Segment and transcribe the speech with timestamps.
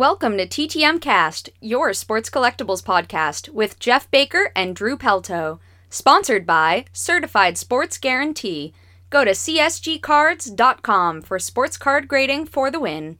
[0.00, 5.58] Welcome to TTM Cast, your sports collectibles podcast with Jeff Baker and Drew Pelto.
[5.90, 8.72] Sponsored by Certified Sports Guarantee.
[9.10, 13.18] Go to csgcards.com for sports card grading for the win.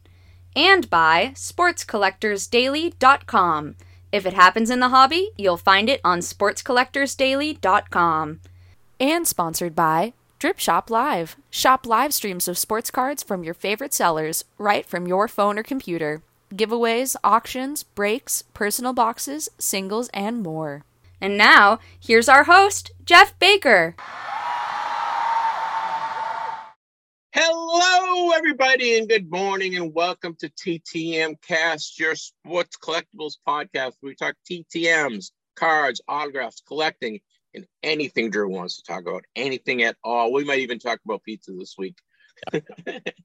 [0.57, 3.77] And by sportscollectorsdaily.com.
[4.11, 8.41] If it happens in the hobby, you'll find it on sportscollectorsdaily.com.
[8.99, 11.37] And sponsored by Drip Shop Live.
[11.51, 15.63] Shop live streams of sports cards from your favorite sellers right from your phone or
[15.63, 16.23] computer.
[16.55, 20.85] Giveaways, auctions, breaks, personal boxes, singles, and more.
[21.21, 23.95] And now, here's our host, Jeff Baker.
[27.33, 33.93] Hello, everybody, and good morning, and welcome to TTM Cast, your sports collectibles podcast.
[34.03, 37.21] We talk TTMs, cards, autographs, collecting,
[37.55, 40.33] and anything Drew wants to talk about, anything at all.
[40.33, 41.97] We might even talk about pizza this week.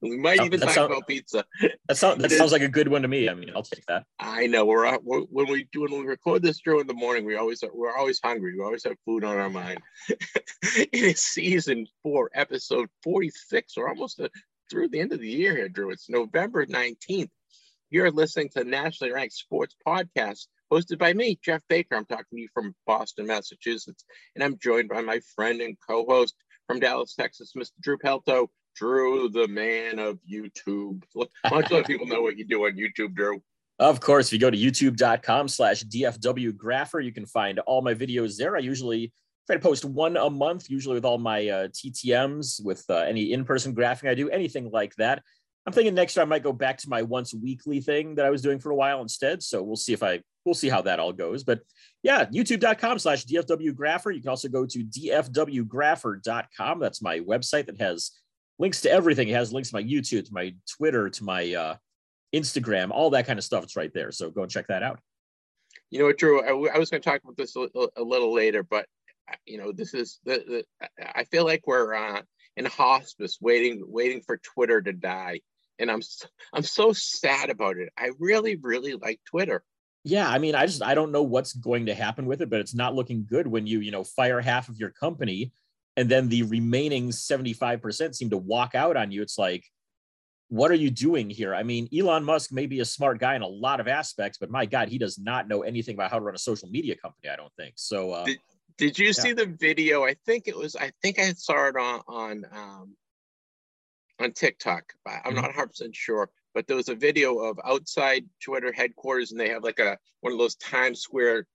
[0.02, 1.44] We might even That talk sound- about pizza.
[1.88, 3.28] That sounds that sounds like a good one to me.
[3.28, 4.04] I mean, I'll take that.
[4.18, 6.94] I know we're, out- we're when we do when we record this Drew in the
[6.94, 7.24] morning.
[7.24, 8.54] We always we're always hungry.
[8.56, 9.78] We always have food on our mind.
[10.08, 13.76] it is season four, episode forty six.
[13.76, 14.28] We're almost uh,
[14.70, 15.90] through the end of the year here, Drew.
[15.90, 17.30] It's November nineteenth.
[17.90, 21.94] You're listening to Nationally Ranked Sports Podcast, hosted by me, Jeff Baker.
[21.94, 26.34] I'm talking to you from Boston, Massachusetts, and I'm joined by my friend and co-host
[26.66, 27.70] from Dallas, Texas, Mr.
[27.80, 28.48] Drew Pelto.
[28.76, 31.02] Drew, the man of YouTube.
[31.14, 33.42] Why don't you let people know what you do on YouTube, Drew?
[33.78, 37.94] Of course, if you go to youtube.com slash DFW Grapher, you can find all my
[37.94, 38.56] videos there.
[38.56, 39.12] I usually
[39.46, 43.32] try to post one a month, usually with all my uh, TTMs, with uh, any
[43.32, 45.22] in-person graphing I do, anything like that.
[45.66, 48.30] I'm thinking next year I might go back to my once weekly thing that I
[48.30, 49.42] was doing for a while instead.
[49.42, 51.42] So we'll see if I we'll see how that all goes.
[51.42, 51.60] But
[52.04, 54.14] yeah, youtube.com slash DFW Grapher.
[54.14, 56.78] You can also go to DFWgrapher.com.
[56.78, 58.12] That's my website that has
[58.58, 59.28] links to everything.
[59.28, 61.76] It has links to my YouTube, to my Twitter, to my uh,
[62.34, 63.64] Instagram, all that kind of stuff.
[63.64, 64.10] It's right there.
[64.12, 65.00] So go and check that out.
[65.90, 66.42] You know what, Drew?
[66.42, 68.86] I, w- I was going to talk about this a, little- a little later, but
[69.30, 72.22] uh, you know, this is the, the I feel like we're uh,
[72.56, 75.40] in hospice, waiting, waiting for Twitter to die,
[75.78, 76.00] and I'm
[76.52, 77.90] I'm so sad about it.
[77.98, 79.62] I really, really like Twitter.
[80.04, 82.60] Yeah, I mean, I just I don't know what's going to happen with it, but
[82.60, 85.52] it's not looking good when you you know fire half of your company,
[85.96, 89.22] and then the remaining seventy five percent seem to walk out on you.
[89.22, 89.64] It's like,
[90.48, 91.54] what are you doing here?
[91.54, 94.50] I mean, Elon Musk may be a smart guy in a lot of aspects, but
[94.50, 97.28] my God, he does not know anything about how to run a social media company.
[97.30, 98.12] I don't think so.
[98.12, 98.38] Uh, Did-
[98.78, 100.04] Did you see the video?
[100.04, 100.76] I think it was.
[100.76, 102.96] I think I saw it on on um,
[104.20, 104.92] on TikTok.
[105.06, 105.36] I'm Mhm.
[105.36, 109.48] not 100 percent sure, but there was a video of outside Twitter headquarters, and they
[109.48, 111.46] have like a one of those Times Square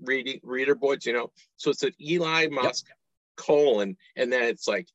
[0.00, 1.30] reading reader boards, you know.
[1.58, 2.86] So it's an Elon Musk
[3.42, 4.86] colon, and then it's like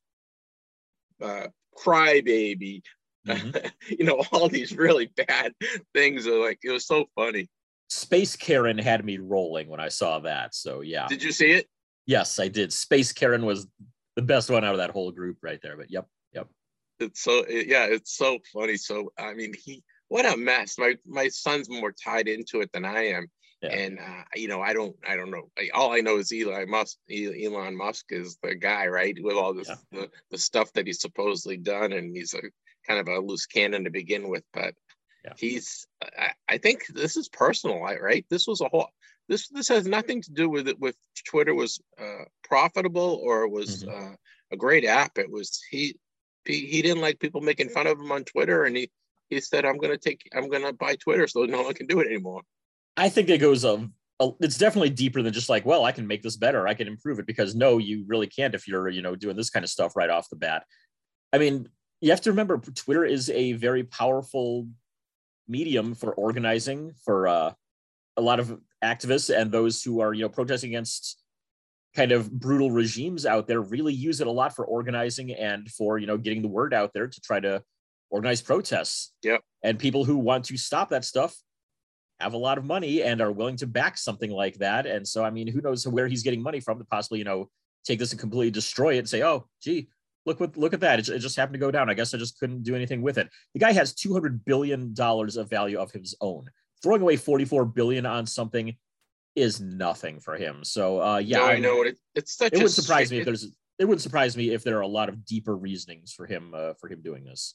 [1.22, 2.82] uh, crybaby,
[3.26, 3.70] mhm.
[3.88, 5.52] you know, all these really bad
[5.94, 6.26] things.
[6.26, 7.48] Are like it was so funny.
[7.90, 10.54] Space Karen had me rolling when I saw that.
[10.54, 11.66] So yeah, Did you see it?
[12.06, 12.72] yes, I did.
[12.72, 13.66] Space Karen was
[14.16, 15.76] the best one out of that whole group right there.
[15.76, 16.48] But yep, yep.
[17.00, 21.28] it's so yeah it's so funny so i mean he what a mess my my
[21.28, 23.28] son's more tied into it than i am
[23.62, 23.70] Yeah.
[23.70, 26.70] and uh, you know i don't i don't know I- all i know is elon
[26.70, 29.76] musk elon musk is the guy right with all this Yeah.
[29.90, 32.42] the, the stuff that he's supposedly done and he's a
[32.86, 34.74] kind of a loose cannon to begin with but
[35.24, 35.32] Yeah.
[35.36, 35.86] he's
[36.16, 38.90] I, I think this is personal right- this was a whole
[39.28, 40.96] this this has nothing to do with it with
[41.26, 44.12] twitter was uh, profitable or was Mhm.
[44.12, 44.16] uh,
[44.52, 45.96] a great app it was he
[46.44, 48.90] he, he didn't like people making fun of him on Twitter, and he
[49.28, 52.06] he said, "I'm gonna take, I'm gonna buy Twitter, so no one can do it
[52.06, 52.40] anymore."
[52.98, 53.88] I think it goes a-
[54.40, 57.18] it's definitely deeper than just like, well, I can make this better, I can improve
[57.18, 59.94] it because no, you really can't if you're, you know, doing this kind of stuff
[59.96, 60.64] right off the bat.
[61.32, 61.68] I mean,
[62.00, 64.68] you have to remember Twitter is a very powerful
[65.46, 67.52] medium for organizing for uh,
[68.16, 71.22] a lot of activists and those who are, you know, protesting against
[71.94, 75.98] kind of brutal regimes out there really use it a lot for organizing and for,
[75.98, 77.62] you know, getting the word out there to try to
[78.10, 79.12] organize protests.
[79.22, 79.42] Yep.
[79.62, 81.36] And people who want to stop that stuff
[82.20, 84.86] have a lot of money and are willing to back something like that.
[84.86, 87.48] And so, I mean, who knows where he's getting money from to possibly, you know,
[87.84, 89.88] take this and completely destroy it and say, oh, gee,
[90.26, 90.98] look what look at that.
[90.98, 91.88] It, it just happened to go down.
[91.88, 93.28] I guess I just couldn't do anything with it.
[93.54, 96.46] The guy has 200 billion dollars of value of his own.
[96.82, 98.76] Throwing away 44 billion on something
[99.34, 100.64] is nothing for him.
[100.64, 101.98] So, uh, yeah, no, I I'm- know it.
[102.14, 102.52] It's such.
[102.52, 103.44] it a would surprise me if there's
[103.78, 106.74] it wouldn't surprise me if there are a lot of deeper reasonings for him uh,
[106.80, 107.54] for him doing this.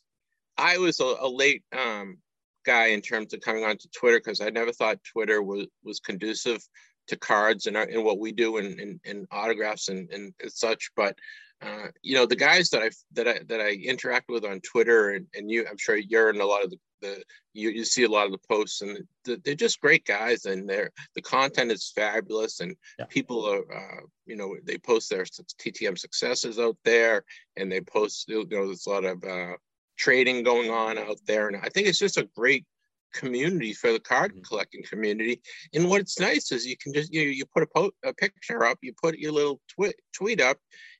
[0.58, 2.20] I was a, a late um,
[2.64, 6.68] guy in terms of coming onto Twitter because I never thought Twitter was was conducive
[7.08, 10.92] to cards and, our- and what we do in, in, in autographs and, and such.
[10.96, 11.18] But
[11.62, 15.12] uh, you know, the guys that I that I that I interact with on Twitter
[15.12, 17.24] and, and you, I'm sure you're in a lot of the, the
[17.54, 20.68] you, you see a lot of the posts and the, they're just great guys and
[20.68, 23.06] they're the content is fabulous and yeah.
[23.06, 27.24] people are uh, you know they post their ttm successes out there
[27.56, 29.54] and they post you know there's a lot of uh,
[29.98, 31.48] trading going on out there.
[31.48, 32.66] And i think it's just a great
[33.14, 34.42] community for the card mm-hmm.
[34.42, 35.42] collecting community.
[35.74, 38.80] And what's nice is you can just you, you put a, po- a picture up
[38.82, 40.58] you put your little tweet tweet up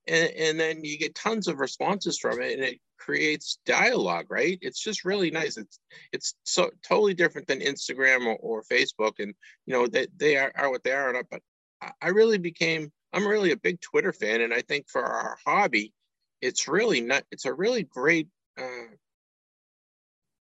[0.08, 4.58] and, and then you get tons of responses from it and it creates dialogue right?
[4.62, 5.58] It's just really nice.
[5.58, 5.80] It's
[6.14, 9.34] it's so totally different than instagram or, or facebook and
[9.66, 11.42] you know that they, they are, are what they are but
[12.02, 15.92] i really became i'm really a big twitter fan and i think for our hobby
[16.42, 18.28] it's really not it's a really great
[18.60, 18.96] uh,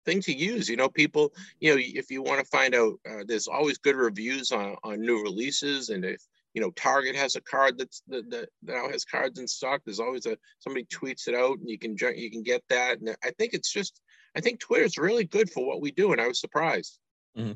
[0.07, 3.25] thing to use you know people you know if you want to find out uh,
[3.27, 6.23] there's always good reviews on on new releases and if
[6.55, 10.01] you know target has a card that's that, that now has cards in stock there's
[10.01, 13.31] always a somebody tweets it out and you can you can get that and i
[13.37, 14.01] think it's just
[14.37, 16.99] i think twitter's really good for what we do and i was surprised
[17.37, 17.53] mm-hmm.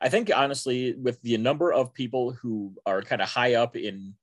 [0.00, 4.14] i think honestly with the number of people who are kind of high up in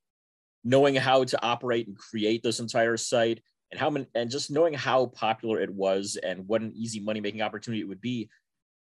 [0.63, 3.41] knowing how to operate and create this entire site
[3.71, 7.21] and how many and just knowing how popular it was and what an easy money
[7.21, 8.29] making opportunity it would be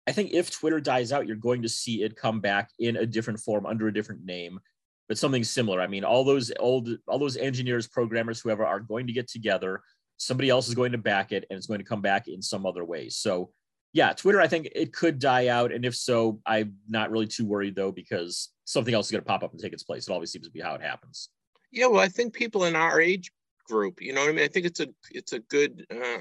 [0.07, 3.07] i think if twitter dies out you're going to see it come back in a
[3.07, 4.61] different form under a different name
[5.09, 5.81] but something similar.
[5.81, 9.83] I mean, all those old, all those engineers, programmers, whoever are going to get together.
[10.17, 12.65] Somebody else is going to back it, and it's going to come back in some
[12.65, 13.09] other way.
[13.09, 13.51] So,
[13.93, 17.45] yeah, Twitter, I think it could die out, and if so, I'm not really too
[17.45, 20.09] worried though because something else is going to pop up and take its place.
[20.09, 21.29] It always seems to be how it happens.
[21.71, 23.31] Yeah, well, I think people in our age
[23.65, 24.45] group, you know what I mean.
[24.45, 26.21] I think it's a it's a good uh,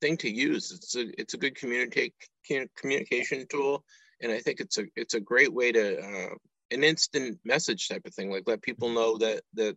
[0.00, 0.72] thing to use.
[0.72, 2.14] It's a it's a good communicate
[2.76, 3.84] communication tool,
[4.20, 6.34] and I think it's a it's a great way to uh,
[6.70, 9.76] an instant message type of thing, like let people know that that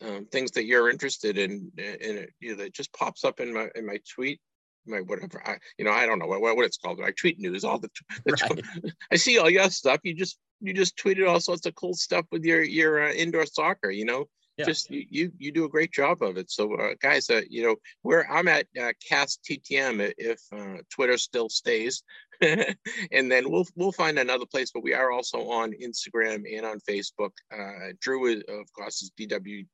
[0.00, 3.52] um, things that you're interested in, and it, you know, that just pops up in
[3.52, 4.40] my in my tweet,
[4.86, 5.42] my whatever.
[5.46, 7.00] I you know I don't know what, what it's called.
[7.04, 7.90] I tweet news all the,
[8.24, 8.32] the
[8.84, 8.92] right.
[9.12, 10.00] I see all your stuff.
[10.04, 13.46] You just you just tweeted all sorts of cool stuff with your your uh, indoor
[13.46, 13.90] soccer.
[13.90, 14.26] You know,
[14.58, 14.64] yeah.
[14.64, 16.50] just you, you you do a great job of it.
[16.50, 21.16] So uh, guys, uh, you know where I'm at uh, Cast TTM if uh, Twitter
[21.16, 22.02] still stays,
[22.40, 24.70] and then we'll we'll find another place.
[24.72, 27.30] But we are also on Instagram and on Facebook.
[27.52, 29.66] Uh, Drew, is, of course, is DW.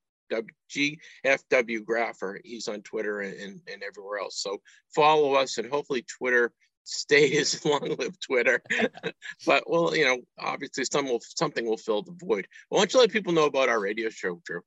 [0.71, 2.39] GFW.
[2.43, 4.41] He's on Twitter and, and, and everywhere else.
[4.41, 4.61] So
[4.95, 6.51] follow us and hopefully Twitter
[6.85, 8.63] stays long live Twitter.
[9.47, 12.47] but well, you know, obviously some will something will fill the void.
[12.69, 14.61] Why don't you let people know about our radio show, Drew?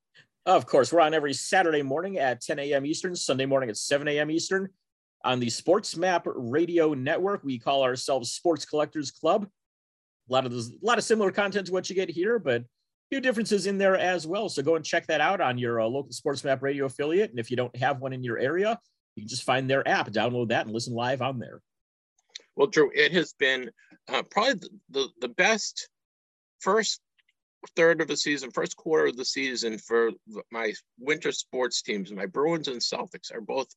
[0.46, 2.86] Of course, we're on every Saturday morning at 10 a.m.
[2.86, 4.31] Eastern, Sunday morning at 7 a.m.
[4.31, 4.69] Eastern
[5.25, 7.44] on the Sports Map Radio Network.
[7.44, 9.48] We call ourselves Sports Collectors Club.
[10.30, 12.62] A lot of those, a lot of similar content to what you get here, but
[12.62, 12.66] a
[13.12, 14.48] few differences in there as well.
[14.48, 17.30] So go and check that out on your uh, local Sports Map Radio affiliate.
[17.30, 18.80] And if you don't have one in your area,
[19.16, 21.60] you can just find their app, download that, and listen live on there.
[22.57, 23.69] Well, Drew, it has been
[24.12, 25.89] uh, probably the, the, the best
[26.59, 27.00] first
[27.75, 30.09] third of the season, first quarter of the season for
[30.51, 32.12] my winter sports teams.
[32.12, 33.68] My Bruins and Celtics are both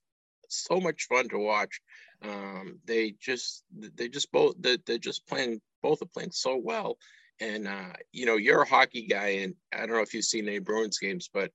[0.48, 1.78] so much fun to watch.
[2.22, 6.96] Um, they just they just both they're just playing both are playing so well.
[7.38, 10.48] And uh, you know, you're a hockey guy, and I don't know if you've seen
[10.48, 11.50] any Bruins games, but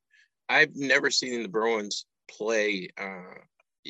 [0.48, 3.40] I've never seen the Bruins play uh,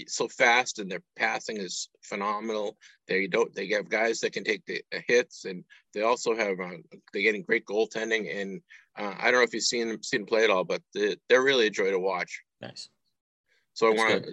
[0.08, 2.78] so fast and their passing is phenomenal.
[3.08, 6.78] They don't they have guys that can take the hits and they also have uh,
[7.14, 8.62] they're getting great goaltending and
[8.98, 11.16] uh, I don't know if you've seen them seen them play at all, but they,
[11.34, 12.42] are really a joy to watch.
[12.62, 12.90] Nice.
[13.74, 14.26] So That's I want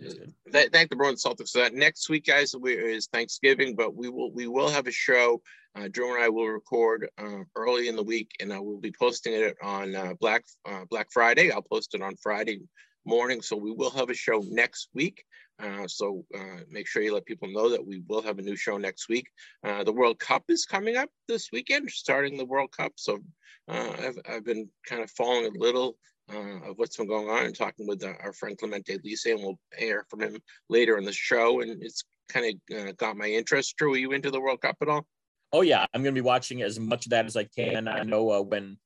[0.52, 1.75] to thank the Bruins Celtics for that.
[1.75, 5.42] Next week, guys, we, is Thanksgiving, but we will we will have a show.
[5.75, 8.92] Uh, Drew and I will record uh, early in the week, and I will be
[8.97, 11.50] posting it on uh, Black uh, Black Friday.
[11.50, 12.61] I'll post it on Friday
[13.05, 15.25] morning, so we will have a show next week.
[15.63, 18.57] Uh, so uh, make sure you let people know that we will have a new
[18.57, 19.29] show next week.
[19.65, 22.93] Uh, the World Cup is coming up this weekend, starting the World Cup.
[22.97, 23.21] So
[23.69, 25.97] uh, I've, I've been kind of following a little
[26.33, 29.41] uh, of what's been going on and talking with uh, our friend Clemente Lisi, and
[29.41, 30.37] we'll hear from him
[30.69, 31.61] later in the show.
[31.61, 33.77] And it's kind of got my interest.
[33.77, 35.07] Drew, are you into the World Cup at all?
[35.53, 37.87] Oh yeah, I'm going to be watching as much of that as I can.
[37.87, 38.79] I know when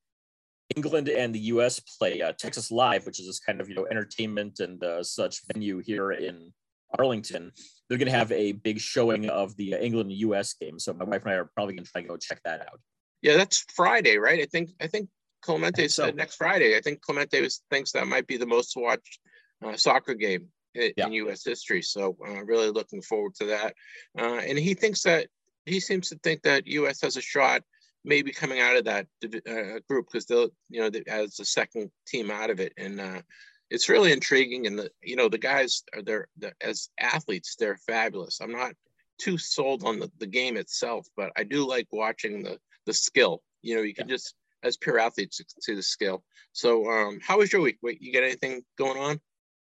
[0.75, 1.79] England and the U.S.
[1.79, 5.41] play uh, Texas Live, which is this kind of you know entertainment and uh, such
[5.51, 6.51] venue here in
[6.97, 7.51] Arlington.
[7.87, 10.53] They're going to have a big showing of the England U.S.
[10.53, 12.61] game, so my wife and I are probably going to try and go check that
[12.61, 12.79] out.
[13.21, 14.41] Yeah, that's Friday, right?
[14.41, 15.09] I think I think
[15.41, 16.15] Clemente I said so.
[16.15, 16.75] next Friday.
[16.75, 19.19] I think Clemente was, thinks that might be the most watched
[19.65, 21.07] uh, soccer game in, yeah.
[21.07, 21.43] in, U.S.
[21.43, 21.81] history.
[21.81, 23.73] So uh, really looking forward to that.
[24.17, 25.27] Uh, and he thinks that
[25.65, 27.01] he seems to think that U.S.
[27.01, 27.63] has a shot
[28.07, 32.31] maybe coming out of that uh, group because they'll, you know, as the second team
[32.31, 32.73] out of it.
[32.77, 33.21] And uh,
[33.69, 34.65] it's really intriguing.
[34.65, 36.27] And the, you know, the guys are there
[36.61, 38.39] as athletes, they're fabulous.
[38.41, 38.73] I'm not,
[39.17, 43.41] too sold on the, the game itself, but I do like watching the the skill.
[43.61, 44.15] You know, you can yeah.
[44.15, 46.23] just as pure athletes see the skill.
[46.53, 47.77] So, um, how was your week?
[47.81, 49.19] Wait, you got anything going on?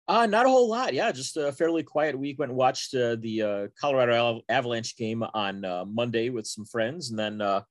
[0.07, 0.93] Uh, not a whole lot.
[0.93, 2.39] Yeah, just a fairly quiet week.
[2.39, 7.09] Went and watched uh, the uh, Colorado Avalanche game on uh, Monday with some friends,
[7.09, 7.61] and then uh,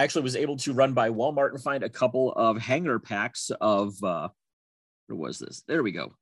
[0.00, 3.50] I actually was able to run by Walmart and find a couple of hanger packs
[3.60, 4.30] of uh,
[5.08, 5.62] where was this?
[5.68, 6.14] There we go.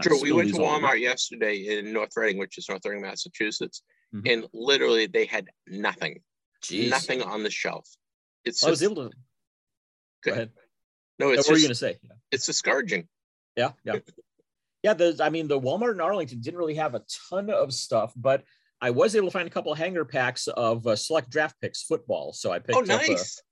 [0.00, 0.22] True.
[0.22, 0.96] We went to Walmart over.
[0.96, 3.82] yesterday in North Reading, which is North Reading, Massachusetts,
[4.14, 4.30] mm-hmm.
[4.30, 6.20] and literally they had nothing,
[6.64, 6.88] Jeez.
[6.88, 7.88] nothing on the shelf.
[8.44, 9.10] It's just, I was able to.
[10.22, 10.50] Go ahead.
[11.18, 11.96] No, it's what were you going to say?
[12.00, 12.12] Yeah.
[12.30, 13.08] It's discouraging.
[13.56, 13.96] Yeah, yeah,
[14.84, 14.94] yeah.
[14.94, 18.44] The I mean, the Walmart in Arlington didn't really have a ton of stuff, but
[18.80, 21.82] I was able to find a couple of hanger packs of uh, select draft picks
[21.82, 22.32] football.
[22.32, 23.38] So I picked oh, nice.
[23.38, 23.44] up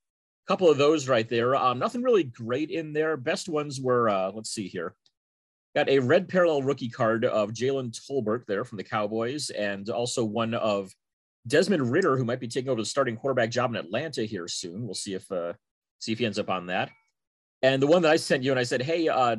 [0.47, 1.57] a couple of those right there.
[1.57, 3.17] Um, nothing really great in there.
[3.17, 4.95] Best ones were uh, let's see here.
[5.75, 10.25] Got a red parallel rookie card of Jalen Tolbert there from the Cowboys, and also
[10.25, 10.93] one of
[11.49, 14.85] Desmond Ridder, who might be taking over the starting quarterback job in Atlanta here soon.
[14.85, 15.55] We'll see if uh,
[15.99, 16.91] see if he ends up on that.
[17.63, 19.37] And the one that I sent you, and I said, hey, uh,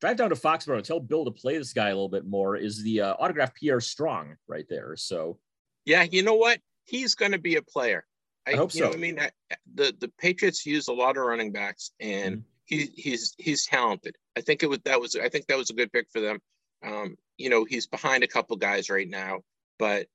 [0.00, 2.56] drive down to Foxborough and tell Bill to play this guy a little bit more.
[2.56, 4.96] Is the uh, autograph Pierre Strong right there?
[4.96, 5.38] So,
[5.84, 6.60] yeah, you know what?
[6.84, 8.04] He's going to be a player.
[8.46, 8.92] I, I hope so.
[8.92, 9.30] I mean, I,
[9.74, 14.16] the the Patriots use a lot of running backs, and mm-hmm he, he's he's talented.
[14.36, 16.40] I think it was that was I think that was a good pick for them.
[16.84, 19.40] Um, you know, he's behind a couple guys right now,
[19.78, 20.06] but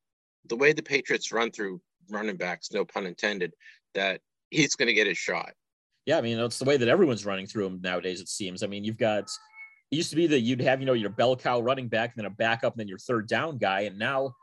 [0.46, 3.54] the way the Patriots run through running backs, no pun intended,
[3.94, 5.54] that he's going to get his shot.
[6.06, 8.22] Yeah, I mean, it's the way that everyone's running through them nowadays.
[8.22, 8.64] It seems.
[8.64, 9.30] I mean, you've got
[9.92, 12.24] it used to be that you'd have you know your bell cow running back, and
[12.24, 14.34] then a backup, and then your third down guy, and now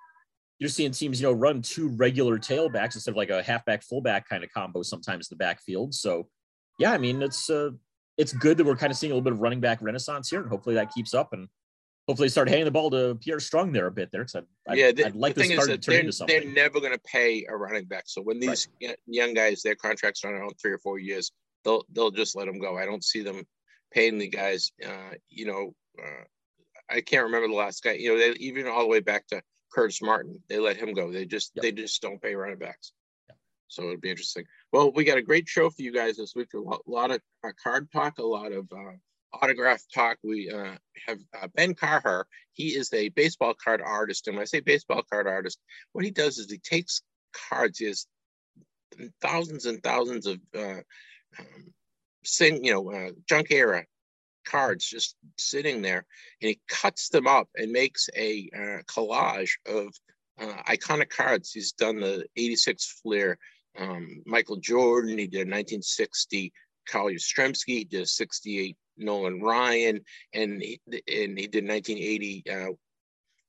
[0.58, 4.28] you're seeing teams you know run two regular tailbacks instead of like a halfback fullback
[4.28, 5.94] kind of combo sometimes in the backfield.
[5.94, 6.28] So,
[6.78, 7.70] yeah, I mean, it's uh,
[8.18, 10.40] it's good that we're kind of seeing a little bit of running back renaissance here,
[10.40, 11.48] and hopefully that keeps up and
[12.08, 14.24] hopefully start handing the ball to Pierre Strong there a bit there.
[14.24, 17.46] Because yeah, the, I'd like the thing is that they're, they're never going to pay
[17.48, 18.04] a running back.
[18.06, 18.96] So when these right.
[19.06, 21.30] young guys, their contracts run out three or four years,
[21.64, 22.76] they'll they'll just let them go.
[22.76, 23.46] I don't see them
[23.92, 24.72] paying the guys.
[24.84, 26.24] Uh, you know, uh,
[26.90, 27.92] I can't remember the last guy.
[27.92, 29.42] You know, they, even all the way back to
[29.72, 31.12] Curtis Martin, they let him go.
[31.12, 31.62] They just yep.
[31.62, 32.92] they just don't pay running backs.
[33.68, 34.44] So it'd be interesting.
[34.72, 36.48] Well, we got a great show for you guys this week.
[36.54, 38.96] A lot of uh, card talk, a lot of uh,
[39.32, 40.16] autograph talk.
[40.24, 40.76] We uh,
[41.06, 42.24] have uh, Ben Carher.
[42.54, 44.26] He is a baseball card artist.
[44.26, 45.58] And when I say baseball card artist,
[45.92, 47.02] what he does is he takes
[47.50, 47.78] cards.
[47.78, 48.06] He has
[49.20, 50.80] thousands and thousands of uh,
[51.38, 51.72] um,
[52.24, 53.84] sing, you know, uh, junk era
[54.46, 56.06] cards just sitting there,
[56.40, 58.48] and he cuts them up and makes a
[58.86, 59.92] collage of
[60.40, 61.52] iconic cards.
[61.52, 63.38] He's done the 86 Fleer,
[63.78, 65.18] um, Michael Jordan.
[65.18, 66.52] He did 1960
[66.88, 67.66] Carl Yastrzemski.
[67.66, 70.00] He did 68 Nolan Ryan,
[70.34, 72.44] and he, and he did 1980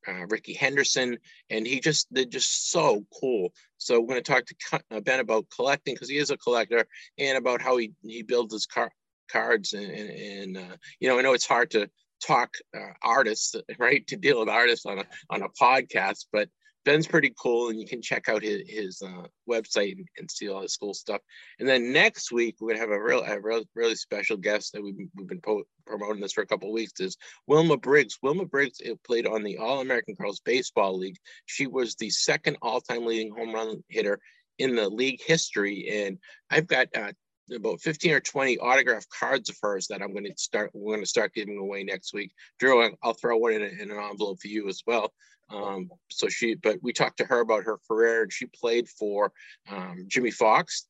[0.08, 1.18] uh, Rickey Henderson,
[1.50, 3.54] and he just they're just so cool.
[3.78, 6.86] So we're going to talk to uh, Ben about collecting because he is a collector,
[7.18, 8.92] and about how he he builds his car,
[9.32, 11.90] cards, and, and, and uh, you know I know it's hard to
[12.22, 14.06] talk uh, artists, right?
[14.08, 16.50] To deal with artists on a on a podcast, but
[16.86, 20.50] Ben's pretty cool, and you can check out his, his uh, website and, and, see
[20.50, 21.22] all his cool stuff.
[21.60, 24.82] And then next week we're gonna have a real, a real really special guest that
[24.82, 27.18] we've, we've been po- promoting this for a couple weeks is
[27.48, 28.18] Wilma Briggs.
[28.22, 31.18] Wilma Briggs played on the All American Girls Baseball League.
[31.46, 34.20] She was the second all-time leading home run hitter
[34.58, 36.18] in the league history, and
[36.50, 37.12] I've got uh,
[37.56, 41.04] about 15 or 20 autographed cards of hers that I'm going to start, we're going
[41.04, 42.32] to start giving away next week.
[42.60, 45.12] Drew, I'll throw one in, in an envelope for you as well.
[45.52, 49.32] Um, so she, but we talked to her about her career and she played for
[49.70, 50.88] um, Jimmie Foxx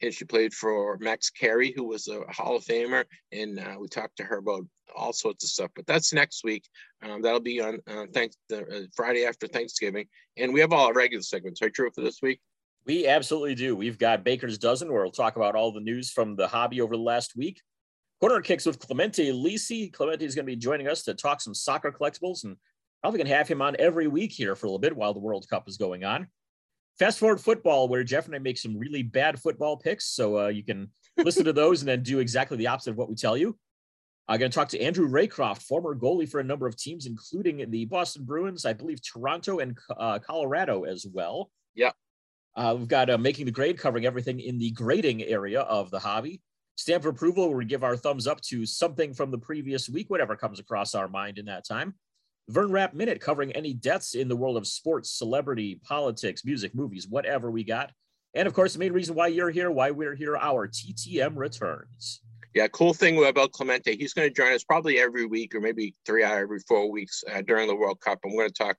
[0.00, 3.04] and she played for Max Carey, who was a Hall of Famer.
[3.32, 4.64] And uh, we talked to her about
[4.94, 6.64] all sorts of stuff, but that's next week.
[7.02, 10.06] Um, that'll be on uh, thanks the uh, Friday after Thanksgiving.
[10.36, 12.40] And we have all our regular segments, right, Drew, for this week?
[12.86, 13.76] We absolutely do.
[13.76, 16.96] We've got Baker's Dozen, where we'll talk about all the news from the hobby over
[16.96, 17.60] the last week.
[18.20, 19.92] Corner kicks with Clemente Lisi.
[19.92, 22.56] Clemente is going to be joining us to talk some soccer collectibles, and
[23.02, 25.20] probably going to have him on every week here for a little bit while the
[25.20, 26.28] World Cup is going on.
[26.98, 30.48] Fast forward football, where Jeff and I make some really bad football picks, so uh,
[30.48, 33.36] you can listen to those and then do exactly the opposite of what we tell
[33.36, 33.56] you.
[34.26, 37.70] I'm going to talk to Andrew Raycroft, former goalie for a number of teams, including
[37.70, 41.50] the Boston Bruins, I believe Toronto and uh, Colorado as well.
[41.74, 41.92] Yeah.
[42.58, 45.98] Uh, we've got uh, making the grade, covering everything in the grading area of the
[46.00, 46.42] hobby.
[46.74, 50.34] Stamp of approval, we give our thumbs up to something from the previous week, whatever
[50.34, 51.94] comes across our mind in that time.
[52.48, 57.06] Vern Rapp Minute, covering any deaths in the world of sports, celebrity, politics, music, movies,
[57.06, 57.92] whatever we got.
[58.34, 62.22] And of course, the main reason why you're here, why we're here, our TTM returns.
[62.54, 65.94] Yeah, cool thing about Clemente, he's going to join us probably every week or maybe
[66.06, 68.20] three out every four weeks uh, during the World Cup.
[68.24, 68.78] I'm going to talk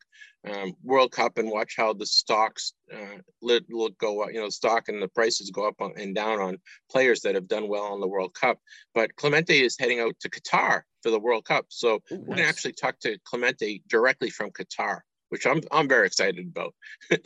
[0.49, 3.63] um, World Cup and watch how the stocks uh, look
[3.97, 6.57] go up, you know, stock and the prices go up and down on
[6.91, 8.57] players that have done well on the World Cup.
[8.93, 11.65] But Clemente is heading out to Qatar for the World Cup.
[11.69, 15.87] So Ooh, we're going to actually talk to Clemente directly from Qatar which I'm I'm
[15.87, 16.73] very excited about.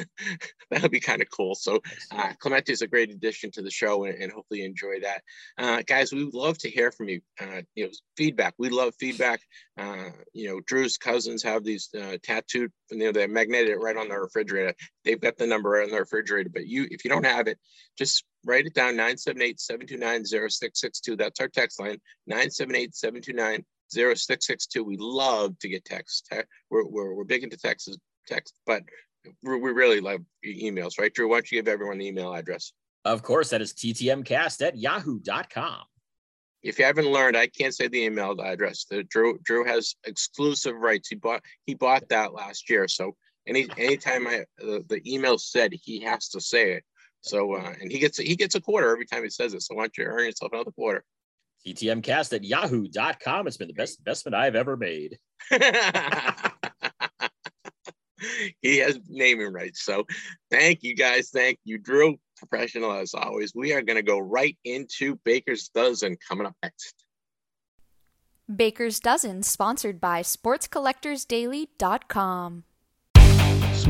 [0.69, 1.55] That'll be kind of cool.
[1.55, 1.79] So
[2.11, 5.21] uh, Clemente is a great addition to the show, and, and hopefully you enjoy that,
[5.57, 6.13] uh, guys.
[6.13, 7.21] We would love to hear from you.
[7.39, 8.53] Uh, you know, feedback.
[8.57, 9.41] We love feedback.
[9.77, 12.71] Uh, you know, Drew's cousins have these uh, tattooed.
[12.91, 14.75] You know, they're magneted right on their refrigerator.
[15.03, 16.49] They've got the number right on the refrigerator.
[16.49, 17.57] But you, if you don't have it,
[17.97, 21.17] just write it down 978-729-0662.
[21.17, 24.83] That's our text line 978-729 0662.
[24.83, 26.27] We love to get texts.
[26.69, 27.95] We're, we're, we're big into texts,
[28.27, 28.83] text, but
[29.41, 31.13] we really love emails, right?
[31.13, 32.73] Drew, why don't you give everyone the email address?
[33.05, 35.81] Of course, that is ttmcast at yahoo.com.
[36.61, 38.85] If you haven't learned, I can't say the email address.
[38.89, 41.09] The Drew Drew has exclusive rights.
[41.09, 42.87] He bought he bought that last year.
[42.87, 46.83] So any anytime I uh, the email said he has to say it.
[47.19, 49.61] So uh, and he gets he gets a quarter every time he says it.
[49.61, 51.03] So why don't you earn yourself another quarter?
[51.65, 53.47] TTMcast at yahoo.com.
[53.47, 55.17] It's been the best investment I've ever made.
[58.61, 59.83] he has naming rights.
[59.83, 60.05] So
[60.51, 61.29] thank you guys.
[61.29, 62.17] Thank you, Drew.
[62.37, 63.53] Professional as always.
[63.55, 67.05] We are going to go right into Baker's Dozen coming up next.
[68.53, 72.63] Baker's Dozen, sponsored by SportsCollectorsDaily.com.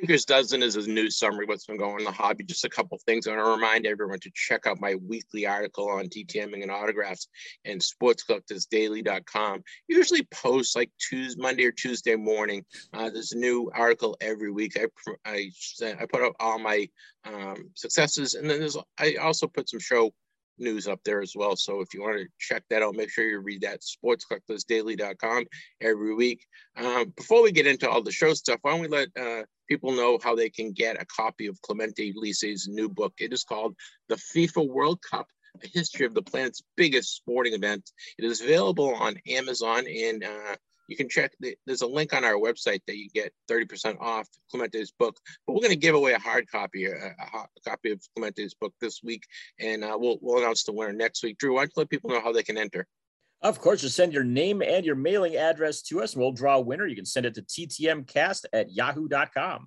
[0.00, 2.44] Baker's Dozen is a news summary what's been going on in the hobby.
[2.44, 3.26] Just a couple things.
[3.26, 7.28] I want to remind everyone to check out my weekly article on TTMing and autographs
[7.66, 9.62] and sportscollectorsdaily.com.
[9.88, 12.64] Usually post like Tuesday, Monday or Tuesday morning.
[12.94, 14.78] Uh, there's a new article every week.
[14.78, 14.86] I
[15.26, 15.50] I,
[15.82, 16.88] I put up all my
[17.24, 20.12] um, successes, and then there's I also put some show
[20.58, 21.56] news up there as well.
[21.56, 25.44] So if you want to check that out, make sure you read that sportscollectorsdaily.com
[25.80, 26.46] every week.
[26.76, 29.92] Um, before we get into all the show stuff, why don't we let uh, people
[29.92, 33.14] know how they can get a copy of Clemente Lisi's new book?
[33.20, 33.76] It is called
[34.08, 35.28] The FIFA World Cup.
[35.64, 37.90] A history of the planet's biggest sporting event.
[38.18, 40.56] It is available on Amazon and uh,
[40.90, 44.28] you can check the, there's a link on our website that you get 30% off
[44.50, 45.18] Clemente's book.
[45.46, 48.74] But we're going to give away a hard copy, a, a, copy of Clemente's book
[48.80, 49.22] this week,
[49.58, 51.38] and uh, we'll we'll announce the winner next week.
[51.38, 52.86] Drew, why don't you let people know how they can enter?
[53.42, 56.56] Of course, just send your name and your mailing address to us, and we'll draw
[56.56, 56.86] a winner.
[56.86, 59.66] You can send it to ttmcast at yahoo.com.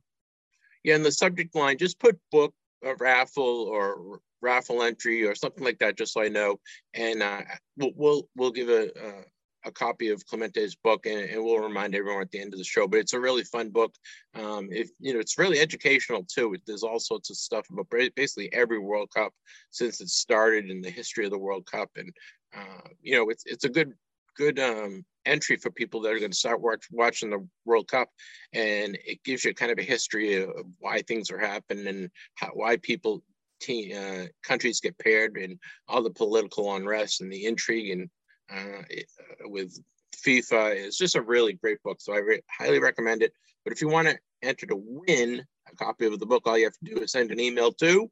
[0.83, 5.63] Yeah, in the subject line, just put book, a raffle, or raffle entry, or something
[5.63, 6.59] like that, just so I know.
[6.93, 7.41] And uh,
[7.77, 9.23] we'll, we'll we'll give a, uh,
[9.65, 12.65] a copy of Clemente's book, and, and, we'll remind everyone at the end of the
[12.65, 12.87] show.
[12.87, 13.95] But it's a really fun book.
[14.35, 16.55] Um, if you know, it's really educational too.
[16.67, 19.33] There's all sorts of stuff about basically every World Cup
[19.71, 22.13] since it started in the history of the World Cup, and
[22.55, 23.93] uh, you know, it's it's a good
[24.35, 28.09] good um, entry for people that are going to start watch, watching the World Cup,
[28.53, 32.49] and it gives you kind of a history of, why things are happening and how,
[32.49, 33.23] why people.
[33.61, 38.09] Team, uh, countries get paired and all the political unrest and the intrigue and
[38.53, 39.81] uh, uh, with
[40.17, 40.75] FIFA.
[40.75, 43.31] It's just a really great book, so I re- highly recommend it.
[43.63, 46.65] But if you want to enter to win a copy of the book, all you
[46.65, 48.11] have to do is send an email to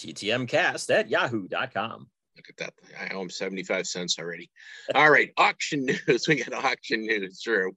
[0.00, 2.08] ttmcast at yahoo.com.
[2.38, 2.74] Look at that.
[2.98, 4.50] I owe him 75 cents already.
[4.94, 6.24] All right, auction news.
[6.28, 7.76] We got auction news, Drew.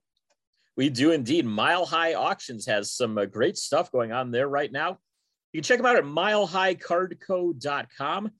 [0.77, 1.45] We do indeed.
[1.45, 4.99] Mile High Auctions has some uh, great stuff going on there right now.
[5.51, 8.31] You can check them out at milehighcardco.com.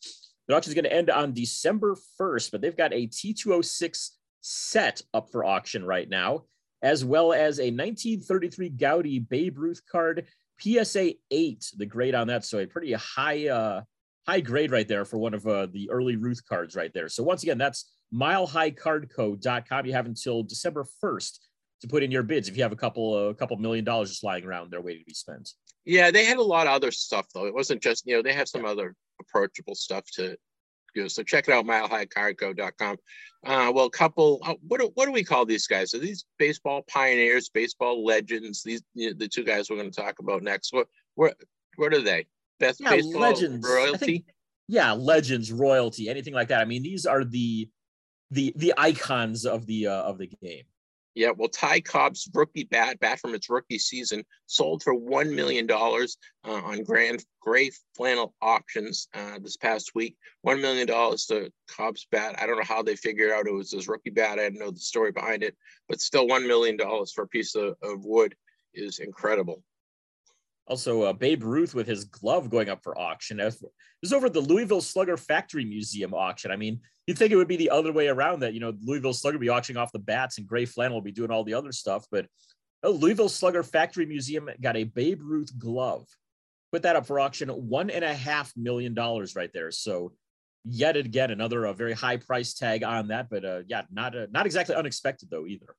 [0.48, 5.02] The auction is going to end on December 1st, but they've got a T206 set
[5.14, 6.44] up for auction right now,
[6.82, 10.28] as well as a 1933 Goudey Babe Ruth card,
[10.60, 12.46] PSA 8, the grade on that.
[12.46, 13.82] So a pretty high, uh,
[14.28, 17.10] high grade right there for one of uh, the early Ruth cards right there.
[17.10, 19.86] So once again, that's milehighcardco.com.
[19.86, 21.40] You have until December 1st
[21.82, 24.24] to put in your bids if you have a couple a couple million dollars just
[24.24, 25.50] lying around there waiting to be spent.
[25.86, 27.46] Yeah, they had a lot of other stuff though.
[27.46, 30.38] It wasn't just you know they have some other approachable stuff to
[30.94, 31.12] good.
[31.12, 32.98] So check it out, milehighcardco.com.
[33.46, 34.40] Uh, well, a couple.
[34.46, 35.94] Uh, what do, what do we call these guys?
[35.94, 38.62] Are these baseball pioneers, baseball legends?
[38.64, 40.74] These you know, the two guys we're going to talk about next.
[40.74, 41.36] What what
[41.78, 42.28] what are they?
[42.62, 43.67] Best yeah, baseball legends.
[43.67, 44.06] royalty.
[44.06, 44.26] Think,
[44.67, 46.62] yeah, legends, royalty, anything like that.
[46.62, 47.67] I mean, these are the
[48.30, 50.63] the the icons of the uh, of the game.
[51.13, 55.69] Yeah, well, Ty Cobb's rookie bat, bat from its rookie season, sold for $1 million
[55.69, 56.08] uh,
[56.45, 60.15] on Grand Gray Flannel auctions uh, this past week.
[60.47, 62.41] $1 million to Cobb's bat.
[62.41, 64.39] I don't know how they figured out it was his rookie bat.
[64.39, 65.58] I didn't know the story behind it,
[65.89, 66.78] but still $1 million
[67.13, 68.34] for a piece of, of wood
[68.74, 69.63] is incredible.
[70.67, 73.39] Also, uh, Babe Ruth with his glove going up for auction.
[73.39, 73.54] It
[74.02, 76.52] was over the Louisville Slugger Factory Museum auction.
[76.52, 79.13] I mean, you'd think it would be the other way around that, you know, Louisville
[79.13, 81.71] Slugger be auctioning off the bats and Gray Flannel will be doing all the other
[81.71, 82.06] stuff.
[82.12, 82.28] But
[82.84, 86.08] oh, Louisville Slugger Factory Museum got a Babe Ruth glove.
[86.71, 89.71] Put that up for auction, one and a half million dollars right there.
[89.71, 90.13] So,
[90.63, 93.30] yet again, another a very high price tag on that.
[93.30, 95.76] But uh, yeah, not uh, not exactly unexpected though either.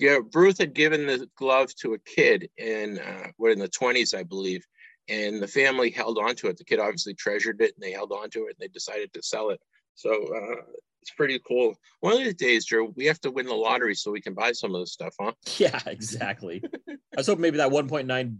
[0.00, 4.16] Yeah, Ruth had given the glove to a kid in uh, what in the 20s,
[4.16, 4.64] I believe,
[5.08, 6.56] and the family held on to it.
[6.56, 9.22] The kid obviously treasured it, and they held on to it, and they decided to
[9.22, 9.60] sell it.
[9.94, 10.62] So uh,
[11.02, 11.76] it's pretty cool.
[12.00, 14.52] One of these days, Drew, we have to win the lottery so we can buy
[14.52, 15.32] some of this stuff, huh?
[15.58, 16.62] Yeah, exactly.
[16.88, 18.36] I was hoping maybe that 1.9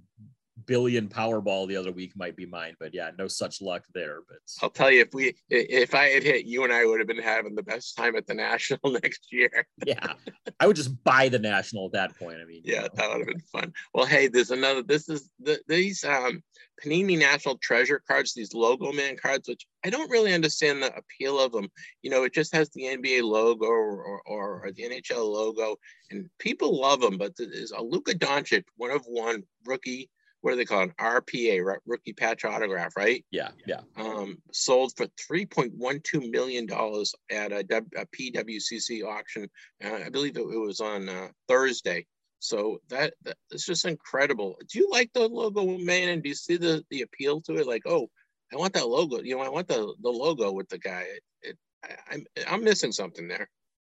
[0.66, 4.20] billion Powerball the other week might be mine, but yeah, no such luck there.
[4.28, 7.08] But I'll tell you, if we if I had hit, you and I would have
[7.08, 9.66] been having the best time at the national next year.
[9.86, 10.14] yeah,
[10.60, 12.38] I would just buy the national at that point.
[12.40, 12.88] I mean, yeah, know.
[12.94, 13.72] that would have been fun.
[13.92, 14.82] Well, hey, there's another.
[14.82, 16.42] This is the, these um,
[16.82, 21.40] Panini National Treasure cards, these logo man cards, which I don't really understand the appeal
[21.40, 21.68] of them.
[22.02, 25.76] You know, it just has the NBA logo or, or, or the NHL logo,
[26.10, 27.18] and people love them.
[27.18, 30.10] But there's a Luka Doncic, one of one rookie
[30.44, 30.96] what do they call it?
[30.98, 31.78] RPA, right?
[31.86, 33.24] Rookie patch autograph, right?
[33.30, 33.80] Yeah, yeah.
[33.96, 39.48] Um, sold for three point one two million dollars at a, PWCC auction.
[39.82, 42.04] Uh, I believe it, it was on uh, Thursday.
[42.40, 44.56] So that, that it's just incredible.
[44.70, 46.10] Do you like the logo, man?
[46.10, 47.66] And do you see the the appeal to it?
[47.66, 48.10] Like, oh,
[48.52, 49.22] I want that logo.
[49.22, 51.06] You know, I want the the logo with the guy.
[51.08, 53.48] It, it I, I'm I'm missing something there.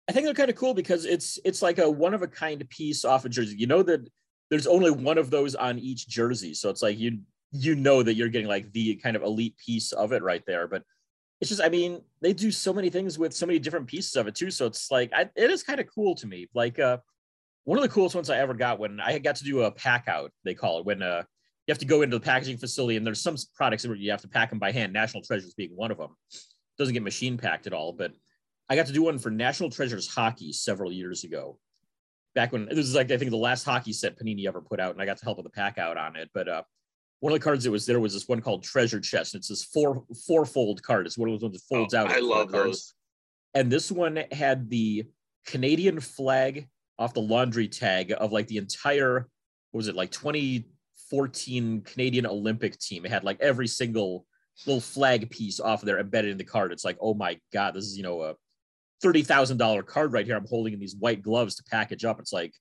[0.09, 2.65] I think they're kind of cool because it's it's like a one of a kind
[2.71, 3.57] piece off a jersey.
[3.59, 4.09] You know that
[4.51, 6.55] there's only one of those on each jersey.
[6.55, 7.21] So it's like you
[7.53, 10.67] you know that you're getting like the kind of elite piece of it right there.
[10.67, 10.83] But
[11.41, 14.27] it's just, I mean, they do so many things with so many different pieces of
[14.27, 14.51] it too.
[14.51, 16.49] So it's like I, it is kind of cool to me.
[16.55, 16.99] Like uh,
[17.65, 20.09] one of the coolest ones I ever got when I got to do a pack
[20.09, 21.23] out, they call it when uh
[21.67, 24.21] you have to go into the packaging facility and there's some products where you have
[24.21, 24.93] to pack them by hand.
[24.93, 26.11] National Treasures being one of them.
[26.77, 28.13] Doesn't get machine packed at all, but
[28.69, 31.59] I got to do one for National Treasures hockey several years ago
[32.35, 34.93] back when this is like I think the last hockey set Panini ever put out,
[34.93, 36.31] and I got to help with the pack out on it.
[36.35, 36.63] But uh,
[37.21, 39.35] one of the cards that was there was this one called Treasure Chest.
[39.35, 41.07] And It's this four fourfold card.
[41.07, 42.11] It's one of those ones that folds oh, out.
[42.11, 42.67] I love cards.
[42.67, 42.95] those.
[43.55, 45.07] And this one had the
[45.47, 46.69] Canadian flag
[46.99, 49.29] off the laundry tag of like the entire
[49.71, 53.05] what was it like 2014 Canadian Olympic team.
[53.05, 54.27] It had like every single
[54.67, 56.73] little flag piece off of there embedded in the card.
[56.73, 58.35] It's like, oh my god, this is you know a
[59.05, 60.37] thirty thousand dollar card right here.
[60.37, 62.19] I'm holding in these white gloves to package up.
[62.19, 62.55] It's like,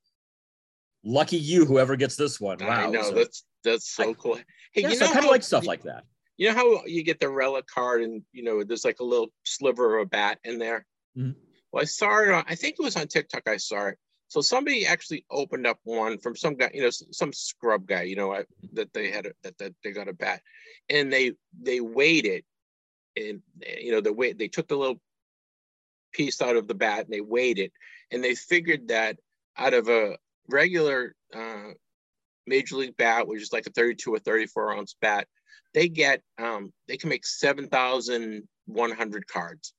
[1.06, 2.58] lucky you, whoever gets this one.
[2.60, 4.36] Wow, I know so, that's that's so I, cool.
[4.74, 6.04] Hey, yeah, you so know I kind of like stuff like that.
[6.36, 9.32] You know how you get the relic card and you know there's like a little
[9.46, 10.86] sliver of a bat in there.
[11.18, 11.40] Mm-hmm.
[11.72, 12.30] Well, I saw it.
[12.30, 13.48] On, I think it was on TikTok.
[13.48, 13.98] I saw it.
[14.28, 18.16] So somebody actually opened up one from some guy, you know, some scrub guy, you
[18.16, 20.42] know, that they had a, that, that they got a bat,
[20.90, 22.44] and they they weighed it,
[23.16, 23.42] and
[23.80, 25.00] you know the weight they took the little
[26.14, 27.72] piece out of the bat and they weighed it
[28.12, 29.18] and they figured that
[29.58, 30.18] out of a
[30.50, 31.72] regular uh,
[32.48, 35.28] major league bat which is like a 32 or 34 ounce bat
[35.74, 39.74] they get um, they can make 7100 cards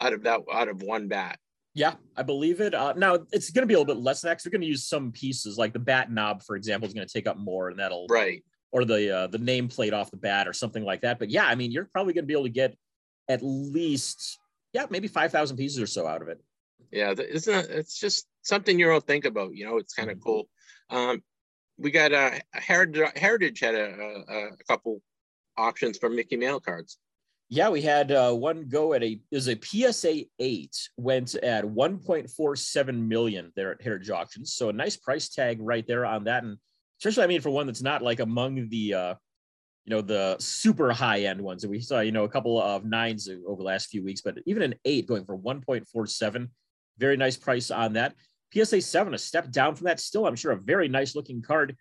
[0.00, 1.38] out of that out of one bat
[1.76, 2.72] yeah, I believe it.
[2.72, 4.40] Uh, now it's going to be a little bit less than that.
[4.42, 7.12] They're going to use some pieces, like the bat knob, for example, is going to
[7.12, 10.52] take up more, and that'll right, or the uh, the nameplate off the bat, or
[10.52, 11.18] something like that.
[11.18, 12.76] But yeah, I mean, you're probably going to be able to get
[13.28, 14.38] at least
[14.74, 16.42] yeah, maybe 5,000 pieces or so out of it.
[16.90, 20.18] Yeah, it's not, it's just something you don't think about, you know, it's kind of
[20.18, 20.24] mm-hmm.
[20.24, 20.48] cool.
[20.90, 21.22] Um,
[21.78, 23.94] we got uh, Heritage, Heritage had a,
[24.28, 25.00] a, a, couple
[25.56, 26.98] auctions for Mickey Mantle cards.
[27.48, 33.06] Yeah, we had uh, one go at a is a PSA eight went at 1.47
[33.06, 34.54] million there at Heritage Auctions.
[34.54, 36.56] So a nice price tag right there on that, and
[37.00, 39.14] especially I mean for one that's not like among the uh,
[39.84, 42.84] you know the super high end ones and we saw you know a couple of
[42.84, 46.48] nines over the last few weeks but even an eight going for 1.47
[46.98, 48.14] very nice price on that
[48.52, 51.76] psa 7 a step down from that still i'm sure a very nice looking card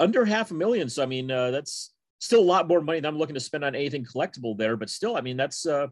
[0.00, 3.12] under half a million so i mean uh, that's still a lot more money than
[3.12, 5.86] i'm looking to spend on anything collectible there but still i mean that's uh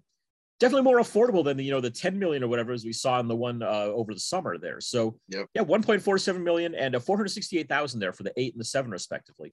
[0.63, 3.19] definitely more affordable than the you know the 10 million or whatever as we saw
[3.19, 4.81] in the one uh, over the summer there.
[4.81, 5.49] So Yep.
[5.55, 9.53] yeah, 1.47 million and uh, 468,000 there for the eight and the seven respectively.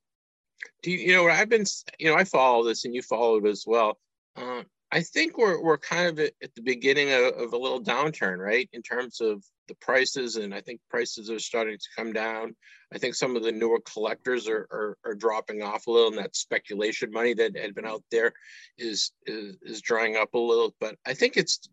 [0.83, 1.65] Do you, you know, I've been
[1.97, 3.97] you know, I follow this and you followed as well.
[4.35, 7.81] Uh, I think we're, we're kind of at, at the beginning of, of a little
[7.81, 8.67] downturn, right?
[8.73, 10.35] In terms of the prices.
[10.37, 12.55] And I think prices are starting to come down.
[12.91, 16.17] I think some of the newer collectors are, are, are dropping off a little and
[16.17, 18.33] that speculation money that had been out there
[18.79, 21.69] is, is, is drying up a little, but I think it's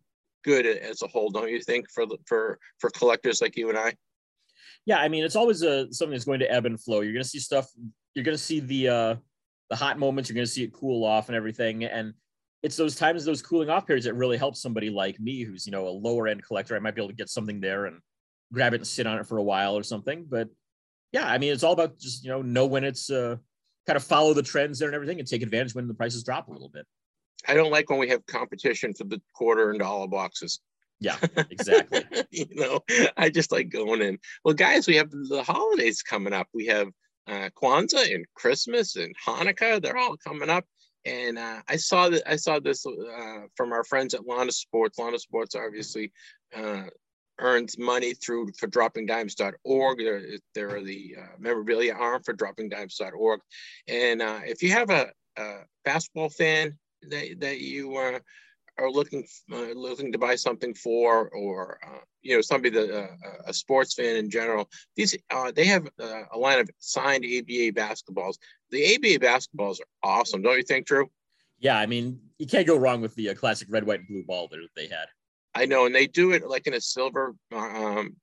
[0.47, 3.95] good as a whole, don't you think, for for, for collectors like you and I?
[4.87, 7.01] Yeah, I mean it's always a, something that's going to ebb and flow.
[7.01, 7.69] You're going to see stuff.
[8.17, 9.15] You're going to see the uh,
[9.71, 10.29] the hot moments.
[10.29, 11.85] You're going to see it cool off and everything.
[11.85, 12.15] And
[12.63, 15.73] it's those times, those cooling off periods that really help somebody like me, who's you
[15.73, 16.75] know a lower end collector.
[16.75, 18.01] I might be able to get something there and
[18.53, 20.27] grab it and sit on it for a while or something.
[20.29, 20.49] But
[21.13, 23.37] yeah, I mean it's all about just you know know when it's uh,
[23.87, 26.49] kind of follow the trends there and everything, and take advantage when the prices drop
[26.49, 26.87] a little bit.
[27.47, 30.61] I don't like when we have competition for the quarter and dollar boxes.
[31.01, 31.17] Yeah,
[31.51, 32.05] exactly.
[32.31, 32.81] you know,
[33.17, 34.19] I just like going in.
[34.45, 36.49] Well, guys, we have the holidays coming up.
[36.55, 36.89] We have
[37.27, 39.81] uh, Kwanzaa and Christmas and Hanukkah.
[39.81, 40.65] They're all coming up.
[41.05, 44.99] And uh, I saw that I saw this uh, from our friends at Lana Sports.
[44.99, 46.13] Lana Sports obviously
[46.55, 46.85] uh,
[47.39, 49.99] earns money through for droppingdimes.org.
[49.99, 50.23] They're,
[50.55, 53.41] they're the uh, memorabilia arm for droppingdimes.org.
[53.89, 57.91] And uh, if you have a, a basketball fan that, that you
[58.79, 63.07] are looking uh, looking to buy something for, or uh, you know somebody that uh,
[63.47, 67.73] a sports fan in general, these uh, they have uh, a line of signed ABA
[67.73, 68.37] basketballs.
[68.71, 71.09] The ABA basketballs are awesome, don't you think, Drew?
[71.59, 74.25] Yeah, I mean you can't go wrong with the uh, classic red, white, and blue
[74.25, 75.07] ball that they had.
[75.55, 78.17] I know, and they do it like in a silver um,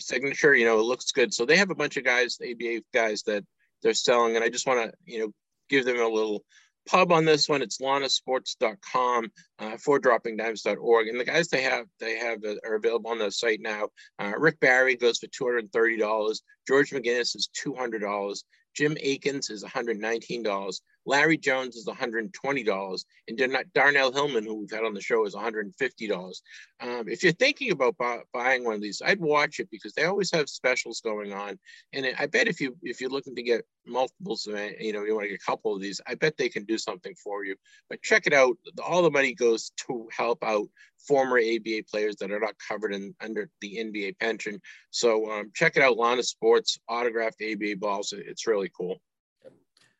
[0.00, 0.54] signature.
[0.54, 1.34] You know, it looks good.
[1.34, 3.44] So they have a bunch of guys, ABA guys that
[3.82, 5.32] they're selling, and I just want to you know
[5.68, 6.44] give them a little
[6.88, 7.62] pub on this one.
[7.62, 11.08] It's lanasports.com uh, for droppingdimes.org.
[11.08, 13.88] And the guys they have, they have uh, are available on the site now.
[14.18, 16.40] Uh, Rick Barry goes for $230.
[16.66, 18.42] George McGinnis is $200.
[18.74, 20.80] Jim Eakins is $119.
[21.08, 23.04] Larry Jones is $120.
[23.28, 26.42] And Dar- Darnell Hillman, who we've had on the show, is $150.
[26.80, 30.04] Um, if you're thinking about bu- buying one of these, I'd watch it because they
[30.04, 31.58] always have specials going on.
[31.94, 35.24] And I bet if you if you're looking to get multiples, you know, you want
[35.24, 37.56] to get a couple of these, I bet they can do something for you.
[37.88, 38.58] But check it out.
[38.86, 40.68] All the money goes to help out
[40.98, 44.60] former ABA players that are not covered in under the NBA pension.
[44.90, 45.96] So um, check it out.
[45.96, 48.12] Lana Sports autographed ABA balls.
[48.14, 49.00] It's really cool.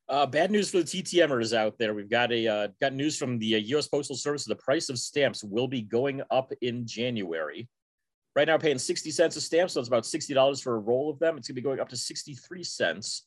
[0.08, 1.92] Uh, bad news for the TTMers out there.
[1.92, 3.88] We've got a uh, got news from the uh, U.S.
[3.88, 4.46] Postal Service.
[4.46, 7.68] The price of stamps will be going up in January.
[8.34, 11.10] Right now, paying sixty cents a stamp, so it's about sixty dollars for a roll
[11.10, 11.36] of them.
[11.36, 13.26] It's going to be going up to sixty-three cents.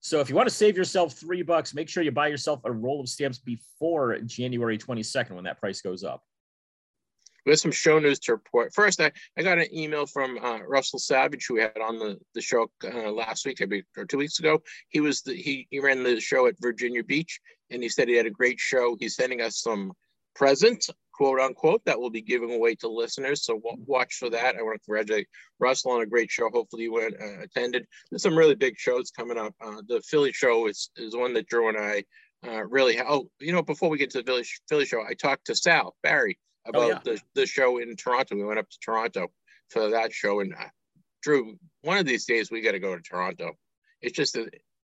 [0.00, 2.72] So if you want to save yourself three bucks, make sure you buy yourself a
[2.72, 6.22] roll of stamps before January twenty-second when that price goes up.
[7.44, 8.72] We have some show news to report.
[8.72, 12.18] First, I, I got an email from uh, Russell Savage, who we had on the,
[12.34, 13.60] the show uh, last week,
[13.96, 14.62] or two weeks ago.
[14.90, 18.16] He was the, he, he ran the show at Virginia Beach, and he said he
[18.16, 18.96] had a great show.
[18.98, 19.92] He's sending us some
[20.34, 23.44] presents, quote unquote, that we'll be giving away to listeners.
[23.44, 24.56] So watch for that.
[24.56, 25.26] I want to congratulate
[25.58, 26.48] Russell on a great show.
[26.50, 27.86] Hopefully you went uh, attended.
[28.10, 29.54] There's some really big shows coming up.
[29.60, 32.04] Uh, the Philly show is is one that Drew and I
[32.46, 33.00] uh, really.
[33.00, 35.96] Oh, you know, before we get to the Philly, Philly show, I talked to Sal
[36.02, 36.98] Barry about yeah.
[37.04, 38.36] the, the show in Toronto.
[38.36, 39.28] We went up to Toronto
[39.70, 40.68] for that show, and uh,
[41.22, 43.52] Drew, one of these days we got to go to Toronto.
[44.00, 44.48] It's just a,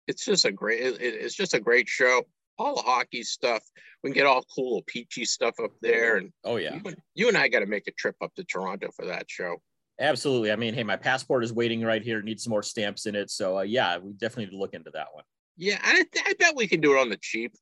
[0.08, 2.24] it's just a great, it, it's just a great show.
[2.58, 3.64] All the hockey stuff,
[4.04, 7.28] we can get all cool peachy stuff up there, and Oh yeah, you, and- you
[7.28, 9.58] and I got to make a trip up to Toronto for that show.
[10.00, 10.52] absolutely.
[10.52, 12.22] I mean, hey, my passport is waiting right here.
[12.22, 13.30] Need some more stamps in it.
[13.32, 15.24] So uh, yeah, we definitely need to look into that one.
[15.58, 17.54] Yeah, I, I bet we can do it on the cheap.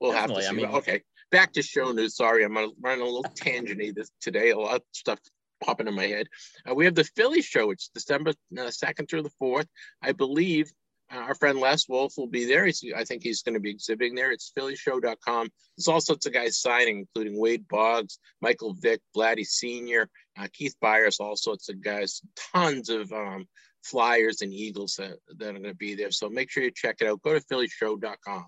[0.00, 0.66] We'll Definitely, have to see.
[0.66, 2.16] mean- okay, back to show news.
[2.16, 4.50] Sorry, I'm running a little tangent this today.
[4.50, 5.18] A lot of stuff
[5.62, 6.28] popping in my head.
[6.68, 7.70] Uh, we have the Philly show.
[7.70, 9.66] It's December uh, second through the fourth.
[10.02, 10.70] I believe
[11.12, 12.66] uh, our friend Les Wolf will be there.
[12.66, 14.30] He's, I think he's going to be exhibiting there.
[14.30, 15.48] It's PhillyShow.com.
[15.76, 20.74] There's all sorts of guys signing, including Wade Boggs, Michael Vick, Blatty Senior, uh, Keith
[20.82, 22.20] Byars, all sorts of guys.
[22.52, 23.46] Tons of um,
[23.84, 26.10] flyers and Eagles that, that are going to be there.
[26.10, 27.22] So make sure you check it out.
[27.22, 28.46] Go to PhillyShow.com.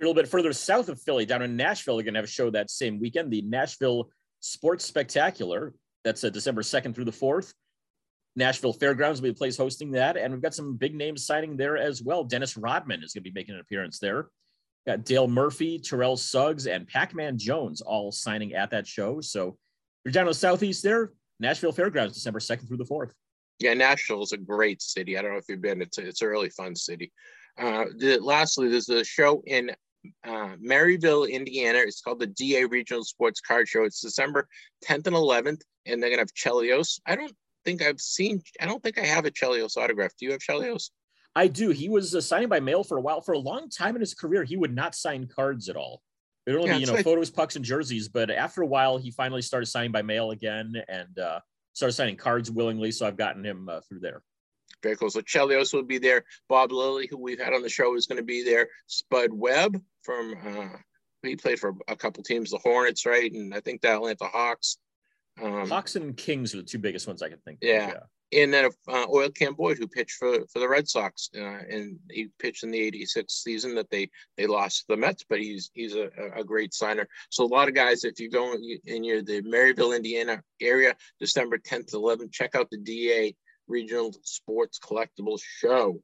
[0.00, 2.28] A little bit further south of Philly, down in Nashville, they're going to have a
[2.28, 4.10] show that same weekend, the Nashville
[4.40, 5.74] Sports Spectacular.
[6.04, 7.52] That's uh, December 2nd through the 4th.
[8.34, 10.16] Nashville Fairgrounds will be the place hosting that.
[10.16, 12.24] And we've got some big names signing there as well.
[12.24, 14.28] Dennis Rodman is going to be making an appearance there.
[14.86, 19.20] Got Dale Murphy, Terrell Suggs, and Pac Man Jones all signing at that show.
[19.20, 19.58] So
[20.04, 23.10] you're down in the southeast there, Nashville Fairgrounds, December 2nd through the 4th.
[23.58, 25.18] Yeah, Nashville is a great city.
[25.18, 25.82] I don't know if you've been.
[25.82, 27.12] It's a, it's a really fun city.
[27.58, 29.70] Uh, the, lastly, there's a show in
[30.24, 31.78] uh, Merrillville, Indiana.
[31.78, 33.84] It's called the DA Regional Sports Card Show.
[33.84, 34.48] It's December
[34.84, 37.00] 10th and 11th, and they're gonna have Chelios.
[37.06, 37.34] I don't
[37.64, 38.42] think I've seen.
[38.60, 40.12] I don't think I have a Chelios autograph.
[40.18, 40.90] Do you have Chelios?
[41.36, 41.70] I do.
[41.70, 43.20] He was uh, signing by mail for a while.
[43.20, 46.02] For a long time in his career, he would not sign cards at all.
[46.46, 48.08] It would only Yeah, be, you know, photos, pucks, and jerseys.
[48.08, 51.40] But after a while, he finally started signing by mail again and uh,
[51.72, 52.90] started signing cards willingly.
[52.90, 54.22] So I've gotten him uh, through there.
[54.82, 55.10] Very cool.
[55.10, 56.24] So Chelios will be there.
[56.48, 58.68] Bob Lilly, who we've had on the show, is going to be there.
[58.86, 60.68] Spud Webb from uh,
[61.22, 64.78] he played for a couple teams, the Hornets, right, and I think the Atlanta Hawks.
[65.42, 67.58] Um, Hawks and Kings are the two biggest ones I can think.
[67.62, 67.68] of.
[67.68, 67.92] Yeah.
[68.32, 71.98] and then uh, Oil Can Boyd, who pitched for for the Red Sox, uh, and
[72.10, 75.70] he pitched in the '86 season that they they lost to the Mets, but he's
[75.74, 77.06] he's a, a great signer.
[77.30, 81.58] So a lot of guys, if you go in your the Merrillville, Indiana area, December
[81.58, 83.34] 10th 11th, check out the DA
[83.68, 86.00] Regional Sports Collectibles Show.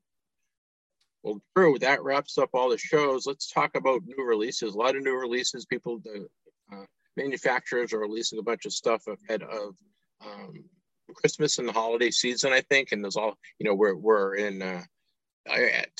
[1.27, 3.27] Well, Drew, that wraps up all the shows.
[3.27, 4.75] Let's talk about new releases.
[4.75, 5.67] A lot of new releases.
[5.67, 6.29] People, the
[6.73, 6.85] uh,
[7.17, 9.75] manufacturers are releasing a bunch of stuff ahead of
[10.25, 10.65] um,
[11.17, 12.93] Christmas and the holiday season, I think.
[12.93, 14.83] And there's all, you know, we're, we're in, uh,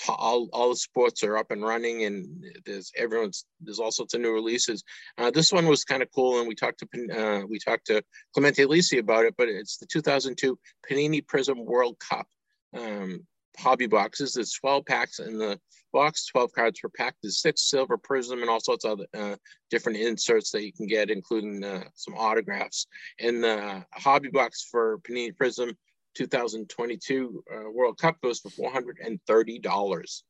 [0.09, 4.21] all, all the sports are up and running and there's everyone's, there's all sorts of
[4.21, 4.85] new releases.
[5.19, 6.39] Uh, this one was kind of cool.
[6.39, 8.01] And we talked to, uh, we talked to
[8.33, 10.57] Clemente Lisi about it, but it's the 2002
[10.89, 12.29] Panini Prizm World Cup.
[12.73, 13.27] Um,
[13.59, 14.35] hobby boxes.
[14.35, 15.59] There's 12 packs in the
[15.93, 17.15] box, 12 cards per pack.
[17.23, 19.37] There's six silver prism and all sorts of other, uh,
[19.71, 22.87] different inserts that you can get, including uh, some autographs.
[23.21, 25.75] And the hobby box for Panini Prizm
[26.15, 30.23] 2022 uh, World Cup goes for $430.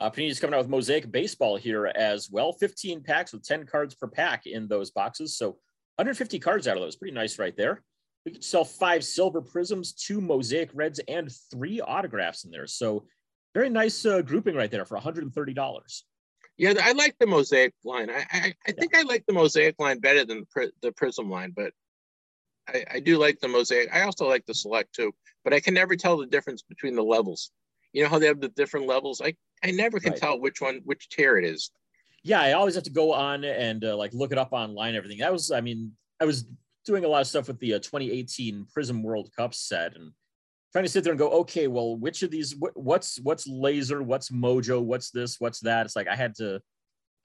[0.00, 2.52] Uh, Panini's coming out with Mosaic Baseball here as well.
[2.52, 5.36] 15 packs with 10 cards per pack in those boxes.
[5.36, 5.58] So
[5.96, 6.96] 150 cards out of those.
[6.96, 7.82] Pretty nice right there.
[8.24, 12.66] We could sell five silver prisms, two Mosaic Reds, and three autographs in there.
[12.66, 13.06] So
[13.54, 16.02] very nice uh, grouping right there for $130.
[16.58, 18.10] Yeah, I like the Mosaic line.
[18.10, 21.30] I I, I think I like the Mosaic line better than the, Pri- the Prizm
[21.30, 21.72] line, but
[22.68, 23.94] I, I do like the Mosaic.
[23.94, 25.12] I also like the Select too,
[25.44, 27.50] but I can never tell the difference between the levels.
[27.92, 29.22] You know how they have the different levels?
[29.24, 30.20] I, I never can Right.
[30.20, 31.70] tell which one, which tier it is.
[32.24, 34.94] yeah, I always have to go on and uh, like look it up online.
[34.96, 36.44] Everything that was, I mean, I was
[36.88, 40.10] doing a lot of stuff with the uh, 2018 Prizm World Cup set and
[40.72, 44.02] trying to sit there and go, okay, well, which of these, wh- what's what's laser,
[44.02, 45.86] what's Mojo, what's this, what's that?
[45.86, 46.60] It's like I had to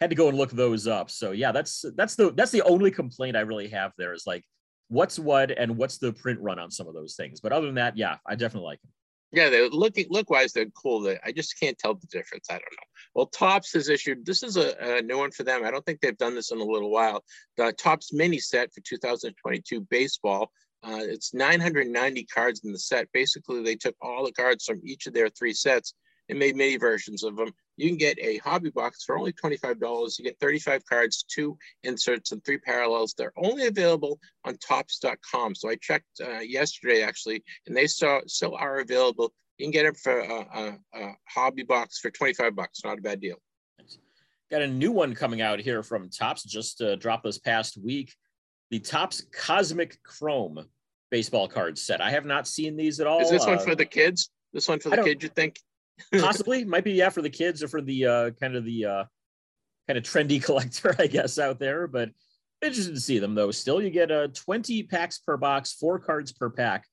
[0.02, 1.10] had to go and look those up.
[1.10, 4.44] So yeah, that's that's the that's the only complaint I really have there is like
[4.90, 7.40] what's what and what's the print run on some of those things.
[7.40, 8.92] But other than that, yeah, I definitely like them.
[9.34, 11.12] Yeah, they're looking look wise, they're cool.
[11.26, 12.46] I just can't tell the difference.
[12.50, 12.88] I don't know.
[13.16, 14.26] Well, Topps has issued.
[14.26, 15.66] This is a, a new one for them.
[15.66, 17.24] I don't think they've done this in a little while.
[17.58, 20.52] The Topps mini set for 2022 baseball.
[20.84, 23.08] Uh, it's 990 cards in the set.
[23.12, 25.96] Basically, they took all the cards from each of their three sets
[26.30, 27.52] and made many versions of them.
[27.78, 30.20] You can get a hobby box for only $25.
[30.20, 33.14] You get 35 cards, two inserts, and three parallels.
[33.18, 35.56] They're only available on topps.com.
[35.56, 39.34] So I checked uh, yesterday actually, and they still, still are available.
[39.58, 42.82] You can get them for a, a, a hobby box for 25 bucks.
[42.84, 43.38] Not a bad deal.
[44.52, 48.14] Got a new one coming out here from Topps, just uh, dropped this past week.
[48.70, 50.66] The Topps Cosmic Chrome
[51.10, 52.02] baseball card set.
[52.02, 53.20] I have not seen these at all.
[53.22, 54.30] Is this one Uh, for the kids?
[54.52, 55.60] This one for the kids, you think?
[56.20, 56.66] possibly.
[56.66, 59.04] Might be yeah for the kids or for the uh kind of the uh
[59.88, 62.10] kind of trendy collector i guess out there but
[62.62, 63.52] interested to see them though.
[63.52, 66.86] Still you get uh 20 packs per box four cards per pack.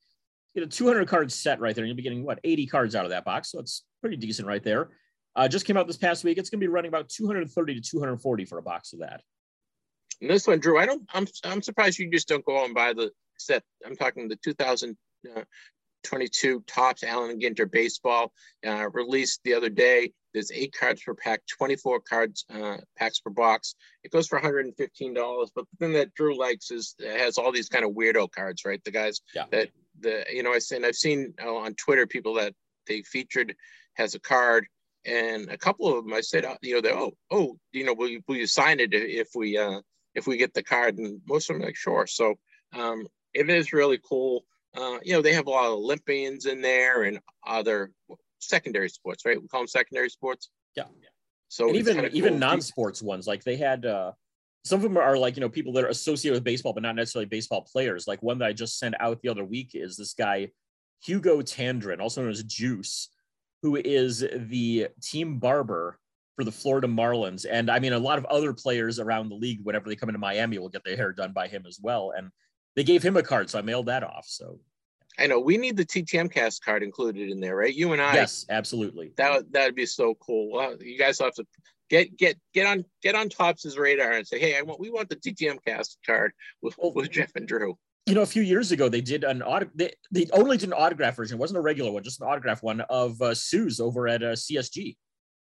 [0.54, 2.94] You get a 200 card set right there and you'll be getting what 80 cards
[2.94, 4.90] out of that box so it's pretty decent right there.
[5.36, 6.38] Uh just came out this past week.
[6.38, 9.22] It's going to be running about 230 to 240 for a box of that.
[10.20, 11.02] And this one, Drew, I don't.
[11.14, 13.62] I'm I'm surprised you just don't go out and buy the set.
[13.86, 14.36] I'm talking the
[16.02, 18.32] 2022 Topps Allen Ginter baseball
[18.66, 20.12] uh, released the other day.
[20.32, 23.74] There's eight cards per pack, 24 cards uh, packs per box.
[24.04, 25.50] It goes for 115 dollars.
[25.54, 28.64] But the thing that Drew likes is it has all these kind of weirdo cards,
[28.64, 28.82] right?
[28.84, 29.46] The guys Yeah.
[29.50, 32.54] that the you know I seen I've seen uh, on Twitter people that
[32.86, 33.54] they featured
[33.94, 34.66] has a card.
[35.06, 37.94] And a couple of them, I said, uh, you know, they oh, oh, you know,
[37.94, 39.80] will you, will you sign it if we uh,
[40.14, 42.34] if we get the card and most of them are like sure so
[42.72, 44.44] um it is really cool
[44.76, 47.90] uh you know they have a lot of olympians in there and other
[48.40, 49.40] secondary sports right?
[49.40, 50.50] We call them secondary sports?
[50.76, 50.84] Yeah.
[51.48, 52.38] So and even even cool.
[52.38, 54.12] non-sports ones like they had uh
[54.64, 56.96] some of them are like you know people that are associated with baseball but not
[56.96, 58.06] necessarily baseball players.
[58.06, 60.50] Like one that i just sent out the other week is this guy
[61.02, 63.08] hugo tandrin also known as juice
[63.62, 65.98] who is the team barber
[66.36, 67.46] for the florida marlins.
[67.50, 70.18] And i mean a lot of other players around the league whenever they come into
[70.18, 72.12] miami will get their hair done by him as well.
[72.16, 72.30] And
[72.76, 74.58] they gave him a card so i mailed that off so
[75.18, 77.74] I know we need the TTM cast card included in there, right?
[77.74, 78.14] You and I.
[78.14, 79.12] Yes, absolutely.
[79.16, 80.50] That that'd be so cool.
[80.50, 81.44] Well, you guys have to
[81.90, 85.10] get get get on get on Topps' radar and say, hey, I want we want
[85.10, 87.76] the TTM cast card with, with Jeff and Drew.
[88.06, 89.68] You know, a few years ago they did an auto.
[89.74, 91.36] They, they only did an autograph version.
[91.36, 94.32] It wasn't a regular one, just an autograph one of uh, Sue's over at uh,
[94.32, 94.96] CSG.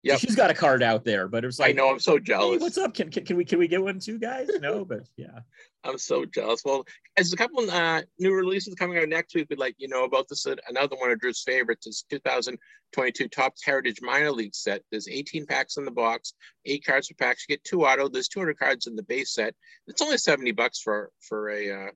[0.02, 2.00] Yeah, so she's got a card out there, but it was like I know I'm
[2.00, 2.58] so jealous.
[2.58, 2.94] Hey, what's up?
[2.94, 4.48] Can, can, can we can we get one too, guys?
[4.60, 5.40] No, but yeah,
[5.84, 6.62] I'm so jealous.
[6.64, 6.84] Well,
[7.16, 9.48] there's a couple uh, new releases coming out next week.
[9.50, 10.46] We'd like you know about this.
[10.68, 14.82] Another one of Drew's favorites is 2022 Topps Heritage Minor League set.
[14.90, 16.34] There's 18 packs in the box,
[16.66, 17.38] eight cards per pack.
[17.48, 18.08] You get two auto.
[18.08, 19.54] There's 200 cards in the base set.
[19.88, 21.90] It's only 70 bucks for for a uh,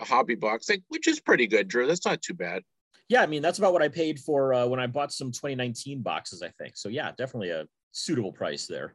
[0.00, 1.86] a hobby box, like, which is pretty good, Drew.
[1.86, 2.62] That's not too bad.
[3.08, 6.02] Yeah, I mean that's about what I paid for uh, when I bought some 2019
[6.02, 6.42] boxes.
[6.42, 6.88] I think so.
[6.88, 8.94] Yeah, definitely a suitable price there.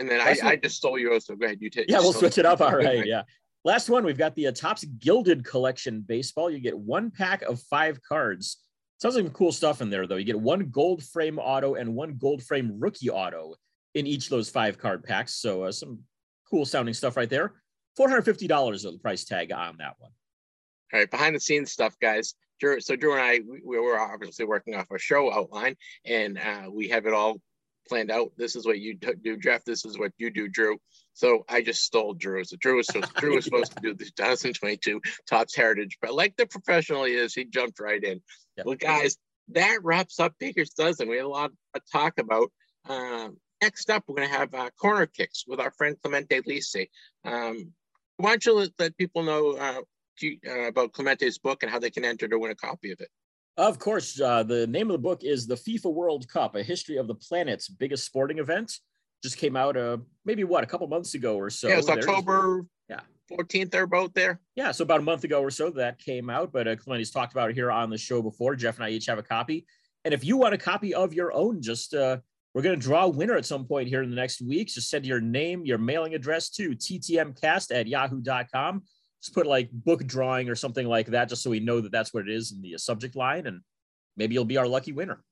[0.00, 1.58] And then I, I, just stole yours, so go ahead.
[1.60, 1.88] You take.
[1.88, 2.60] Yeah, we'll switch it up.
[2.60, 3.06] All right.
[3.06, 3.22] Yeah.
[3.66, 6.50] Last one, we've got the uh, Topps Gilded Collection baseball.
[6.50, 8.58] You get one pack of five cards.
[8.98, 10.16] Sounds like some cool stuff in there, though.
[10.16, 13.54] You get one gold frame auto and one gold frame rookie auto
[13.94, 15.34] in each of those five card packs.
[15.34, 16.00] So uh, some
[16.50, 17.54] cool sounding stuff right there.
[17.98, 20.10] $450 of the price tag on that one.
[20.92, 22.34] All right, behind the scenes stuff, guys.
[22.60, 26.38] Drew, so Drew and I, we, we were obviously working off a show outline, and
[26.38, 27.40] uh, we have it all
[27.88, 28.32] planned out.
[28.36, 29.64] This is what you do, Jeff.
[29.64, 30.78] This is what you do, Drew.
[31.12, 32.44] So I just stole Drew.
[32.44, 36.36] So Drew was supposed, Drew was supposed to do the 2022 Topps Heritage, but like
[36.36, 38.20] the professional he is, he jumped right in.
[38.56, 38.66] Yep.
[38.66, 39.16] Well, guys,
[39.48, 41.08] that wraps up Baker's Dozen.
[41.08, 42.50] We had a lot to talk about.
[42.88, 46.88] Um, next up, we're going to have uh, corner kicks with our friend Clemente Lisi.
[47.24, 47.72] Um,
[48.16, 49.80] why don't you let, let people know uh,
[50.24, 53.08] uh, about Clemente's book and how they can enter to win a copy of it?
[53.56, 54.20] Of course.
[54.20, 57.14] Uh, the name of the book is The FIFA World Cup, a history of the
[57.14, 58.72] planet's biggest sporting event.
[59.22, 61.68] Just came out uh, maybe what, a couple months ago or so.
[61.68, 63.00] Yeah, it's October yeah.
[63.30, 64.40] 14th They're both there.
[64.56, 67.32] Yeah, so about a month ago or so that came out, but uh, Clemente's talked
[67.32, 68.56] about it here on the show before.
[68.56, 69.66] Jeff and I each have a copy.
[70.04, 72.18] And if you want a copy of your own, just uh,
[72.52, 74.74] we're going to draw a winner at some point here in the next weeks.
[74.74, 78.82] Just send your name, your mailing address to ttmcast at yahoo.com
[79.24, 82.12] just put like book drawing or something like that, just so we know that that's
[82.12, 83.62] what it is in the subject line, and
[84.18, 85.24] maybe you'll be our lucky winner.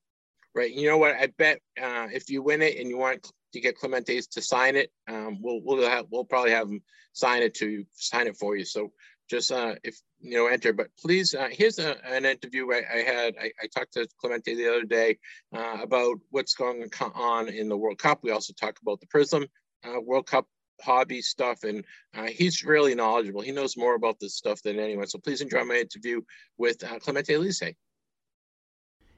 [0.55, 0.73] Right.
[0.73, 1.15] You know what?
[1.15, 4.77] I bet uh, if you win it and you want to get Clemente's to sign
[4.77, 6.83] it, um, we'll we'll have, we'll probably have him
[7.13, 8.65] sign it to sign it for you.
[8.65, 8.93] So
[9.29, 10.73] just uh, if you know enter.
[10.73, 13.35] But please, uh, here's a, an interview I, I had.
[13.41, 15.19] I, I, talked to Clemente the other day
[15.55, 18.21] uh, about what's going on in the World Cup.
[18.23, 19.47] We also talked about the Prizm
[19.85, 20.47] uh, World Cup
[20.83, 23.41] hobby stuff, and uh, he's really knowledgeable.
[23.41, 25.07] He knows more about this stuff than anyone.
[25.07, 26.21] So please enjoy my interview
[26.59, 27.75] with uh, Clemente Lisi.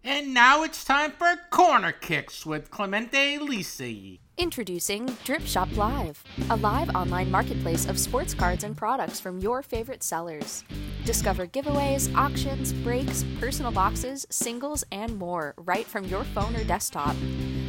[0.06, 4.20] And now it's time for Corner Kicks with Clemente Lisi.
[4.36, 9.62] Introducing Drip Shop Live, a live online marketplace of sports cards and products from your
[9.62, 10.62] favorite sellers.
[11.06, 17.16] Discover giveaways, auctions, breaks, personal boxes, singles, and more right from your phone or desktop.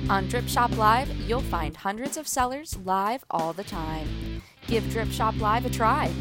[0.08, 4.08] On Drip Shop Live, you'll find hundreds of sellers live all the time.
[4.68, 6.12] Give Drip Shop Live a try.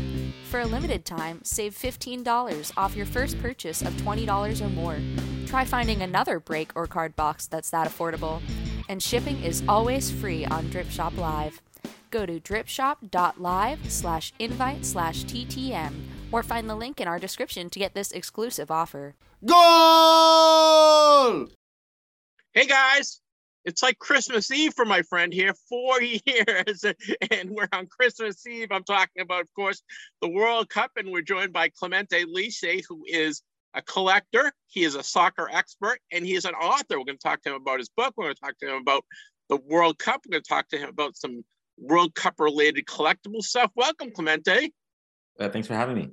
[0.45, 4.99] For a limited time, save $15 off your first purchase of $20 or more.
[5.45, 8.41] Try finding another break or card box that's that affordable.
[8.89, 11.61] And shipping is always free on Drip Shop Live.
[12.11, 15.93] Go to dripshop.live slash invite slash TTM
[16.32, 19.14] or find the link in our description to get this exclusive offer.
[19.45, 19.59] Goal!
[22.55, 23.20] Hey guys,
[23.65, 26.85] it's like Christmas Eve for my friend here, four years,
[27.31, 28.69] and we're on Christmas Eve.
[28.71, 29.83] I'm talking about, of course,
[30.21, 33.43] the World Cup, and we're joined by Clemente Lisi, who is
[33.75, 36.99] a collector, he is a soccer expert, and he is an author.
[36.99, 38.15] We're going to talk to him about his book.
[38.17, 39.05] We're going to talk to him about
[39.49, 40.21] the World Cup.
[40.27, 41.45] We're going to talk to him about some
[41.77, 43.73] World Cup related collectible stuff.
[43.75, 44.73] Welcome, Clemente.
[45.41, 46.11] Uh, thanks for having me.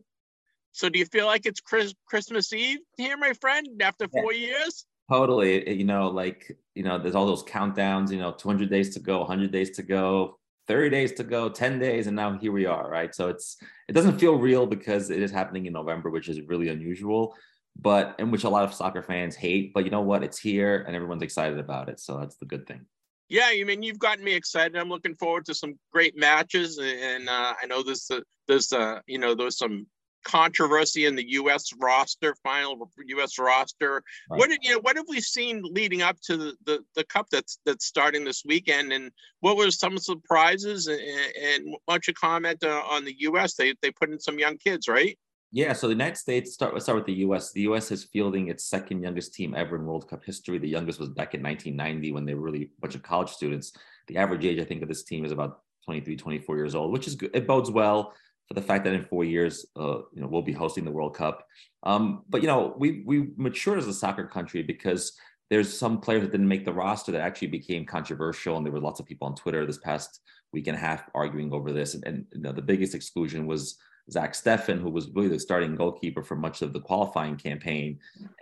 [0.71, 4.47] So, do you feel like it's Chris- Christmas Eve here, my friend, after four yeah.
[4.47, 4.85] years?
[5.11, 5.69] Totally.
[5.77, 9.19] You know, like, you know, there's all those countdowns, you know, 200 days to go,
[9.19, 10.39] 100 days to go,
[10.69, 13.13] 30 days to go, 10 days, and now here we are, right?
[13.13, 13.57] So it's,
[13.89, 17.35] it doesn't feel real because it is happening in November, which is really unusual,
[17.77, 19.73] but in which a lot of soccer fans hate.
[19.73, 20.23] But you know what?
[20.23, 21.99] It's here and everyone's excited about it.
[21.99, 22.85] So that's the good thing.
[23.27, 24.77] Yeah, I mean, you've gotten me excited.
[24.77, 28.99] I'm looking forward to some great matches, and uh, I know there's uh, there's uh,
[29.07, 29.87] you know there's some
[30.23, 31.71] controversy in the U.S.
[31.79, 33.39] roster, final U.S.
[33.39, 34.03] roster.
[34.29, 34.37] Right.
[34.39, 34.79] What did you know?
[34.79, 38.43] What have we seen leading up to the, the, the cup that's that's starting this
[38.45, 40.87] weekend, and what were some surprises?
[40.87, 41.01] And,
[41.41, 43.55] and don't you comment uh, on the U.S.?
[43.55, 45.17] They they put in some young kids, right?
[45.53, 46.73] Yeah, so the United States start.
[46.73, 47.51] Let's start with the U.S.
[47.51, 47.91] The U.S.
[47.91, 50.57] is fielding its second youngest team ever in World Cup history.
[50.57, 53.73] The youngest was back in 1990 when they were really a bunch of college students.
[54.07, 57.05] The average age, I think, of this team is about 23, 24 years old, which
[57.05, 57.31] is good.
[57.33, 58.13] It bodes well
[58.51, 61.15] for the fact that in four years, uh, you know, we'll be hosting the World
[61.15, 61.47] Cup.
[61.83, 65.13] Um, but you know, we we matured as a soccer country because
[65.49, 68.81] there's some players that didn't make the roster that actually became controversial, and there were
[68.81, 70.19] lots of people on Twitter this past
[70.51, 71.93] week and a half arguing over this.
[71.93, 73.77] And, and you know, the biggest exclusion was
[74.11, 77.99] Zach Steffen, who was really the starting goalkeeper for much of the qualifying campaign.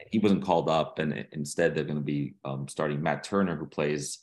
[0.10, 3.68] He wasn't called up, and instead they're going to be um, starting Matt Turner, who
[3.68, 4.22] plays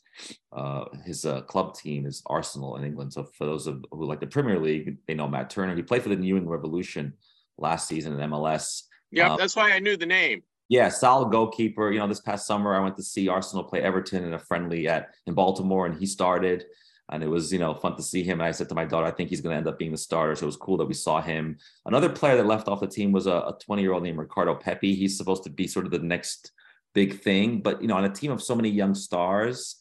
[0.53, 3.13] uh, his uh, club team is Arsenal in England.
[3.13, 5.75] So for those of who like the Premier League, they know Matt Turner.
[5.75, 7.15] He played for the New England Revolution
[7.59, 8.83] last season in MLS.
[9.11, 10.43] Yeah, um, that's why I knew the name.
[10.69, 11.93] Yeah, solid goalkeeper.
[11.93, 14.89] You know, this past summer I went to see Arsenal play Everton in a friendly
[14.89, 16.65] at in Baltimore, and he started
[17.11, 18.41] and it was you know fun to see him.
[18.41, 19.99] And I said to my daughter, I think he's going to end up being the
[19.99, 20.35] starter.
[20.35, 21.59] So it was cool that we saw him.
[21.85, 24.95] Another player that left off the team was a 20 year old named Ricardo Pepi.
[24.95, 26.53] He's supposed to be sort of the next
[26.95, 29.77] big thing, but you know, on a team of so many young stars,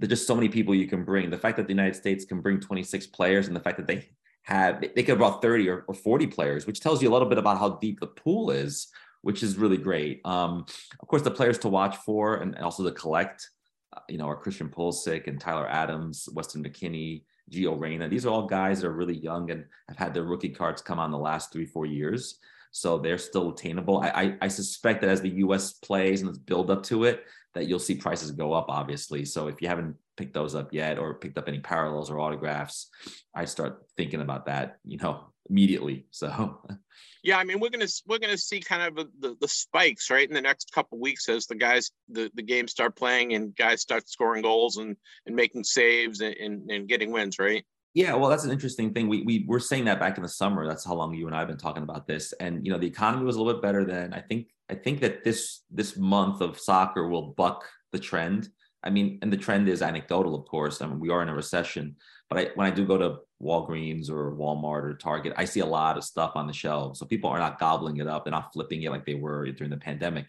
[0.00, 1.30] there's just so many people you can bring.
[1.30, 4.08] The fact that the United States can bring 26 players, and the fact that they
[4.42, 7.28] have they could have brought 30 or, or 40 players, which tells you a little
[7.28, 8.88] bit about how deep the pool is,
[9.22, 10.20] which is really great.
[10.24, 10.64] Um,
[10.98, 13.48] of course, the players to watch for and also to collect
[14.08, 18.08] you know, are Christian Pulisic and Tyler Adams, Weston McKennie, Gio Reyna.
[18.08, 20.98] These are all guys that are really young and have had their rookie cards come
[20.98, 22.38] on the last three, four years.
[22.70, 24.00] So they're still attainable.
[24.00, 27.24] I, I, I suspect that as the US plays and it's build up to it,
[27.54, 29.24] that you'll see prices go up, obviously.
[29.24, 32.88] So if you haven't picked those up yet or picked up any parallels or autographs,
[33.34, 36.06] I start thinking about that, you know, immediately.
[36.10, 36.60] So
[37.22, 40.34] Yeah, I mean we're gonna we're gonna see kind of the, the spikes right in
[40.34, 44.08] the next couple weeks as the guys the, the games start playing and guys start
[44.08, 44.96] scoring goals and
[45.26, 47.64] and making saves and, and, and getting wins, right?
[47.92, 49.08] Yeah, well, that's an interesting thing.
[49.08, 50.66] We we were saying that back in the summer.
[50.66, 52.32] That's how long you and I have been talking about this.
[52.34, 54.14] And you know, the economy was a little bit better then.
[54.14, 58.48] I think I think that this this month of soccer will buck the trend.
[58.84, 60.80] I mean, and the trend is anecdotal, of course.
[60.80, 61.96] I mean, we are in a recession,
[62.30, 65.66] but I, when I do go to Walgreens or Walmart or Target, I see a
[65.66, 67.00] lot of stuff on the shelves.
[67.00, 68.24] So people are not gobbling it up.
[68.24, 70.26] They're not flipping it like they were during the pandemic.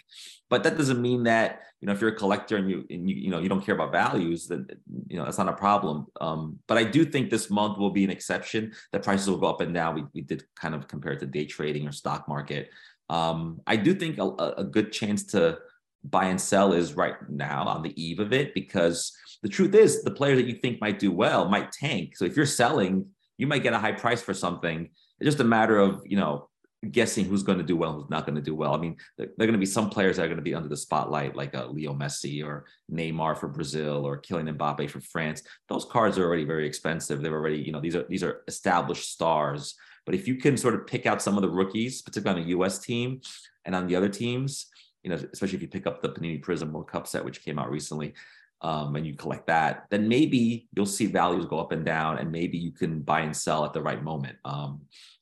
[0.49, 3.15] But that doesn't mean that, you know, if you're a collector and you, and you,
[3.15, 4.67] you know, you don't care about values, then,
[5.07, 6.07] you know, that's not a problem.
[6.19, 9.47] Um, but I do think this month will be an exception that prices will go
[9.47, 9.95] up and down.
[9.95, 12.69] We, we did kind of compare it to day trading or stock market.
[13.09, 14.27] Um, I do think a,
[14.57, 15.59] a good chance to,
[16.03, 20.03] buy and sell is right now on the eve of it because the truth is
[20.03, 22.15] the player that you think might do well might tank.
[22.15, 23.05] So if you're selling,
[23.37, 24.89] you might get a high price for something.
[25.19, 26.49] It's just a matter of, you know,
[26.89, 28.73] guessing who's going to do well, who's not going to do well.
[28.73, 30.69] I mean, there, are going to be some players that are going to be under
[30.69, 34.99] the spotlight, like a uh, Leo Messi or Neymar for Brazil or Kylian Mbappe for
[35.01, 35.43] France.
[35.69, 37.21] Those cards are already very expensive.
[37.21, 39.75] They're already, you know, these are these are established stars.
[40.05, 42.51] But if you can sort of pick out some of the rookies, particularly on the
[42.51, 42.79] U.S.
[42.79, 43.21] team
[43.65, 44.65] and on the other teams,
[45.03, 47.57] you know, especially if you pick up the Panini Prizm World Cup set, which came
[47.57, 48.13] out recently,
[48.61, 52.31] um, and you collect that, then maybe you'll see values go up and down, and
[52.31, 54.37] maybe you can buy and sell at the right moment.
[54.45, 54.81] Um,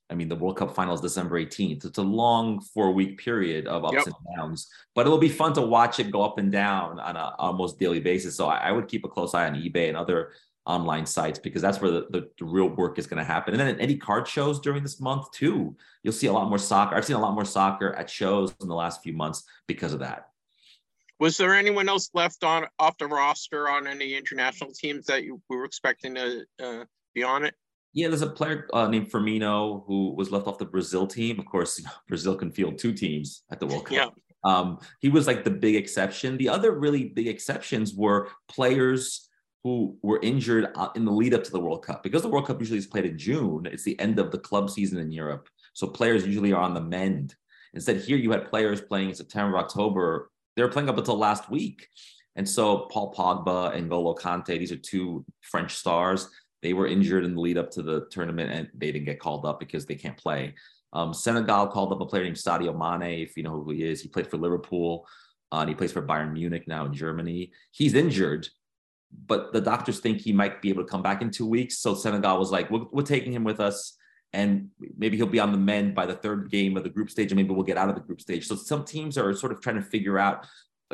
[0.09, 1.85] I mean, the World Cup final is December 18th.
[1.85, 4.07] It's a long four week period of ups yep.
[4.07, 7.35] and downs, but it'll be fun to watch it go up and down on a
[7.37, 8.35] almost daily basis.
[8.35, 10.31] So I, I would keep a close eye on eBay and other
[10.69, 13.53] online sites because that's where the, the, the real work is going to happen.
[13.53, 16.59] And then at any card shows during this month too, you'll see a lot more
[16.59, 16.95] soccer.
[16.95, 19.99] I've seen a lot more soccer at shows in the last few months because of
[19.99, 20.27] that.
[21.19, 25.41] Was there anyone else left on off the roster on any international teams that you
[25.49, 26.83] were expecting to uh,
[27.15, 27.55] be on it?
[27.91, 31.39] Yeah, there's a player uh, named Firmino who was left off the Brazil team.
[31.39, 33.95] Of course, Brazil can field two teams at the World Cup.
[33.95, 34.09] Yeah.
[34.43, 36.37] Um, he was like the big exception.
[36.37, 39.28] The other really big exceptions were players
[39.63, 42.03] who were injured uh, in the lead up to the World Cup.
[42.03, 44.69] Because the World Cup usually is played in June, it's the end of the club
[44.69, 45.49] season in Europe.
[45.73, 47.35] So players usually are on the mend.
[47.73, 50.31] Instead, here you had players playing in September, October.
[50.55, 51.87] They were playing up until last week.
[52.35, 56.29] And so Paul Pogba and Golo Kante, these are two French stars.
[56.61, 59.45] They were injured in the lead up to the tournament and they didn't get called
[59.45, 60.55] up because they can't play.
[60.93, 64.01] Um, Senegal called up a player named Sadio Mane, if you know who he is.
[64.01, 65.07] He played for Liverpool
[65.51, 67.51] uh, and he plays for Bayern Munich now in Germany.
[67.71, 68.47] He's injured,
[69.25, 71.79] but the doctors think he might be able to come back in two weeks.
[71.79, 73.95] So Senegal was like, we're, we're taking him with us.
[74.31, 77.31] And maybe he'll be on the mend by the third game of the group stage,
[77.31, 78.45] and maybe we'll get out of the group stage.
[78.45, 80.45] So some teams are sort of trying to figure out,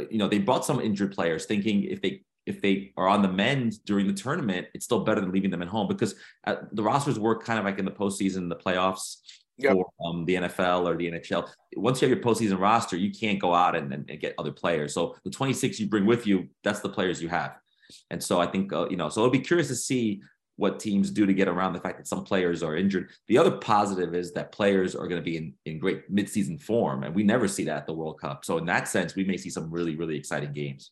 [0.09, 3.28] you know, they brought some injured players, thinking if they if they are on the
[3.28, 6.84] mend during the tournament, it's still better than leaving them at home because uh, the
[6.84, 9.18] rosters work kind of like in the postseason, the playoffs
[9.57, 9.74] yep.
[9.74, 11.49] for um, the NFL or the NHL.
[11.76, 14.93] Once you have your postseason roster, you can't go out and, and, get other players.
[14.93, 17.57] So the 26 you bring with you, that's the players you have.
[18.10, 20.22] And so I think, uh, you know, so it'll be curious to see
[20.58, 23.10] what teams do to get around the fact that some players are injured.
[23.28, 27.04] The other positive is that players are going to be in, in great midseason form,
[27.04, 28.46] and we never see that at the World Cup.
[28.46, 30.92] So in that sense, we may see some really, really exciting games.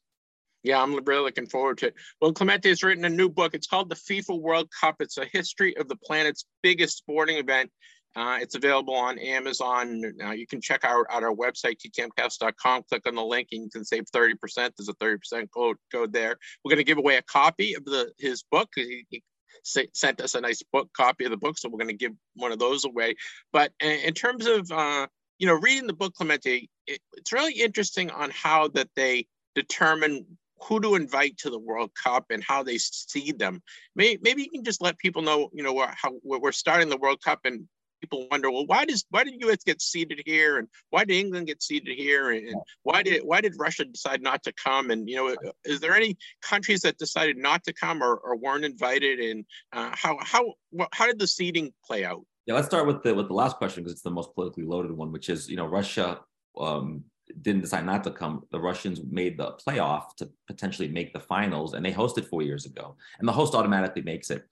[0.64, 1.96] Yeah, I'm really looking forward to it.
[2.22, 3.54] Well, Clemente has written a new book.
[3.54, 4.96] It's called The FIFA World Cup.
[5.02, 7.70] It's a history of the planet's biggest sporting event.
[8.16, 10.04] Uh, it's available on Amazon.
[10.24, 12.84] Uh, you can check out, out our website, ttmcast.com.
[12.88, 14.36] Click on the link and you can save 30%.
[14.56, 16.38] There's a 30% code, code there.
[16.64, 18.70] We're going to give away a copy of the his book.
[18.76, 19.24] He, he
[19.64, 22.52] sent us a nice book copy of the book, so we're going to give one
[22.52, 23.16] of those away.
[23.52, 25.08] But in terms of uh,
[25.40, 30.26] you know reading the book, Clemente, it, it's really interesting on how that they determine
[30.62, 33.62] who to invite to the World Cup and how they seed them.
[33.96, 37.22] Maybe, maybe you can just let people know, you know, how we're starting the World
[37.22, 37.68] Cup and
[38.04, 39.64] people wonder, well, why does why did U.S.
[39.64, 43.54] get seeded here, and why did England get seeded here, and why did why did
[43.58, 44.92] Russia decide not to come?
[44.92, 48.66] And you know, is there any countries that decided not to come or, or weren't
[48.66, 49.20] invited?
[49.20, 50.54] And uh, how how
[50.92, 52.26] how did the seeding play out?
[52.46, 54.92] Yeah, let's start with the with the last question because it's the most politically loaded
[54.92, 56.20] one, which is you know Russia
[56.60, 57.06] um,
[57.42, 58.44] didn't decide not to come.
[58.52, 62.66] The Russians made the playoff to potentially make the finals, and they hosted four years
[62.66, 64.44] ago, and the host automatically makes it.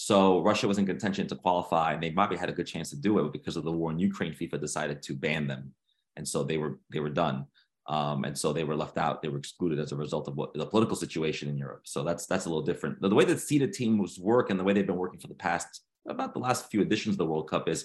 [0.00, 2.96] So Russia was in contention to qualify, and they probably had a good chance to
[2.96, 5.72] do it, because of the war in Ukraine, FIFA decided to ban them,
[6.14, 7.46] and so they were they were done,
[7.88, 9.22] um, and so they were left out.
[9.22, 11.82] They were excluded as a result of what the political situation in Europe.
[11.82, 13.00] So that's that's a little different.
[13.00, 15.34] The, the way that seeded teams work and the way they've been working for the
[15.48, 17.84] past about the last few editions of the World Cup is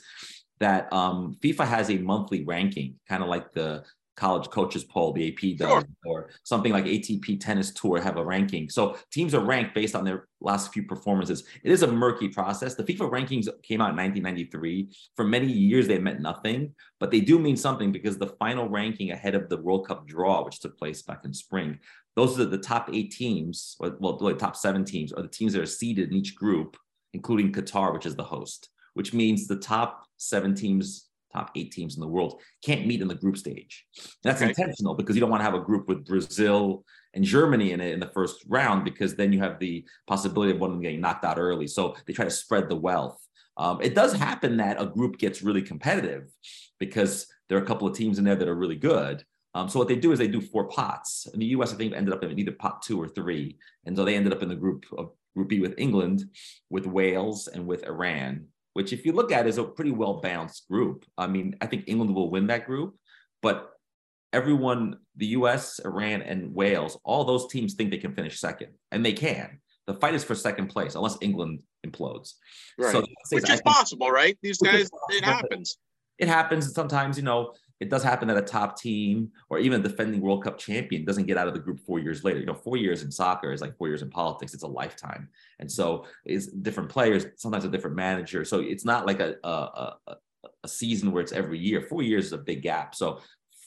[0.60, 3.84] that um, FIFA has a monthly ranking, kind of like the
[4.16, 5.86] college coaches poll the AP does, sure.
[6.06, 8.70] or something like ATP Tennis Tour have a ranking.
[8.70, 11.44] So teams are ranked based on their last few performances.
[11.64, 12.76] It is a murky process.
[12.76, 14.90] The FIFA rankings came out in 1993.
[15.16, 19.12] For many years, they meant nothing, but they do mean something because the final ranking
[19.12, 21.80] ahead of the World Cup draw, which took place back in spring,
[22.16, 25.54] those are the top eight teams, or well, the top seven teams, are the teams
[25.54, 26.78] that are seeded in each group,
[27.14, 31.96] including Qatar, which is the host, which means the top seven teams top eight teams
[31.96, 33.86] in the world can't meet in the group stage.
[34.24, 34.50] That's okay.
[34.50, 37.94] intentional because you don't want to have a group with Brazil and Germany in it
[37.94, 41.02] in the first round because then you have the possibility of one of them getting
[41.02, 41.68] knocked out early.
[41.68, 43.20] So they try to spread the wealth.
[43.58, 46.32] Um, it does happen that a group gets really competitive
[46.80, 49.24] because there are a couple of teams in there that are really good.
[49.56, 51.28] Um, so what they do is they do four pots.
[51.32, 54.04] In the U.S., I think ended up in either pot two or three, and so
[54.04, 56.26] they ended up in the group of Group B with England,
[56.70, 60.68] with Wales, and with Iran which if you look at is a pretty well balanced
[60.70, 61.06] group.
[61.18, 62.96] I mean, I think England will win that group,
[63.42, 63.70] but
[64.32, 69.06] everyone, the US, Iran, and Wales, all those teams think they can finish second, and
[69.06, 69.60] they can.
[69.86, 72.34] The fight is for second place, unless England implodes.
[72.78, 72.92] Right.
[72.92, 74.38] So, which is possible, right?
[74.42, 75.78] These guys, it happens.
[76.18, 76.74] It happens.
[76.74, 80.44] Sometimes, you know, it does happen that a top team or even a defending World
[80.44, 82.40] Cup champion doesn't get out of the group four years later.
[82.40, 84.54] You know, four years in soccer is like four years in politics.
[84.54, 88.46] It's a lifetime, and so it's different players, sometimes a different manager.
[88.46, 90.16] So it's not like a a, a,
[90.64, 91.82] a season where it's every year.
[91.82, 92.96] Four years is a big gap.
[92.96, 93.20] So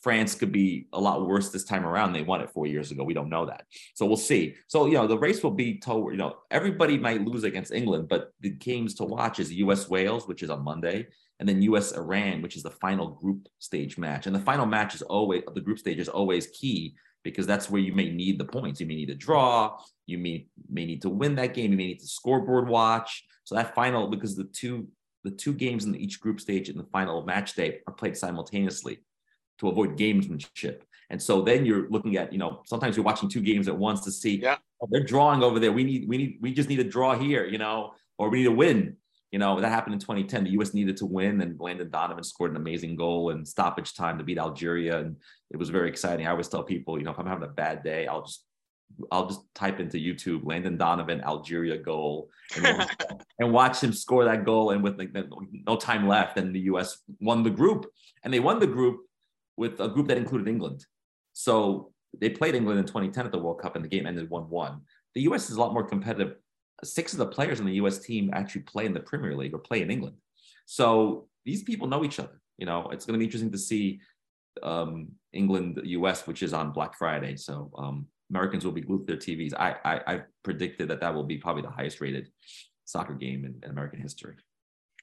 [0.06, 2.12] France could be a lot worse this time around.
[2.12, 3.02] They won it four years ago.
[3.02, 3.64] We don't know that.
[3.94, 4.54] So we'll see.
[4.68, 8.08] So, you know, the race will be toward, you know, everybody might lose against England,
[8.08, 11.92] but the games to watch is US Wales, which is on Monday, and then US
[11.92, 14.26] Iran, which is the final group stage match.
[14.26, 17.82] And the final match is always the group stage is always key because that's where
[17.82, 18.80] you may need the points.
[18.80, 19.78] You may need a draw.
[20.06, 21.72] You may may need to win that game.
[21.72, 23.24] You may need to scoreboard watch.
[23.44, 24.88] So that final because the two
[25.24, 29.00] the two games in each group stage in the final match day are played simultaneously
[29.58, 30.82] to avoid gamesmanship.
[31.10, 34.02] And so then you're looking at, you know, sometimes you're watching two games at once
[34.02, 34.56] to see yeah.
[34.80, 35.72] oh, they're drawing over there.
[35.72, 38.46] We need, we need, we just need a draw here, you know, or we need
[38.46, 38.96] a win.
[39.32, 40.44] You know, that happened in 2010.
[40.44, 44.18] The US needed to win, and Landon Donovan scored an amazing goal in stoppage time
[44.18, 44.98] to beat Algeria.
[44.98, 45.16] And
[45.50, 46.26] it was very exciting.
[46.26, 48.44] I always tell people, you know, if I'm having a bad day, I'll just
[49.10, 52.88] I'll just type into YouTube Landon Donovan Algeria goal and,
[53.40, 54.70] and watch him score that goal.
[54.70, 55.10] And with like
[55.66, 56.98] no time left, and the U.S.
[57.20, 57.86] won the group,
[58.22, 59.00] and they won the group
[59.56, 60.84] with a group that included England.
[61.32, 64.80] So they played England in 2010 at the World Cup, and the game ended 1-1.
[65.14, 65.50] The U.S.
[65.50, 66.36] is a lot more competitive
[66.84, 67.98] six of the players on the U.S.
[67.98, 70.16] team actually play in the Premier League or play in England.
[70.66, 72.40] So these people know each other.
[72.58, 74.00] You know, it's going to be interesting to see
[74.62, 77.36] um, England, U.S., which is on Black Friday.
[77.36, 79.54] So um, Americans will be glued to their TVs.
[79.54, 82.28] I, I I predicted that that will be probably the highest rated
[82.84, 84.34] soccer game in, in American history.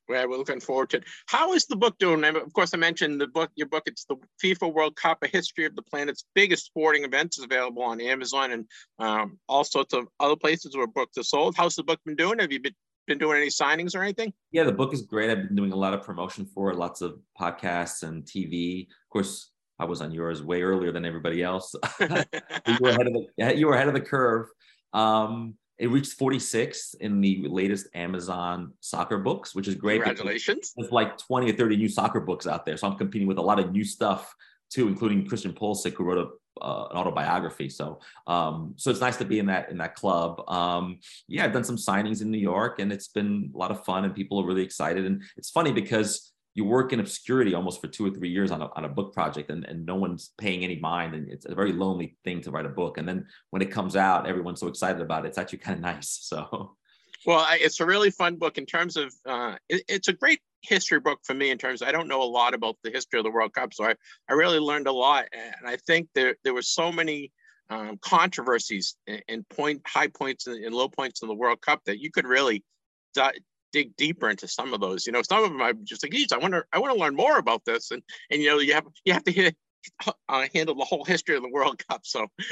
[0.10, 1.04] Yeah, we're looking forward to it.
[1.28, 2.24] How is the book doing?
[2.24, 3.52] Of course, I mentioned the book.
[3.56, 3.84] Your book.
[3.86, 7.38] It's the FIFA World Cup: A History of the Planet's Biggest Sporting Events.
[7.38, 8.66] is available on Amazon and
[9.00, 11.56] um, all sorts of other places where books are sold.
[11.56, 12.40] How's the book been doing?
[12.40, 12.76] Have you been
[13.08, 14.34] been doing any signings or anything?
[14.52, 15.30] Yeah, the book is great.
[15.30, 18.88] I've been doing a lot of promotion for it, lots of podcasts and TV.
[18.88, 21.74] Of course, I was on yours way earlier than everybody else.
[22.00, 24.48] you were ahead of the you were ahead of the curve.
[24.94, 30.04] Um, it reached 46 in the latest Amazon soccer books, which is great.
[30.04, 30.74] Congratulations.
[30.78, 32.78] There's like 20 or 30 new soccer books out there.
[32.78, 34.34] So I'm competing with a lot of new stuff
[34.70, 37.70] too, including Christian Pulisic, who wrote a, uh, an autobiography.
[37.70, 40.48] So, um, so it's nice to be in that in that club.
[40.50, 43.84] Um, yeah, I've done some signings in New York, and it's been a lot of
[43.86, 45.06] fun, and people are really excited.
[45.06, 48.62] And it's funny because you work in obscurity almost for two or three years on
[48.62, 51.56] a, on a book project and, and no one's paying any mind and it's a
[51.56, 52.98] very lonely thing to write a book.
[52.98, 55.30] And then when it comes out everyone's so excited about it.
[55.30, 56.76] It's actually kind of nice so.
[57.26, 61.00] Well it's a really fun book in terms of uh, it, it's a great history
[61.00, 63.26] book for me in terms of, i don't know a lot about the history of
[63.26, 63.94] the world cup so i,
[64.30, 67.34] I really learned a lot and i think there, there were so many
[67.70, 68.96] um, controversies
[69.28, 72.64] and, point high points and, low points in the world cup that you could really
[73.74, 75.06] dig deeper into some of those.
[75.06, 77.16] You know, some of them I'm just like, geez, I wonder, I want to learn
[77.16, 77.92] more about this.
[77.92, 78.02] And
[78.32, 79.56] and you know, you have you have to hit,
[80.30, 82.02] uh, handle the whole history of the World Cup.
[82.06, 82.28] So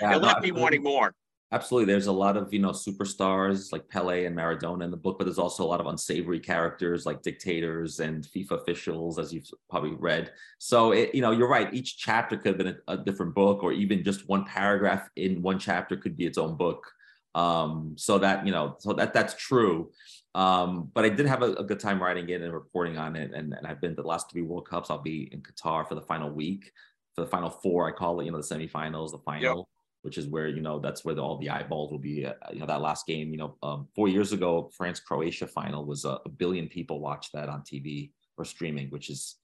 [0.00, 1.14] yeah, it left me wanting more.
[1.50, 1.90] Absolutely.
[1.90, 5.24] There's a lot of, you know, superstars like Pele and Maradona in the book, but
[5.24, 9.94] there's also a lot of unsavory characters like dictators and FIFA officials, as you've probably
[9.94, 10.30] read.
[10.58, 11.72] So, it, you know, you're right.
[11.72, 15.40] Each chapter could have been a, a different book, or even just one paragraph in
[15.40, 16.86] one chapter could be its own book.
[17.34, 19.90] Um, so that, you know, so that that's true.
[20.34, 23.32] Um, but I did have a, a, good time writing it and reporting on it.
[23.34, 24.90] And, and I've been to the last three World Cups.
[24.90, 26.70] I'll be in Qatar for the final week,
[27.14, 29.58] for the final four, I call it, you know, the semifinals, the final.
[29.58, 29.64] Yep
[30.02, 32.24] which is where you know that's where the, all the eyeballs will be.
[32.24, 33.30] Uh, you know that last game.
[33.30, 37.32] You know, um, four years ago, France Croatia final was uh, a billion people watched
[37.32, 39.36] that on TV or streaming, which is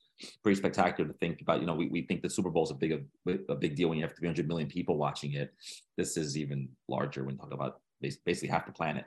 [0.42, 1.60] pretty spectacular to think about.
[1.60, 3.88] You know, we, we think the Super Bowl is a big a, a big deal
[3.88, 5.52] when you have 300 million people watching it.
[5.96, 9.04] This is even larger when talk about basically half the planet.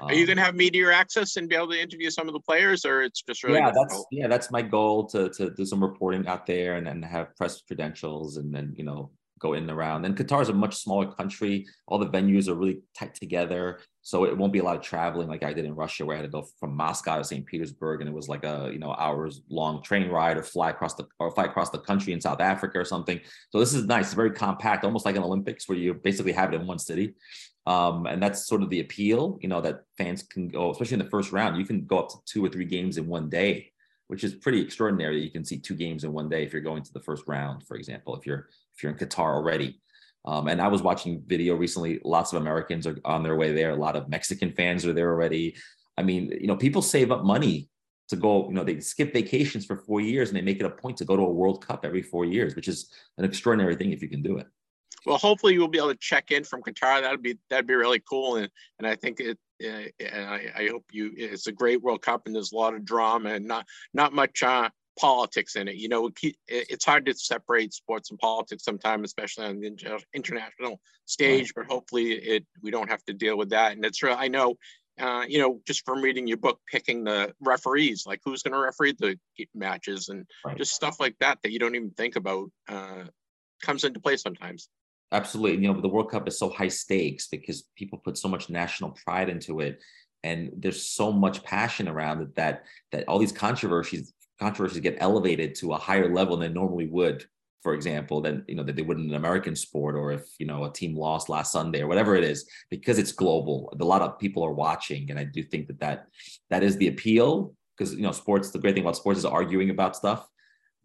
[0.00, 2.34] Um, Are you going to have media access and be able to interview some of
[2.34, 3.70] the players, or it's just really yeah?
[3.70, 7.34] That's yeah, that's my goal to to do some reporting out there and, and have
[7.36, 10.04] press credentials and then you know go in and around.
[10.04, 11.66] And Qatar is a much smaller country.
[11.86, 13.80] All the venues are really tight together.
[14.00, 16.20] So it won't be a lot of traveling like I did in Russia, where I
[16.20, 17.46] had to go from Moscow to St.
[17.46, 20.94] Petersburg, and it was like a you know hours long train ride, or fly across
[20.94, 23.20] the or fly across the country in South Africa or something.
[23.50, 26.52] So this is nice, it's very compact, almost like an Olympics, where you basically have
[26.52, 27.14] it in one city.
[27.66, 31.04] Um, and that's sort of the appeal, you know, that fans can go, especially in
[31.04, 33.72] the first round, you can go up to two or three games in one day,
[34.08, 35.18] which is pretty extraordinary.
[35.18, 37.24] that You can see two games in one day if you're going to the first
[37.26, 39.80] round, for example, if you're if you're in Qatar already.
[40.26, 42.00] Um, and I was watching video recently.
[42.04, 43.70] Lots of Americans are on their way there.
[43.70, 45.56] A lot of Mexican fans are there already.
[45.96, 47.68] I mean, you know, people save up money
[48.08, 48.48] to go.
[48.48, 51.04] You know, they skip vacations for four years and they make it a point to
[51.04, 54.08] go to a World Cup every four years, which is an extraordinary thing if you
[54.08, 54.46] can do it.
[55.06, 57.02] Well, hopefully you'll be able to check in from Qatar.
[57.02, 58.48] That'd be that'd be really cool, and
[58.78, 59.38] and I think it.
[59.64, 61.12] Uh, I, I hope you.
[61.16, 64.42] It's a great World Cup, and there's a lot of drama and not not much
[64.42, 65.76] uh, politics in it.
[65.76, 66.10] You know,
[66.48, 71.52] it's hard to separate sports and politics sometimes, especially on the international stage.
[71.54, 73.72] But hopefully, it we don't have to deal with that.
[73.72, 74.16] And it's real.
[74.18, 74.56] I know,
[75.00, 78.58] uh, you know, just from reading your book, picking the referees, like who's going to
[78.58, 79.18] referee the
[79.54, 80.56] matches, and right.
[80.56, 83.04] just stuff like that that you don't even think about uh,
[83.62, 84.68] comes into play sometimes.
[85.14, 88.50] Absolutely, you know, the World Cup is so high stakes because people put so much
[88.50, 89.80] national pride into it
[90.24, 95.54] and there's so much passion around it that that all these controversies controversies get elevated
[95.54, 97.24] to a higher level than they normally would
[97.62, 100.46] for example than you know that they would in an american sport or if you
[100.46, 104.02] know a team lost last sunday or whatever it is because it's global a lot
[104.02, 106.08] of people are watching and i do think that that
[106.50, 109.70] that is the appeal because you know sports the great thing about sports is arguing
[109.70, 110.26] about stuff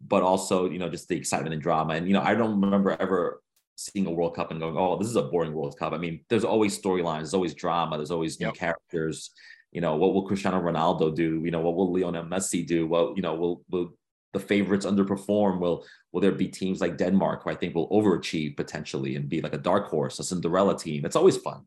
[0.00, 2.96] but also you know just the excitement and drama and you know i don't remember
[3.00, 3.42] ever
[3.80, 6.20] seeing a world cup and going oh this is a boring world cup i mean
[6.28, 8.54] there's always storylines there's always drama there's always new yep.
[8.54, 9.30] characters
[9.72, 11.42] you know, what will Cristiano Ronaldo do?
[11.44, 12.86] You know, what will Lionel Messi do?
[12.86, 13.94] Well, you know, will will
[14.32, 15.60] the favorites underperform?
[15.60, 19.40] Will will there be teams like Denmark who I think will overachieve potentially and be
[19.40, 21.04] like a dark horse, a Cinderella team?
[21.04, 21.66] It's always fun.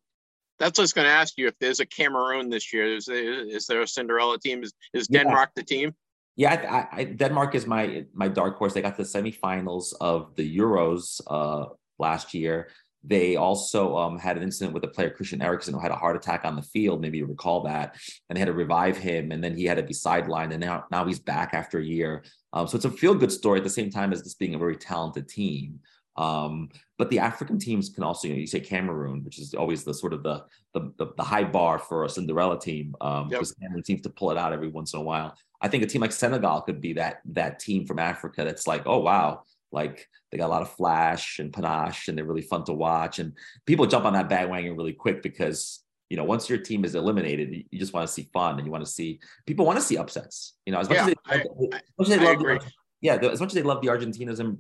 [0.59, 1.47] That's what I was going to ask you.
[1.47, 4.63] If there's a Cameroon this year, is there, is there a Cinderella team?
[4.63, 5.61] Is, is Denmark yeah.
[5.61, 5.95] the team?
[6.35, 8.73] Yeah, I, I, Denmark is my my dark horse.
[8.73, 11.67] They got to the semifinals of the Euros uh,
[11.99, 12.69] last year.
[13.05, 16.15] They also um, had an incident with a player, Christian Eriksen, who had a heart
[16.15, 17.01] attack on the field.
[17.01, 17.97] Maybe you recall that.
[18.29, 20.85] And they had to revive him, and then he had to be sidelined, and now,
[20.89, 22.23] now he's back after a year.
[22.53, 24.59] Um, so it's a feel good story at the same time as this being a
[24.59, 25.79] very talented team.
[26.15, 29.83] Um, but the African teams can also, you know, you say Cameroon, which is always
[29.83, 33.39] the sort of the the, the, the high bar for a Cinderella team, um, yep.
[33.39, 35.35] because Cameroon seems to pull it out every once in a while.
[35.61, 38.83] I think a team like Senegal could be that that team from Africa that's like,
[38.85, 39.43] oh wow,
[39.73, 43.19] like they got a lot of flash and panache, and they're really fun to watch.
[43.19, 43.33] And
[43.65, 47.65] people jump on that bandwagon really quick because you know once your team is eliminated,
[47.69, 49.97] you just want to see fun and you want to see people want to see
[49.97, 50.53] upsets.
[50.65, 52.71] You know, as much yeah, as they, I, as much as they love, the,
[53.01, 54.59] yeah, as much as they love the Argentinas and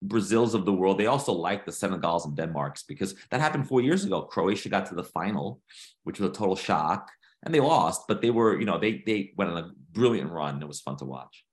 [0.00, 3.80] Brazils of the world, they also like the Senegals and Denmarks because that happened four
[3.80, 4.22] years ago.
[4.22, 5.60] Croatia got to the final,
[6.04, 7.10] which was a total shock,
[7.44, 10.62] and they lost, but they were, you know, they they went on a brilliant run.
[10.62, 11.44] It was fun to watch.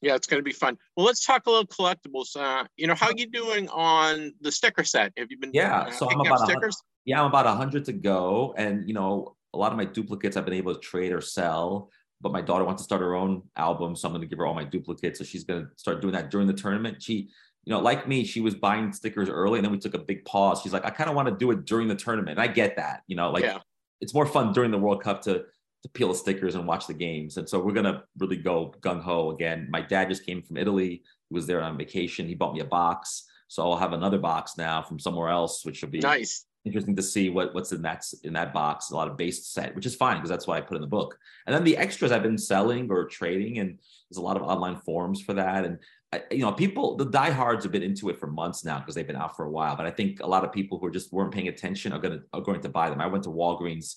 [0.00, 0.76] Yeah, it's going to be fun.
[0.96, 2.36] Well, let's talk a little collectibles.
[2.36, 5.12] Uh, you know, how you doing on the sticker set?
[5.16, 5.50] Have you been?
[5.52, 6.76] Yeah, uh, so I'm about stickers.
[7.04, 10.36] Yeah, I'm about a hundred to go, and you know, a lot of my duplicates
[10.36, 11.90] I've been able to trade or sell.
[12.20, 14.46] but my daughter wants to start her own album, so I'm going to give her
[14.46, 15.18] all my duplicates.
[15.18, 17.00] So she's going to start doing that during the tournament.
[17.00, 17.28] She,
[17.64, 20.24] you know, like me, she was buying stickers early, and then we took a big
[20.24, 20.60] pause.
[20.62, 22.38] She's like, I kind of want to do it during the tournament.
[22.38, 23.58] And I get that, you know, like yeah.
[24.00, 25.44] it's more fun during the World Cup to
[25.82, 27.36] to peel the stickers and watch the games.
[27.36, 29.68] And so we're gonna really go gung ho again.
[29.70, 31.02] My dad just came from Italy.
[31.28, 32.26] He was there on vacation.
[32.26, 35.82] He bought me a box, so I'll have another box now from somewhere else, which
[35.82, 38.90] will be nice interesting to see what what's in that in that box.
[38.90, 40.86] A lot of base set, which is fine because that's why I put in the
[40.86, 41.18] book.
[41.46, 44.76] And then the extras I've been selling or trading, and there's a lot of online
[44.76, 45.64] forums for that.
[45.64, 45.78] And
[46.12, 49.06] I, you know, people the diehards have been into it for months now because they've
[49.06, 49.76] been out for a while.
[49.76, 52.20] But I think a lot of people who are just weren't paying attention are gonna
[52.32, 53.00] are going to buy them.
[53.00, 53.96] I went to Walgreens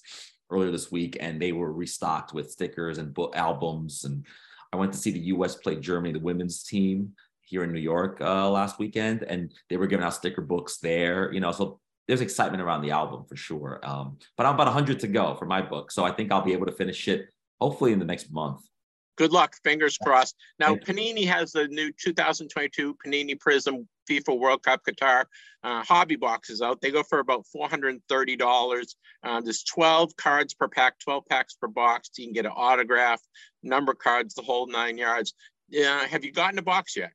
[0.52, 4.26] earlier this week and they were restocked with stickers and book albums and.
[4.74, 5.56] I went to see the U.S.
[5.56, 7.12] play Germany, the women's team
[7.44, 11.32] here in New York uh, last weekend, and they were giving out sticker books there.
[11.34, 13.80] You know, so there's excitement around the album for sure.
[13.84, 15.92] Um, but I'm about 100 to go for my book.
[15.92, 17.30] So I think I'll be able to finish it
[17.60, 18.62] hopefully in the next month.
[19.18, 19.56] Good luck.
[19.64, 20.36] Fingers crossed.
[20.58, 25.26] Now, Panini has the new 2022 Panini Prizm FIFA World Cup Qatar
[25.64, 26.82] uh, hobby boxes out.
[26.82, 28.96] They go for about $430.
[29.24, 32.10] Uh, there's 12 cards per pack, 12 packs per box.
[32.18, 33.22] You can get an autograph,
[33.64, 35.34] number cards, the whole nine yards.
[35.74, 37.12] Uh, have you gotten a box yet?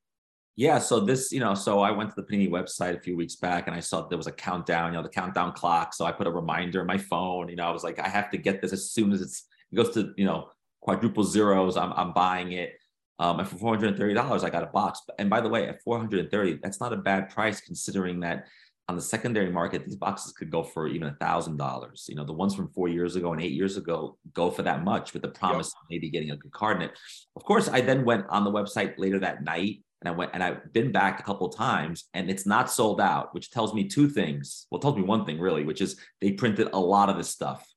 [0.55, 3.35] Yeah, so this, you know, so I went to the Panini website a few weeks
[3.35, 5.93] back and I saw there was a countdown, you know, the countdown clock.
[5.93, 7.47] So I put a reminder in my phone.
[7.49, 9.75] You know, I was like, I have to get this as soon as it's it
[9.75, 10.49] goes to, you know,
[10.81, 11.77] quadruple zeros.
[11.77, 12.76] I'm I'm buying it.
[13.19, 15.01] Um, and for four hundred and thirty dollars, I got a box.
[15.17, 18.19] And by the way, at four hundred and thirty, that's not a bad price considering
[18.21, 18.47] that
[18.89, 22.05] on the secondary market, these boxes could go for even a thousand dollars.
[22.07, 24.83] You know, the ones from four years ago and eight years ago go for that
[24.83, 25.81] much with the promise yep.
[25.81, 26.91] of maybe getting a good card in it.
[27.35, 30.41] Of course, I then went on the website later that night and I went and
[30.43, 34.07] I've been back a couple times and it's not sold out, which tells me two
[34.07, 34.67] things.
[34.71, 37.67] Well, tells me one thing really, which is they printed a lot of this stuff,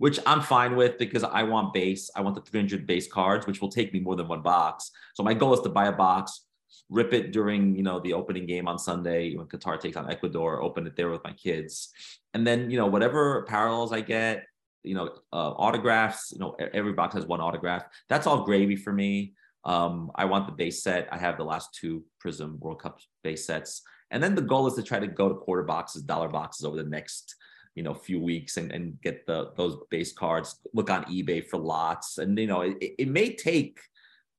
[0.00, 2.10] which I'm fine with because I want base.
[2.16, 4.90] I want the 300 base cards, which will take me more than one box.
[5.12, 6.46] So my goal is to buy a box,
[6.88, 10.62] rip it during you know the opening game on Sunday when Qatar takes on Ecuador,
[10.62, 11.92] open it there with my kids,
[12.32, 14.46] and then you know whatever parallels I get,
[14.82, 16.32] you know uh, autographs.
[16.32, 17.84] You know every box has one autograph.
[18.08, 19.34] That's all gravy for me.
[19.66, 21.08] Um, I want the base set.
[21.12, 23.82] I have the last two Prizm World Cup base sets.
[24.10, 26.76] And then the goal is to try to go to quarter boxes, dollar boxes over
[26.76, 27.36] the next,
[27.74, 31.58] you know, few weeks and, and get the those base cards, look on eBay for
[31.58, 32.18] lots.
[32.18, 33.78] And, you know, it, it may take,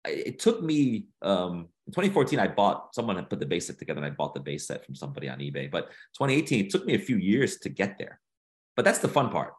[0.06, 4.00] it took me, um, in 2014, I bought, someone had put the base set together
[4.00, 5.72] and I bought the base set from somebody on eBay.
[5.72, 8.20] But 2018, it took me a few years to get there.
[8.76, 9.54] But that's the fun part.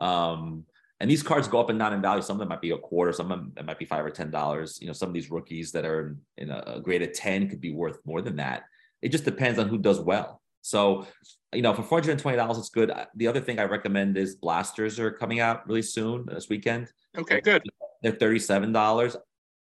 [0.00, 0.64] Um,
[1.00, 2.22] and these cards go up and down in value.
[2.22, 4.30] Some of them might be a quarter, some of them might be five or ten
[4.30, 4.78] dollars.
[4.80, 7.60] You know, some of these rookies that are in a, a grade of 10 could
[7.60, 8.64] be worth more than that.
[9.00, 10.39] It just depends on who does well.
[10.62, 11.06] So,
[11.52, 12.92] you know, for $420, it's good.
[13.16, 16.92] The other thing I recommend is blasters are coming out really soon this weekend.
[17.16, 17.62] Okay, good.
[18.02, 19.16] They're $37.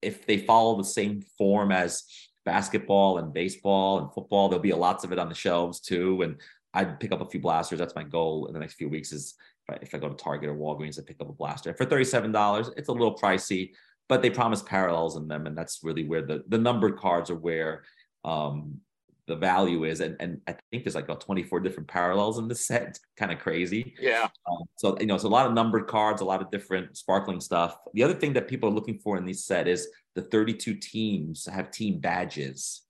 [0.02, 2.04] If they follow the same form as
[2.44, 6.22] basketball and baseball and football, there'll be lots of it on the shelves too.
[6.22, 6.36] And
[6.72, 7.78] I'd pick up a few blasters.
[7.78, 9.34] That's my goal in the next few weeks is
[9.82, 12.88] if I go to Target or Walgreens I pick up a blaster for $37, it's
[12.88, 13.70] a little pricey,
[14.08, 15.46] but they promise parallels in them.
[15.46, 17.84] And that's really where the, the numbered cards are where
[18.24, 18.80] um,
[19.26, 20.00] the value is.
[20.00, 22.82] And, and I think there's like about 24 different parallels in this set.
[22.82, 23.94] It's kind of crazy.
[24.00, 24.28] Yeah.
[24.50, 27.40] Um, so, you know, it's a lot of numbered cards, a lot of different sparkling
[27.40, 27.76] stuff.
[27.94, 31.46] The other thing that people are looking for in these set is the 32 teams
[31.46, 32.82] have team badges.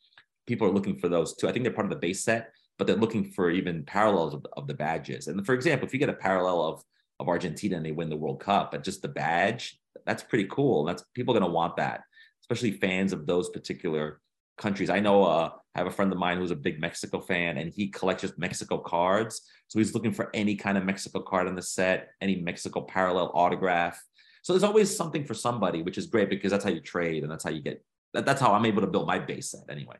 [0.47, 1.49] People are looking for those too.
[1.49, 4.47] I think they're part of the base set but they're looking for even parallels of,
[4.55, 5.27] of the badges.
[5.27, 6.83] And for example, if you get a parallel of
[7.21, 10.85] of Argentina and they win the World Cup, but just the badge, that's pretty cool.
[10.85, 12.01] That's people are going to want that,
[12.43, 14.21] especially fans of those particular
[14.61, 14.91] countries.
[14.91, 17.73] I know uh, I have a friend of mine who's a big Mexico fan, and
[17.73, 19.43] he collects just Mexico cards.
[19.69, 23.31] So he's looking for any kind of Mexico card in the set, any Mexico parallel
[23.35, 24.01] autograph.
[24.43, 27.31] So there's always something for somebody, which is great because that's how you trade and
[27.31, 27.85] that's how you get.
[28.15, 29.97] That, that's how I'm able to build my base set anyway.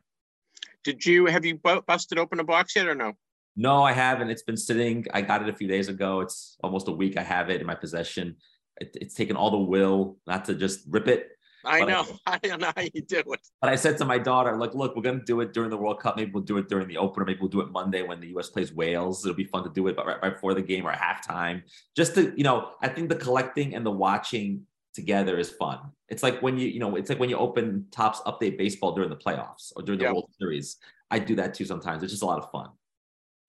[0.83, 3.13] Did you have you busted open a box yet or no?
[3.55, 4.29] No, I haven't.
[4.29, 5.05] It's been sitting.
[5.13, 6.21] I got it a few days ago.
[6.21, 7.17] It's almost a week.
[7.17, 8.37] I have it in my possession.
[8.79, 11.29] It, it's taken all the will not to just rip it.
[11.65, 12.05] I know.
[12.25, 13.25] I, I, don't know how you do it.
[13.25, 15.99] But I said to my daughter, like, look, we're gonna do it during the World
[15.99, 16.17] Cup.
[16.17, 17.25] Maybe we'll do it during the opener.
[17.25, 18.49] Maybe we'll do it Monday when the U.S.
[18.49, 19.25] plays Wales.
[19.25, 21.63] It'll be fun to do it, but right, right before the game or halftime,
[21.95, 25.79] just to, you know, I think the collecting and the watching together is fun.
[26.09, 29.09] It's like when you, you know, it's like when you open Topps Update Baseball during
[29.09, 30.13] the playoffs or during the yep.
[30.13, 30.77] World Series.
[31.09, 32.03] I do that too sometimes.
[32.03, 32.69] It's just a lot of fun.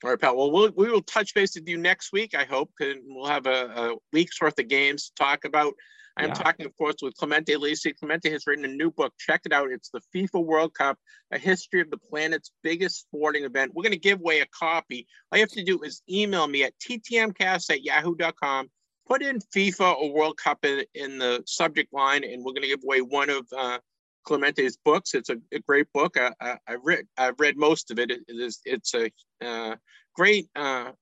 [0.05, 0.37] All right, pal.
[0.37, 2.35] Well, we'll we will touch base with you next week.
[2.35, 5.75] I hope, and we'll have a, a week's worth of games to talk about.
[6.17, 6.35] I'm yeah.
[6.35, 7.95] talking, of course, with Clemente Lisi.
[7.97, 9.13] Clemente has written a new book.
[9.19, 9.71] Check it out.
[9.71, 10.99] It's the FIFA World Cup,
[11.31, 13.73] a history of the planet's biggest sporting event.
[13.75, 15.07] We're going to give away a copy.
[15.31, 18.69] All you have to do is email me at ttmcast at yahoo.com
[19.07, 22.69] put in FIFA or World Cup in, in the subject line, and we're going to
[22.69, 23.79] give away one of uh,
[24.25, 25.15] Clemente's books.
[25.15, 26.17] It's a, a great book.
[26.17, 28.11] I, I, have read I've read most of it.
[28.11, 29.11] it is it's a
[29.45, 29.77] uh,
[30.15, 30.93] great uh,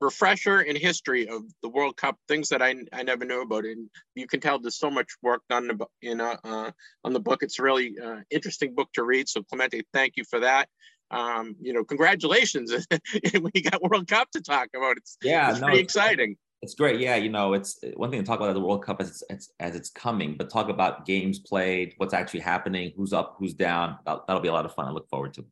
[0.00, 3.64] refresher in history of the World Cup, things that I, I never knew about.
[3.64, 5.70] And you can tell there's so much work done
[6.02, 6.70] in uh, uh,
[7.04, 7.42] on the book.
[7.42, 9.28] It's a really uh, interesting book to read.
[9.28, 10.68] So Clemente, thank you for that.
[11.10, 12.72] Um, you know, congratulations.
[13.40, 14.96] we got World Cup to talk about.
[14.96, 16.36] It's yeah, it's no, pretty exciting.
[16.62, 16.98] It's great.
[17.00, 19.52] Yeah, you know, it's one thing to talk about the World Cup as it's, it's,
[19.60, 23.98] as it's coming, but talk about games played, what's actually happening, who's up, who's down.
[24.04, 24.86] That'll, that'll be a lot of fun.
[24.86, 25.44] I look forward to.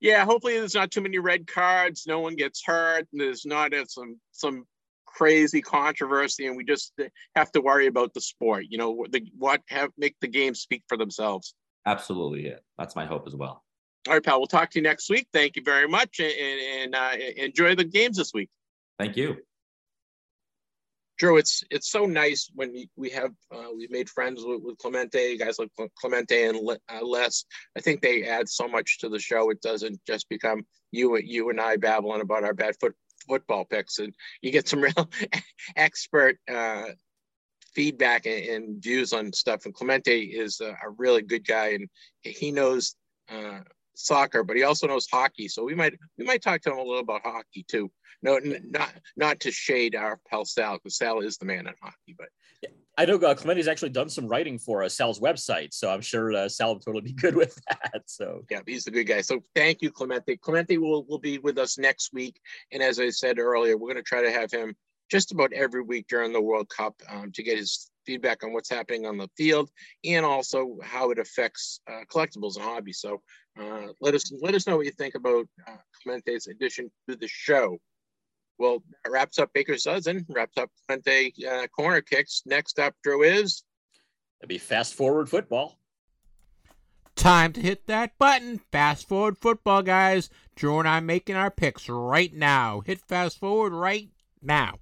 [0.00, 2.04] Yeah, hopefully there's not too many red cards.
[2.06, 3.08] No one gets hurt.
[3.12, 4.64] There's not uh, some some
[5.06, 6.92] crazy controversy, and we just
[7.34, 8.66] have to worry about the sport.
[8.68, 11.54] You know, the what have make the games speak for themselves.
[11.86, 12.58] Absolutely, yeah.
[12.76, 13.64] That's my hope as well.
[14.06, 14.38] All right, pal.
[14.38, 15.26] We'll talk to you next week.
[15.32, 18.50] Thank you very much, and, and uh, enjoy the games this week.
[18.98, 19.38] Thank you.
[21.18, 25.36] Drew, it's it's so nice when we, have uh, we've made friends with, with Clemente,
[25.36, 27.44] guys like Clemente and uh, Les.
[27.76, 29.50] I think they add so much to the show.
[29.50, 32.94] It doesn't just become you you and I babbling about our bad foot
[33.26, 35.10] football picks, and you get some real
[35.76, 36.86] expert uh,
[37.74, 39.64] feedback and, and, views on stuff.
[39.64, 41.88] And Clemente is a, a really good guy, and
[42.22, 42.94] he knows
[43.28, 43.60] uh,
[43.98, 45.48] soccer, but he also knows hockey.
[45.48, 47.90] So we might we might talk to him a little about hockey too.
[48.22, 52.16] No, not not to shade our pal Sal, because Sal is the man in hockey.
[52.16, 52.28] But
[52.96, 56.32] I know uh, Clemente's actually done some writing for uh, Sal's website, so I'm sure
[56.32, 58.02] uh, Sal will totally be good with that.
[58.06, 59.20] So yeah, he's a good guy.
[59.20, 60.36] So thank you, Clemente.
[60.36, 62.40] Clemente will will be with us next week,
[62.72, 64.74] and as I said earlier, we're going to try to have him
[65.10, 68.70] just about every week during the World Cup um, to get his feedback on what's
[68.70, 69.70] happening on the field
[70.04, 73.00] and also how it affects uh, collectibles and hobbies.
[73.00, 73.20] So
[73.60, 77.28] uh, let us let us know what you think about uh, Clemente's addition to the
[77.28, 77.78] show.
[78.58, 80.26] Well, that wraps up Baker's dozen.
[80.28, 82.42] Wraps up Clemente uh, corner kicks.
[82.44, 83.62] Next up, Drew is.
[84.40, 85.78] It'll be fast forward football.
[87.14, 88.60] Time to hit that button.
[88.70, 90.30] Fast forward football, guys.
[90.54, 92.80] Drew and I making our picks right now.
[92.80, 94.08] Hit fast forward right
[94.40, 94.78] now.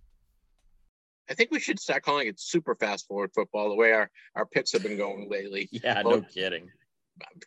[1.28, 4.46] I think we should start calling it super fast forward football the way our, our
[4.46, 5.68] picks have been going lately.
[5.72, 6.70] Yeah, well, no kidding.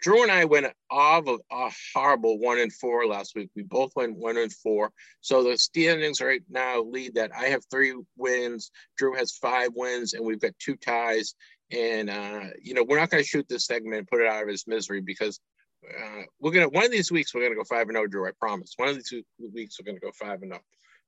[0.02, 3.50] Drew and I went off of a horrible one and four last week.
[3.56, 4.92] We both went one and four.
[5.22, 10.14] So the standings right now lead that I have three wins, Drew has five wins,
[10.14, 11.36] and we've got two ties.
[11.72, 14.42] And uh, you know, we're not going to shoot this segment and put it out
[14.42, 15.40] of his misery because
[15.88, 18.28] uh, we're gonna one of these weeks we're gonna go five and zero, oh, Drew.
[18.28, 18.74] I promise.
[18.76, 20.62] One of these two weeks we're gonna go five and zero.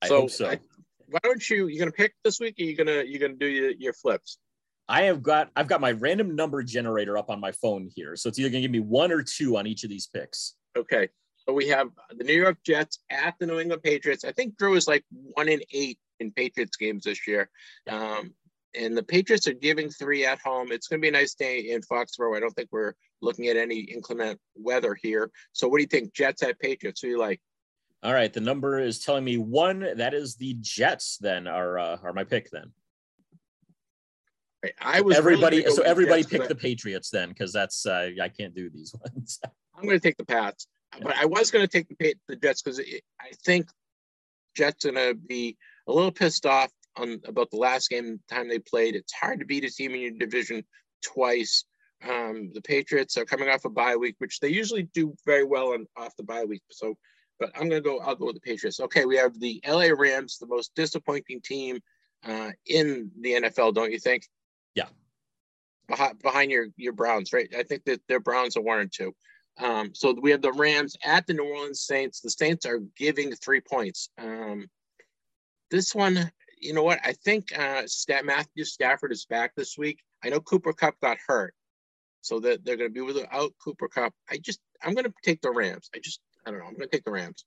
[0.04, 0.08] Oh.
[0.08, 0.50] So, so.
[0.50, 0.60] I,
[1.08, 1.68] why don't you?
[1.68, 2.56] You're gonna pick this week?
[2.60, 4.38] Or you gonna you're gonna do your, your flips?
[4.92, 8.18] I have got I've got my random number generator up on my phone here.
[8.18, 10.56] So it's either gonna give me one or two on each of these picks.
[10.78, 11.08] Okay.
[11.48, 14.26] So we have the New York Jets at the New England Patriots.
[14.26, 17.50] I think Drew is like one in eight in Patriots games this year.
[17.90, 18.34] Um,
[18.76, 20.72] and the Patriots are giving three at home.
[20.72, 22.38] It's going to be a nice day in Foxborough.
[22.38, 25.32] I don't think we're looking at any inclement weather here.
[25.52, 26.14] So, what do you think?
[26.14, 27.02] Jets at Patriots?
[27.02, 27.42] Who do you like?
[28.04, 29.98] All right, the number is telling me one.
[29.98, 31.18] That is the Jets.
[31.18, 32.72] Then are uh, are my pick then.
[34.80, 35.64] I was everybody.
[35.70, 39.40] So everybody pick the Patriots then, because that's uh, I can't do these ones.
[39.76, 40.68] I'm going to take the Pats,
[41.02, 43.68] but I was going to take the the Jets because I think
[44.56, 45.58] Jets going to be
[45.88, 48.96] a little pissed off on about the last game time they played.
[48.96, 50.64] It's hard to beat a team in your division
[51.04, 51.66] twice.
[52.08, 55.74] Um, the Patriots are coming off a bye week, which they usually do very well
[55.74, 56.64] on off the bye week.
[56.70, 56.96] So,
[57.40, 58.00] but I'm going to go.
[58.00, 58.80] I'll go with the Patriots.
[58.80, 61.80] Okay, we have the LA Rams, the most disappointing team
[62.26, 64.28] uh, in the NFL, don't you think?
[64.76, 64.88] Yeah.
[65.88, 67.54] Behind, behind your your Browns, right?
[67.58, 69.14] I think that their Browns are one and two.
[69.60, 72.22] Um, so we have the Rams at the New Orleans Saints.
[72.22, 74.10] The Saints are giving three points.
[74.18, 74.68] Um,
[75.70, 77.00] this one, you know what?
[77.04, 80.00] I think uh, Stat Matthew Stafford is back this week.
[80.24, 81.54] I know Cooper Kupp got hurt,
[82.22, 84.14] so that they're going to be without Cooper Kupp.
[84.30, 85.90] I just, I'm going to take the Rams.
[85.96, 86.66] I just, I don't know.
[86.66, 87.46] I'm going to take the Rams.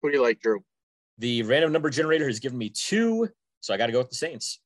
[0.00, 0.60] What do you like, Drew?
[1.18, 3.28] The random number generator has given me two,
[3.60, 4.60] so I got to go with the Saints.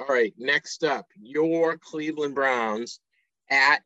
[0.00, 3.00] All right, next up, your Cleveland Browns
[3.50, 3.82] at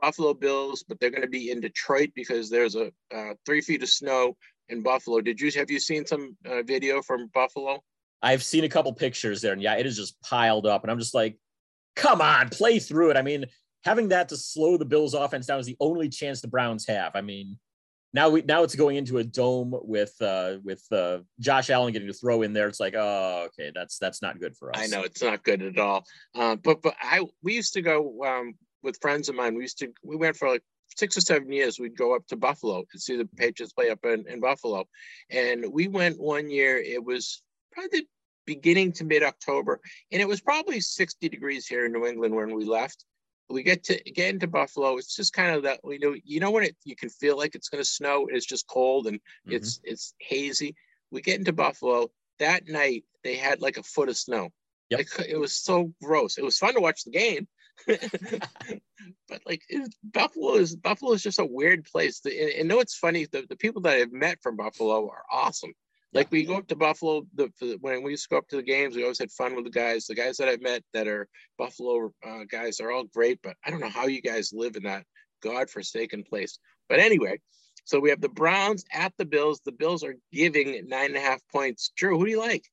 [0.00, 3.82] Buffalo Bills, but they're going to be in Detroit because there's a uh, three feet
[3.82, 4.34] of snow
[4.70, 5.20] in Buffalo.
[5.20, 7.82] Did you have you seen some uh, video from Buffalo?
[8.22, 10.98] I've seen a couple pictures there, and yeah, it is just piled up, and I'm
[10.98, 11.36] just like,
[11.96, 13.18] come on, play through it.
[13.18, 13.44] I mean,
[13.84, 17.12] having that to slow the Bills' offense down is the only chance the Browns have.
[17.14, 17.58] I mean,
[18.18, 22.08] now we now it's going into a dome with uh with uh Josh Allen getting
[22.08, 22.66] to throw in there.
[22.66, 24.82] It's like, oh, okay, that's that's not good for us.
[24.82, 26.04] I know it's not good at all.
[26.34, 29.54] Uh, but but I we used to go um with friends of mine.
[29.54, 30.64] We used to we went for like
[30.96, 34.04] six or seven years, we'd go up to Buffalo and see the Patriots play up
[34.04, 34.88] in, in Buffalo.
[35.30, 38.08] And we went one year, it was probably
[38.46, 42.54] beginning to mid October, and it was probably 60 degrees here in New England when
[42.54, 43.04] we left.
[43.50, 44.96] We get to get into Buffalo.
[44.98, 47.54] It's just kind of that we know you know when it you can feel like
[47.54, 48.28] it's going to snow.
[48.30, 49.52] It's just cold and mm-hmm.
[49.52, 50.74] it's it's hazy.
[51.10, 53.04] We get into Buffalo that night.
[53.24, 54.50] They had like a foot of snow.
[54.90, 54.98] Yep.
[55.18, 56.38] Like, it was so gross.
[56.38, 57.46] It was fun to watch the game,
[57.86, 62.20] but like it, Buffalo is Buffalo is just a weird place.
[62.20, 63.26] The, and, and know it's funny.
[63.26, 65.72] The, the people that I've met from Buffalo are awesome.
[66.12, 67.50] Like we go up to Buffalo, the,
[67.80, 69.70] when we used to go up to the games, we always had fun with the
[69.70, 70.06] guys.
[70.06, 71.28] The guys that I've met that are
[71.58, 74.84] Buffalo uh, guys are all great, but I don't know how you guys live in
[74.84, 75.04] that
[75.42, 76.58] godforsaken place.
[76.88, 77.40] But anyway,
[77.84, 79.60] so we have the Browns at the Bills.
[79.64, 81.92] The Bills are giving nine and a half points.
[81.94, 82.64] Drew, who do you like?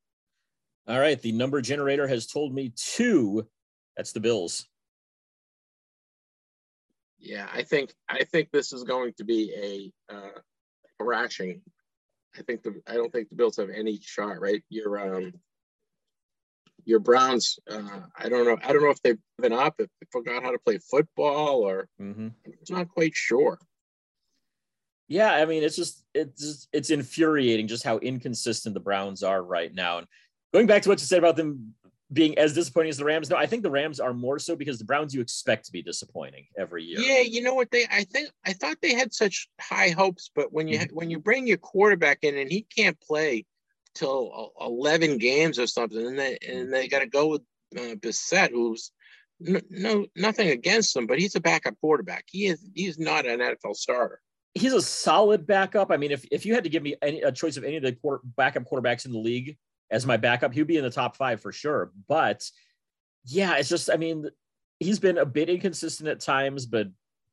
[0.88, 3.47] All right, the number generator has told me two.
[3.97, 4.67] That's the Bills.
[7.19, 10.39] Yeah, I think I think this is going to be a uh,
[11.01, 11.61] thrashing
[12.38, 14.63] I think the I don't think the Bills have any shot, right?
[14.69, 15.33] Your um
[16.86, 18.57] your Browns, uh, I don't know.
[18.63, 21.88] I don't know if they've given up, if they forgot how to play football, or
[21.99, 22.27] mm-hmm.
[22.43, 23.57] it's not quite sure.
[25.07, 29.41] Yeah, I mean, it's just it's just, it's infuriating just how inconsistent the Browns are
[29.41, 29.99] right now.
[29.99, 30.07] And
[30.53, 31.73] going back to what you said about them
[32.16, 33.30] being as disappointing as the Rams.
[33.30, 35.84] No, I think the Rams are more so because the Browns you expect to be
[35.84, 36.99] disappointing every year.
[36.99, 40.51] Yeah, you know what they I think I thought they had such high hopes, but
[40.51, 40.95] when you mm-hmm.
[40.95, 43.45] when you bring your quarterback in and he can't play
[43.93, 47.41] till 11 games or something and they and they got to go with
[47.78, 48.91] uh, Brissett who's
[49.41, 52.24] no, no nothing against him, but he's a backup quarterback.
[52.28, 54.22] He is he's not an NFL starter.
[54.53, 55.91] He's a solid backup.
[55.91, 57.84] I mean, if, if you had to give me any, a choice of any of
[57.84, 59.57] the quarter, backup quarterbacks in the league,
[59.91, 60.53] as my backup.
[60.53, 61.91] He'd be in the top five for sure.
[62.07, 62.49] But
[63.25, 64.29] yeah, it's just, I mean,
[64.79, 66.88] he's been a bit inconsistent at times, but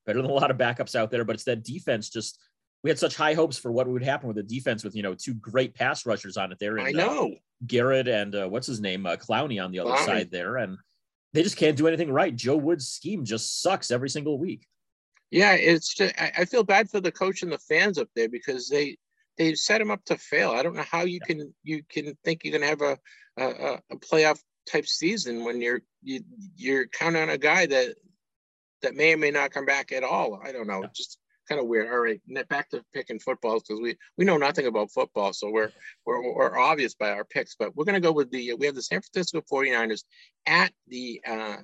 [0.07, 1.25] better than a lot of backups out there.
[1.25, 2.39] But it's that defense just,
[2.83, 5.15] we had such high hopes for what would happen with the defense with, you know,
[5.15, 6.77] two great pass rushers on it there.
[6.77, 7.27] And, I uh, know.
[7.29, 7.37] Uh,
[7.67, 9.07] Garrett and uh, what's his name?
[9.07, 10.07] Uh, Clowney on the other Clowney.
[10.07, 10.57] side there.
[10.57, 10.79] And
[11.33, 12.35] they just can't do anything right.
[12.35, 14.67] Joe Woods' scheme just sucks every single week.
[15.31, 18.69] Yeah, it's just, I feel bad for the coach and the fans up there because
[18.69, 18.99] they
[19.39, 20.51] they set him up to fail.
[20.51, 21.27] I don't know how you yeah.
[21.27, 22.99] can you can think you're going to have a,
[23.43, 26.21] a a playoff type season when you're you
[26.57, 27.95] you're counting on a guy that
[28.83, 30.41] that may or may not come back at all.
[30.45, 30.83] I don't know.
[30.83, 30.89] Yeah.
[30.95, 31.19] Just
[31.49, 31.89] kind of weird.
[31.91, 35.71] All right, back to picking football because we we know nothing about football, so we're
[36.05, 37.57] we're, we're obvious by our picks.
[37.57, 40.05] But we're going to go with the we have the San Francisco 49ers
[40.47, 41.57] at the uh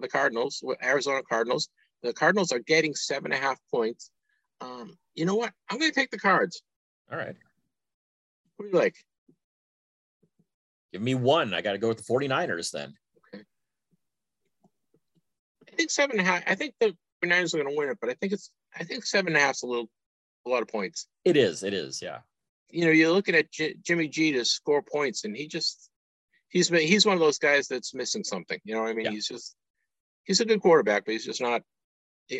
[0.00, 1.68] the Cardinals, Arizona Cardinals.
[2.02, 4.10] The Cardinals are getting seven and a half points.
[4.60, 5.52] Um, you know what?
[5.70, 6.62] I'm going to take the Cards.
[7.10, 7.36] All right.
[8.56, 8.96] What do you like?
[10.92, 11.54] Give me one.
[11.54, 12.94] I got to go with the 49ers then.
[13.34, 13.44] Okay.
[15.68, 16.42] I think seven and a half.
[16.46, 19.04] I think the 49ers are going to win it, but I think it's, I think
[19.04, 19.88] seven and a half is a little,
[20.46, 21.06] a lot of points.
[21.24, 21.62] It is.
[21.62, 22.02] It is.
[22.02, 22.18] Yeah.
[22.70, 25.90] You know, you're looking at J- Jimmy G to score points, and he just,
[26.48, 28.58] he's he's one of those guys that's missing something.
[28.64, 29.06] You know what I mean?
[29.06, 29.12] Yeah.
[29.12, 29.56] He's just,
[30.24, 31.62] he's a good quarterback, but he's just not,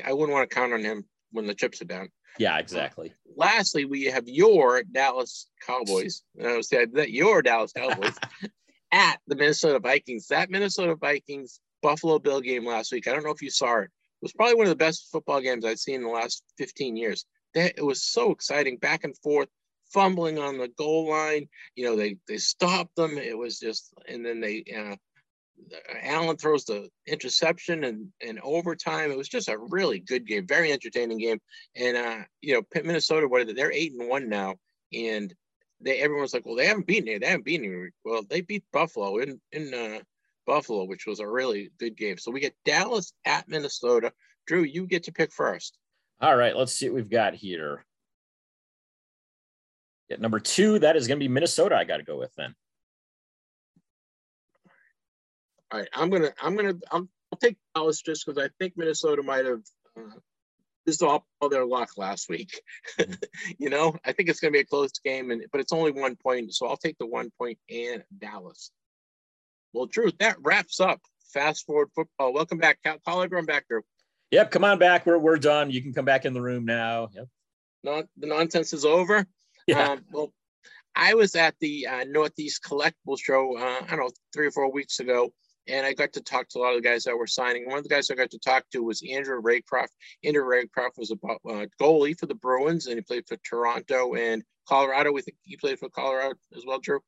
[0.05, 2.09] I wouldn't want to count on him when the chips are down.
[2.39, 3.12] Yeah, exactly.
[3.37, 6.22] Lastly, we have your Dallas Cowboys.
[6.43, 8.14] I was saying that your Dallas Cowboys
[8.93, 10.28] at the Minnesota Vikings.
[10.28, 13.09] That Minnesota Vikings Buffalo Bill game last week.
[13.09, 13.85] I don't know if you saw it.
[13.85, 16.97] It was probably one of the best football games I've seen in the last 15
[16.97, 17.24] years.
[17.55, 19.49] That it was so exciting, back and forth,
[19.93, 21.49] fumbling on the goal line.
[21.74, 23.18] You know, they they stopped them.
[23.18, 24.97] It was just, and then they uh,
[26.03, 29.11] Allen throws the interception and in overtime.
[29.11, 31.41] It was just a really good game, very entertaining game.
[31.77, 33.53] And uh, you know, Minnesota, what are they?
[33.53, 34.57] They're eight and one now,
[34.93, 35.33] and
[35.81, 37.21] they everyone's like, well, they haven't beaten it.
[37.21, 37.93] They haven't beaten it.
[38.05, 40.01] Well, they beat Buffalo in in uh,
[40.47, 42.19] Buffalo, which was a really good game.
[42.19, 44.12] So we get Dallas at Minnesota.
[44.47, 45.78] Drew, you get to pick first.
[46.20, 47.85] All right, let's see what we've got here.
[50.11, 51.77] At number two, that is going to be Minnesota.
[51.77, 52.55] I got to go with then.
[55.72, 59.22] All right, I'm gonna I'm gonna I'll, I'll take Dallas just because I think Minnesota
[59.22, 59.62] might have
[59.97, 60.18] uh,
[60.84, 62.60] used all, all their luck last week.
[63.59, 66.16] you know, I think it's gonna be a close game, and but it's only one
[66.16, 68.72] point, so I'll take the one point and Dallas.
[69.72, 71.01] Well, truth, that wraps up
[71.32, 72.32] fast forward football.
[72.32, 73.82] Welcome back, call everyone back, Drew.
[74.32, 75.06] Yep, come on back.
[75.06, 75.70] We're we're done.
[75.70, 77.10] You can come back in the room now.
[77.12, 77.28] Yep.
[77.84, 79.24] Not the nonsense is over.
[79.66, 79.90] Yeah.
[79.90, 80.32] Um, well,
[80.97, 83.56] I was at the uh, Northeast Collectible Show.
[83.56, 85.32] Uh, I don't know, three or four weeks ago,
[85.69, 87.66] and I got to talk to a lot of the guys that were signing.
[87.66, 89.89] One of the guys I got to talk to was Andrew Raycroft.
[90.24, 91.15] Andrew Raycroft was a
[91.49, 95.12] uh, goalie for the Bruins, and he played for Toronto and Colorado.
[95.12, 97.01] We think he played for Colorado as well, Drew.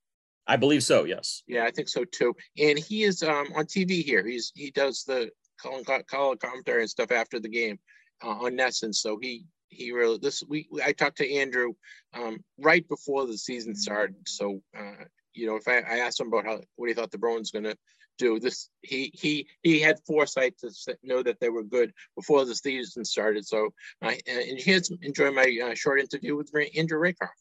[0.46, 1.04] I believe so.
[1.04, 1.42] Yes.
[1.46, 2.34] Yeah, I think so too.
[2.58, 4.26] And he is um, on TV here.
[4.26, 7.78] He's he does the color commentary and stuff after the game.
[8.22, 8.94] uh, on NESN.
[8.94, 11.72] So he he really this we I talked to Andrew
[12.14, 14.16] um, right before the season started.
[14.26, 15.04] So uh,
[15.34, 17.64] you know, if I, I asked him about how what he thought the Bruins going
[17.64, 17.76] to
[18.18, 20.70] do this, he he he had foresight to
[21.02, 23.46] know that they were good before the season started.
[23.46, 23.70] So
[24.02, 27.40] uh, and here's enjoy my uh, short interview with Andrew Raycroft.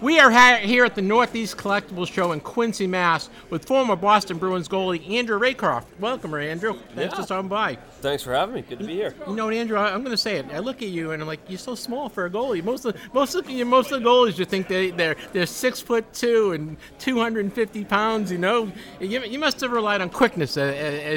[0.00, 4.38] We are ha- here at the Northeast Collectibles Show in Quincy, Mass, with former Boston
[4.38, 5.86] Bruins goalie Andrew Raycroft.
[5.98, 6.74] Welcome, Andrew.
[6.94, 7.16] Thanks Yeah.
[7.18, 7.78] for stopping by.
[8.00, 8.62] Thanks for having me.
[8.62, 9.12] Good to be here.
[9.26, 10.46] You know, Andrew, I- I'm going to say it.
[10.54, 12.62] I look at you and I'm like, you're so small for a goalie.
[12.62, 15.80] Most of most of you, most of the goalies, you think they they're they're six
[15.80, 18.30] foot two and 250 pounds.
[18.30, 18.70] You know,
[19.00, 20.74] you, you must have relied on quickness as,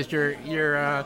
[0.07, 1.03] as your your uh,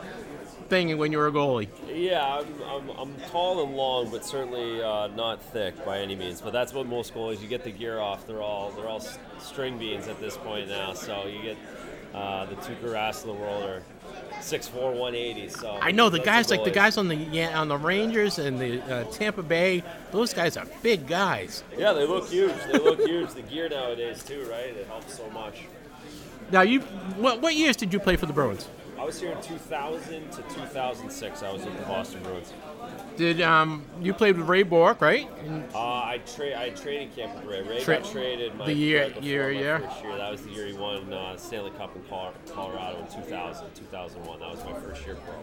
[0.68, 1.68] thing when you were a goalie.
[1.92, 6.40] Yeah, I'm, I'm, I'm tall and long, but certainly uh, not thick by any means.
[6.40, 7.40] But that's what most goalies.
[7.40, 8.26] You get the gear off.
[8.26, 9.02] They're all they're all
[9.38, 10.92] string beans at this point now.
[10.92, 11.56] So you get
[12.14, 13.82] uh, the Tuukka Rask of the world are
[14.40, 15.48] 6'4", 180.
[15.48, 18.38] So I know the guys are like the guys on the yeah, on the Rangers
[18.38, 19.82] and the uh, Tampa Bay.
[20.12, 21.62] Those guys are big guys.
[21.76, 22.54] Yeah, they look huge.
[22.72, 23.30] They look huge.
[23.34, 24.66] The gear nowadays too, right?
[24.66, 25.62] It helps so much.
[26.52, 28.68] Now, you what what years did you play for the Bruins?
[28.98, 31.42] I was here in 2000 to 2006.
[31.42, 32.52] I was with the Boston Bruins.
[33.16, 35.28] Did um you played with Ray Bourque, right?
[35.74, 37.62] Uh, I tra- I training camp with Ray.
[37.62, 39.78] Ray Tra- got traded my the year- year- my year?
[39.80, 40.16] first year.
[40.16, 44.40] That was the year he won uh, Stanley Cup in Col- Colorado in 2000, 2001.
[44.40, 45.34] That was my first year pro.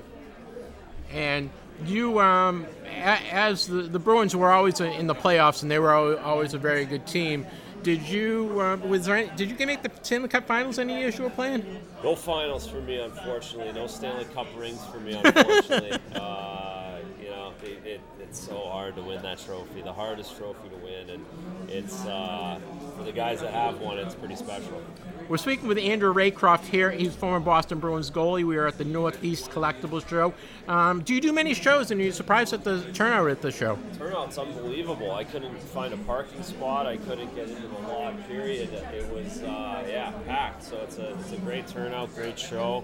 [1.11, 1.49] and
[1.85, 6.17] you um a- as the, the Bruins were always in the playoffs and they were
[6.19, 7.45] always a very good team.
[7.83, 11.17] Did you um, was there any, did you make the Stanley Cup Finals any years
[11.17, 11.65] you were playing?
[12.01, 13.73] No finals for me, unfortunately.
[13.73, 15.91] No Stanley Cup rings for me, unfortunately.
[16.15, 18.01] uh, you know, it, it,
[18.33, 19.83] it's so hard to win that trophy.
[19.83, 21.25] The hardest trophy to win, and
[21.69, 22.59] it's uh,
[22.97, 24.81] for the guys that have one, it's pretty special.
[25.29, 26.89] We're speaking with Andrew Raycroft here.
[26.89, 28.43] He's former Boston Bruins goalie.
[28.43, 30.33] We are at the Northeast Collectibles Show.
[30.67, 31.91] Um, do you do many shows?
[31.91, 33.77] And are you surprised at the turnout at the show?
[33.99, 35.11] Turnout's unbelievable.
[35.11, 36.87] I couldn't find a parking spot.
[36.87, 38.27] I couldn't get into the lot.
[38.27, 38.73] Period.
[38.73, 40.63] It was uh, yeah packed.
[40.63, 42.83] So it's a it's a great turnout, great show.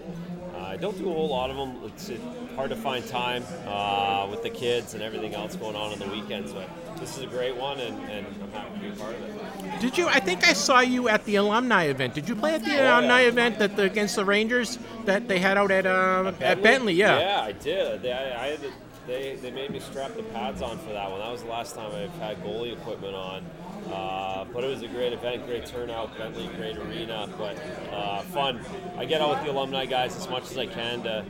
[0.59, 1.77] Uh, I don't do a whole lot of them.
[1.85, 2.11] It's
[2.55, 6.07] hard to find time uh, with the kids and everything else going on on the
[6.07, 6.51] weekends.
[6.51, 9.23] But this is a great one, and, and I'm happy to be a part of
[9.23, 9.79] it.
[9.79, 10.07] Did you?
[10.07, 12.13] I think I saw you at the alumni event.
[12.13, 12.97] Did you play at the yeah.
[12.97, 16.93] alumni event that the, against the Rangers that they had out at uh, at Bentley?
[16.93, 17.19] Yeah.
[17.19, 18.01] Yeah, I did.
[18.01, 18.59] They, I, I had
[19.07, 21.19] they, they made me strap the pads on for that one.
[21.19, 23.45] That was the last time I've had goalie equipment on.
[23.91, 27.57] Uh, but it was a great event, great turnout, Bentley, great arena, but
[27.91, 28.59] uh, fun.
[28.97, 31.25] I get out with the alumni guys as much as I can to.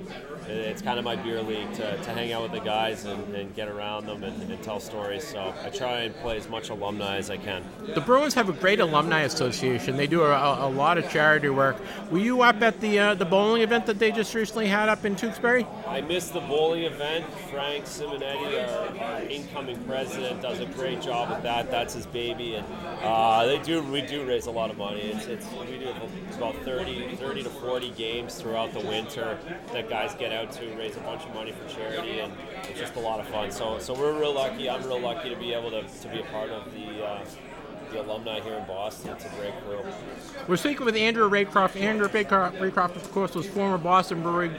[0.49, 3.55] It's kind of my beer league to, to hang out with the guys and, and
[3.55, 5.27] get around them and, and tell stories.
[5.27, 7.63] So I try and play as much alumni as I can.
[7.93, 9.97] The Bruins have a great alumni association.
[9.97, 11.77] They do a, a lot of charity work.
[12.11, 15.05] Were you up at the uh, the bowling event that they just recently had up
[15.05, 15.65] in Tewksbury?
[15.87, 17.25] I missed the bowling event.
[17.51, 21.69] Frank Simonetti, our, our incoming president, does a great job with that.
[21.69, 22.65] That's his baby, and
[23.01, 23.81] uh, they do.
[23.83, 25.01] We do raise a lot of money.
[25.01, 25.93] It's, it's we do
[26.27, 29.37] it's about 30, 30 to forty games throughout the winter
[29.73, 32.33] that guys get out to raise a bunch of money for charity, and
[32.63, 33.51] it's just a lot of fun.
[33.51, 34.69] So so we're real lucky.
[34.69, 37.05] I'm real lucky to be able to, to be a part of the.
[37.05, 37.25] Uh,
[37.91, 39.11] the alumni here in Boston.
[39.11, 39.81] It's a great crew.
[40.47, 41.79] We're speaking with Andrew Raycroft.
[41.79, 44.55] Andrew Raycroft, of course, was former Boston Bruin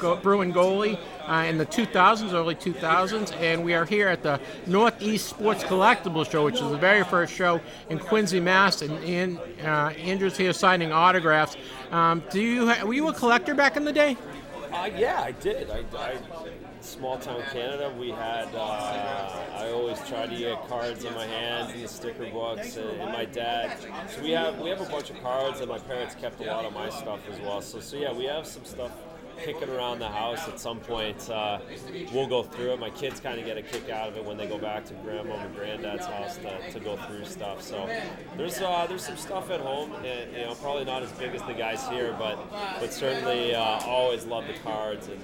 [0.53, 0.99] goalie
[1.29, 6.31] uh, in the 2000s, early 2000s, and we are here at the Northeast Sports Collectibles
[6.31, 8.83] Show, which is the very first show in Quincy, Mass.
[8.83, 11.57] And, and uh, Andrew's here signing autographs.
[11.91, 14.17] Um, do you ha- were you a collector back in the day?
[14.73, 15.71] Uh, yeah, I did.
[15.71, 16.17] I, I
[16.81, 17.93] small town Canada.
[17.99, 18.49] We had.
[18.55, 23.01] Uh, I always tried to get cards in my hands and the sticker books, and,
[23.01, 23.79] and my dad.
[24.09, 26.65] So we have we have a bunch of cards, and my parents kept a lot
[26.65, 27.61] of my stuff as well.
[27.61, 28.93] So so yeah, we have some stuff
[29.45, 31.29] kicking around the house at some point.
[31.29, 31.59] Uh,
[32.13, 32.81] we'll go through it.
[32.81, 34.95] My kids kind of get a kick out of it when they go back to
[34.95, 37.63] grandma and granddad's house to, to go through stuff.
[37.63, 37.89] So
[38.37, 41.43] there's uh, there's some stuff at home, and you know probably not as big as
[41.43, 42.39] the guys here, but
[42.79, 45.21] but certainly uh, always love the cards and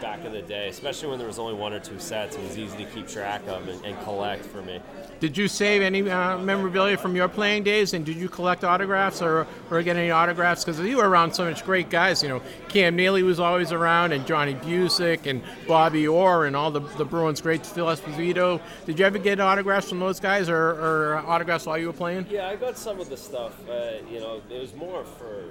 [0.00, 2.36] back in the day, especially when there was only one or two sets.
[2.36, 4.80] It was easy to keep track of and, and collect for me.
[5.20, 9.22] Did you save any uh, memorabilia from your playing days, and did you collect autographs
[9.22, 10.64] or, or get any autographs?
[10.64, 12.22] Because you were around so much great guys.
[12.22, 16.70] You know, Cam Neely was always around, and Johnny Bucyk, and Bobby Orr, and all
[16.70, 18.60] the, the Bruins' great Phil Esposito.
[18.86, 22.26] Did you ever get autographs from those guys, or, or autographs while you were playing?
[22.30, 23.52] Yeah, I got some of the stuff.
[23.68, 25.44] Uh, you know, it was more for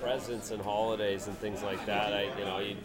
[0.00, 2.12] presents and holidays and things like that.
[2.12, 2.76] I, you know, you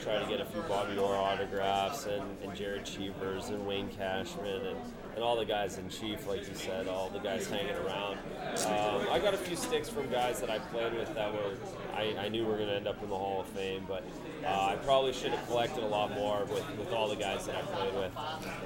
[0.00, 4.66] try to get a few Bobby Orr autographs and, and Gerry Cheevers and Wayne Cashman
[4.66, 4.78] and
[5.14, 8.18] and all the guys in chief, like you said, all the guys hanging around.
[8.66, 11.56] Um, I got a few sticks from guys that I played with that were
[11.94, 14.02] I, I knew were going to end up in the Hall of Fame, but
[14.44, 17.56] uh, I probably should have collected a lot more with, with all the guys that
[17.56, 18.12] I played with.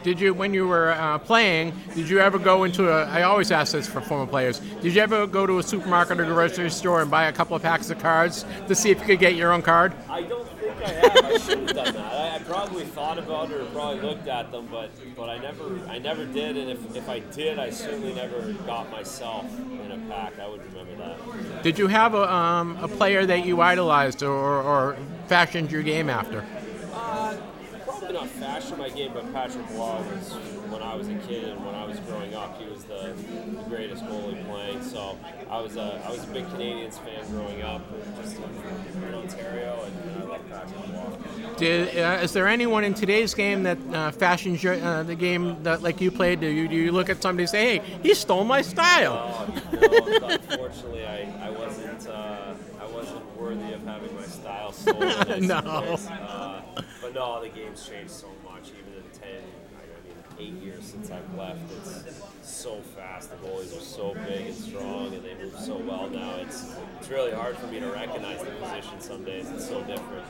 [0.05, 3.05] Did you, when you were uh, playing, did you ever go into a?
[3.05, 4.60] I always ask this for former players.
[4.81, 7.62] Did you ever go to a supermarket or grocery store and buy a couple of
[7.62, 9.93] packs of cards to see if you could get your own card?
[10.09, 10.56] I don't
[10.87, 11.25] I have.
[11.25, 12.13] I should have done that.
[12.13, 15.79] I, I probably thought about it or probably looked at them, but but I never
[15.89, 16.57] I never did.
[16.57, 20.39] And if, if I did, I certainly never got myself in a pack.
[20.39, 21.63] I would remember that.
[21.63, 24.97] Did you have a, um, a player that you idolized or, or
[25.27, 26.45] fashioned your game after?
[26.93, 27.37] Uh,
[27.85, 30.33] probably not fashion my game, but Patrick Roy was
[30.71, 32.61] when I was a kid and when I was growing up.
[32.61, 34.82] He was the, the greatest goalie playing.
[34.82, 35.18] So
[35.51, 37.82] I was a I was a big Canadiens fan growing up,
[38.23, 41.56] just in Ontario, and, I love Patrick.
[41.56, 45.62] Did, uh, is there anyone in today's game that uh, fashions your, uh, the game
[45.62, 46.40] that like you played?
[46.40, 49.47] Do you, do you look at somebody and say, "Hey, he stole my style"?
[49.73, 55.47] No, no, unfortunately, I, I wasn't uh, I wasn't worthy of having my style stolen.
[55.47, 55.56] No.
[55.56, 56.62] Uh,
[57.01, 58.68] but no, the game's changed so much.
[58.68, 59.43] Even in ten,
[59.77, 63.31] I mean, eight years since I've left, it's so fast.
[63.31, 66.37] The goalies are so big and strong, and they move so well now.
[66.37, 69.51] It's it's really hard for me to recognize the position some days.
[69.51, 70.25] It's so different.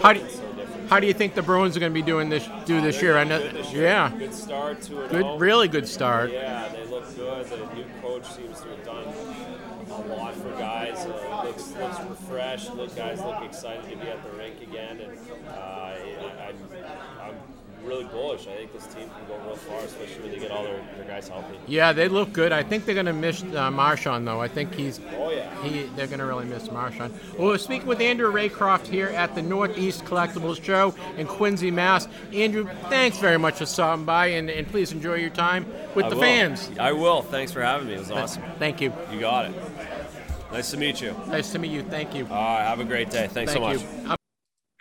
[0.00, 0.90] How do, It's so different.
[0.90, 3.16] how do you think the Bruins are going to be doing this do this year?
[3.16, 3.82] I know, good this year.
[3.84, 5.10] yeah, Good start to it.
[5.10, 6.30] good, really good start.
[6.32, 7.46] Yeah, they look good.
[7.46, 9.04] The new coach seems to have done
[9.90, 10.96] a lot for guys.
[11.06, 12.74] Uh, looks looks refreshed.
[12.74, 15.18] Look, guys look excited to be at the rink again, and
[15.48, 16.56] uh, I, I'm
[17.84, 18.46] really bullish.
[18.46, 21.04] I think this team can go real far, especially when they get all their, their
[21.06, 21.58] guys healthy.
[21.66, 22.52] Yeah, they look good.
[22.52, 24.40] I think they're going to miss uh, Marchand though.
[24.40, 25.62] I think he's Oh yeah.
[25.62, 27.12] he they're going to really miss Marchand.
[27.38, 32.08] Well, we're speaking with Andrew Raycroft here at the Northeast Collectibles Show in Quincy, Mass.
[32.32, 36.08] Andrew, thanks very much for stopping by, and, and please enjoy your time with I
[36.10, 36.22] the will.
[36.22, 36.70] fans.
[36.78, 37.22] I will.
[37.22, 37.94] Thanks for having me.
[37.94, 38.42] It was awesome.
[38.58, 38.92] Thank you.
[39.12, 39.54] You got it.
[40.52, 41.14] Nice to meet you.
[41.26, 41.82] Nice to meet you.
[41.82, 42.24] Thank you.
[42.26, 42.64] All right.
[42.64, 43.26] Have a great day.
[43.28, 43.80] Thanks Thank so much.
[43.80, 44.10] you.
[44.10, 44.16] Uh,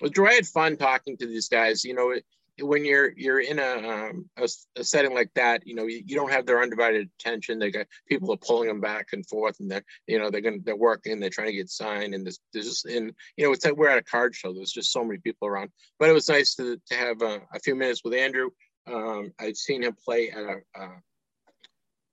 [0.02, 1.84] Well, Drew, I had fun talking to these guys.
[1.84, 2.24] You know, it,
[2.62, 4.48] when you're you're in a, um, a
[4.78, 7.58] a setting like that, you know, you, you don't have their undivided attention.
[7.58, 10.58] They got people are pulling them back and forth, and they're you know they're gonna
[10.64, 13.66] they're working, they're trying to get signed, and there's, there's just and you know it's
[13.66, 14.54] like we're at a card show.
[14.54, 15.72] There's just so many people around.
[16.00, 18.50] But it was nice to to have uh, a few minutes with Andrew.
[18.86, 20.58] Um, I'd seen him play at a.
[20.80, 20.96] Uh,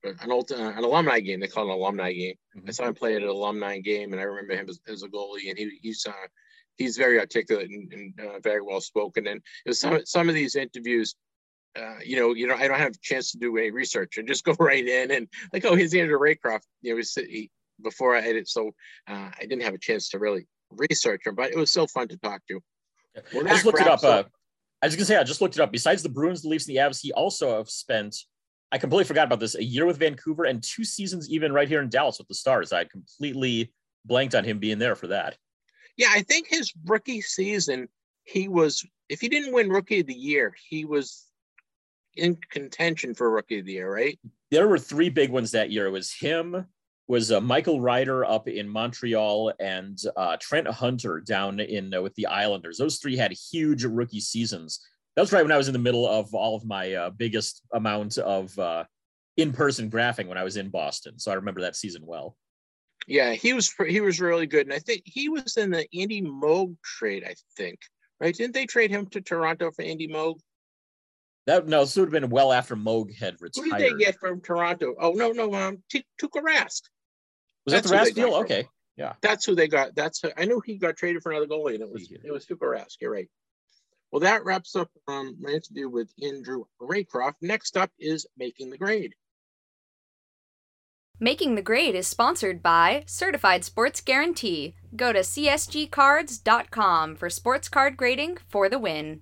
[0.03, 1.41] an old uh, an alumni game.
[1.41, 2.37] They call it an alumni game.
[2.67, 5.09] I saw him play at an alumni game, and I remember him as, as a
[5.09, 5.51] goalie.
[5.51, 6.13] And he he's uh,
[6.81, 9.27] he's very articulate and, and uh, very well spoken.
[9.27, 11.15] And it was some some of these interviews,
[11.79, 14.27] uh, you know, you know, I don't have a chance to do any research and
[14.27, 16.63] just go right in and like, oh, here's Andrew Raycroft.
[16.81, 17.51] You know, he,
[17.83, 18.69] before I edit, so
[19.09, 22.09] uh, I didn't have a chance to really research him, but it was so fun
[22.09, 22.61] to talk to.
[23.35, 24.03] Well, I just looked it up.
[24.03, 24.23] wraps Uh,
[24.83, 25.71] I was gonna say I just looked it up.
[25.71, 28.17] Besides the Bruins, the Leafs, and the Avs, he also have spent.
[28.73, 29.57] I completely forgot about this.
[29.57, 32.73] A year with Vancouver and two seasons even right here in Dallas with the Stars.
[32.73, 33.73] I completely
[34.07, 35.37] blanked on him being there for that.
[36.01, 37.87] Yeah, I think his rookie season,
[38.25, 41.27] he was, if he didn't win rookie of the year, he was
[42.17, 44.19] in contention for rookie of the year, right?
[44.51, 45.87] There were three big ones that year.
[45.87, 46.65] It was him,
[47.07, 52.15] was uh, Michael Ryder up in Montreal, and uh, Trent Hunter down in uh, with
[52.15, 52.79] the Islanders.
[52.79, 54.81] Those three had huge rookie seasons.
[55.17, 57.61] That was right when I was in the middle of all of my uh, biggest
[57.75, 58.85] amount of uh,
[59.37, 61.19] in-person graphing when I was in Boston.
[61.19, 62.39] So I remember that season well.
[63.07, 66.23] Yeah, he was he was really good, and I think he was in the Andy
[66.23, 67.25] Moog trade.
[67.27, 67.79] I think,
[68.21, 68.35] right?
[68.35, 70.39] Didn't they trade him to Toronto for Andy Moog?
[71.47, 73.65] That no, this would have been well after Moog had retired.
[73.65, 74.95] Who did they get from Toronto?
[75.01, 76.83] Oh no, no, um, T- Tuukka Rask.
[77.65, 78.35] was that the that's Rask deal?
[78.37, 79.95] Okay, yeah, That's who they got.
[79.95, 82.59] That's I knew he got traded for another goalie, and it was it was Tuukka
[82.59, 82.97] Rask.
[83.01, 83.29] You're right.
[84.13, 87.35] Well, that wraps up um, my interview with Andrew Raycroft.
[87.41, 89.15] Next up is making the grade.
[91.23, 94.75] Making the Grade is sponsored by Certified Sports Guarantee.
[94.97, 99.21] Go to csgcards.com for sports card grading for the win.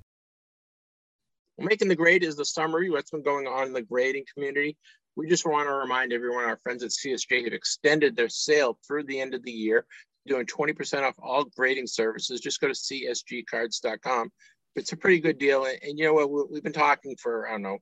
[1.59, 4.77] Making the grade is the summary what's been going on in the grading community.
[5.17, 9.03] We just want to remind everyone our friends at CSG have extended their sale through
[9.03, 9.85] the end of the year,
[10.25, 12.41] doing 20% off all grading services.
[12.41, 14.31] Just go to csgcards.com.
[14.77, 15.65] It's a pretty good deal.
[15.65, 16.31] And, and you know what?
[16.31, 17.79] We- We've been talking for, I don't know,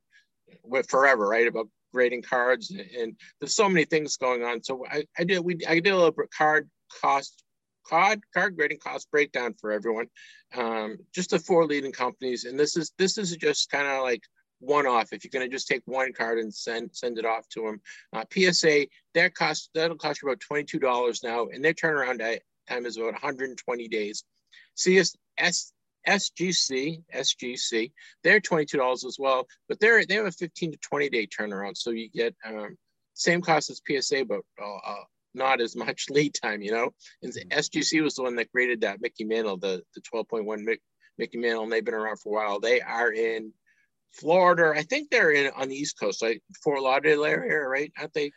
[0.89, 1.45] forever, right?
[1.45, 2.71] About grading cards.
[2.71, 4.63] And, and there's so many things going on.
[4.63, 6.69] So I, I did, we, I did a little card
[7.01, 7.43] cost,
[7.87, 10.07] card, card grading cost breakdown for everyone
[10.55, 12.45] um, just the four leading companies.
[12.45, 14.23] And this is this is just kind of like
[14.59, 15.09] one off.
[15.11, 17.81] If you're going to just take one card and send send it off to them,
[18.13, 22.19] uh, PSA that cost that'll cost you about twenty two dollars now, and their turnaround
[22.69, 24.23] time is about 120 days.
[24.75, 25.15] CS
[26.07, 27.91] SGC, SGC,
[28.23, 31.77] they're $22 as well, but they're they have a 15 to 20 day turnaround.
[31.77, 32.77] So you get um,
[33.13, 35.03] same cost as PSA, but uh, uh,
[35.33, 36.91] not as much lead time, you know.
[37.21, 40.77] And SGC was the one that graded that Mickey Mantle, the the 12.1
[41.17, 42.59] Mickey Mantle, and they've been around for a while.
[42.59, 43.51] They are in
[44.13, 44.73] Florida.
[44.75, 47.91] I think they're in on the East Coast, like Fort Lauderdale area, right?
[47.97, 48.31] Aren't they?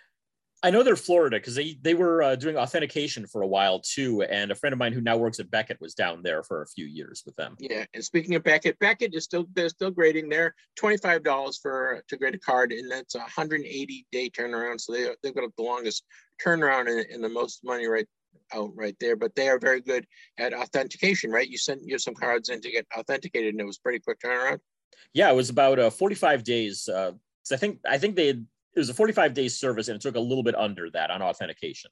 [0.62, 4.22] I know they're Florida because they they were uh, doing authentication for a while too,
[4.22, 6.66] and a friend of mine who now works at Beckett was down there for a
[6.66, 7.56] few years with them.
[7.58, 11.58] Yeah, and speaking of Beckett, Beckett is still they're still grading there, twenty five dollars
[11.60, 14.80] for to grade a card, and that's a hundred and eighty day turnaround.
[14.82, 16.04] So they they've got the longest
[16.44, 18.06] turnaround and, and the most money right
[18.52, 19.16] out right there.
[19.16, 20.06] But they are very good
[20.36, 21.48] at authentication, right?
[21.48, 24.58] You sent you some cards in to get authenticated, and it was pretty quick turnaround.
[25.14, 26.86] Yeah, it was about uh, forty five days.
[26.86, 27.12] Uh,
[27.44, 30.02] so I think I think they had it was a 45 day service and it
[30.02, 31.90] took a little bit under that on authentication.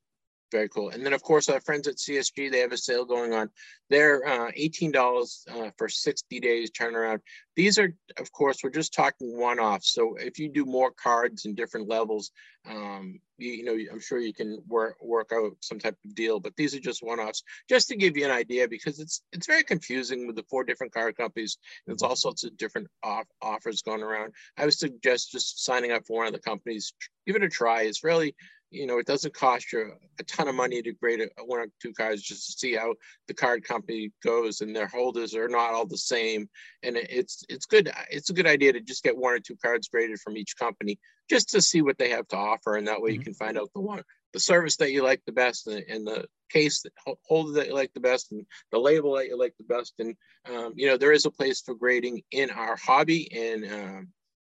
[0.50, 0.88] Very cool.
[0.88, 3.50] And then, of course, our friends at CSG, they have a sale going on.
[3.90, 7.20] They're uh, $18 uh, for 60 days turnaround.
[7.54, 9.84] These are, of course, we're just talking one off.
[9.84, 12.30] So if you do more cards and different levels,
[12.66, 16.40] um, you, you, know, I'm sure you can work work out some type of deal.
[16.40, 19.46] But these are just one offs, just to give you an idea, because it's it's
[19.46, 21.58] very confusing with the four different card companies.
[21.86, 24.32] There's all sorts of different off, offers going around.
[24.56, 26.92] I would suggest just signing up for one of the companies.
[27.26, 27.82] Give it a try.
[27.82, 28.34] It's really
[28.70, 31.66] you know, it doesn't cost you a ton of money to grade a, one or
[31.80, 32.94] two cards just to see how
[33.26, 36.48] the card company goes and their holders are not all the same.
[36.82, 37.90] And it's it's good.
[38.10, 40.98] It's a good idea to just get one or two cards graded from each company
[41.30, 43.20] just to see what they have to offer, and that way mm-hmm.
[43.20, 46.06] you can find out the one the service that you like the best and, and
[46.06, 46.92] the case that
[47.26, 49.94] holder that you like the best and the label that you like the best.
[49.98, 50.14] And
[50.46, 54.08] um, you know, there is a place for grading in our hobby, and um,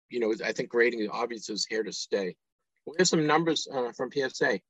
[0.09, 2.37] you know, I think grading obviously is here to stay.
[2.97, 4.61] Here's some numbers uh, from PSA.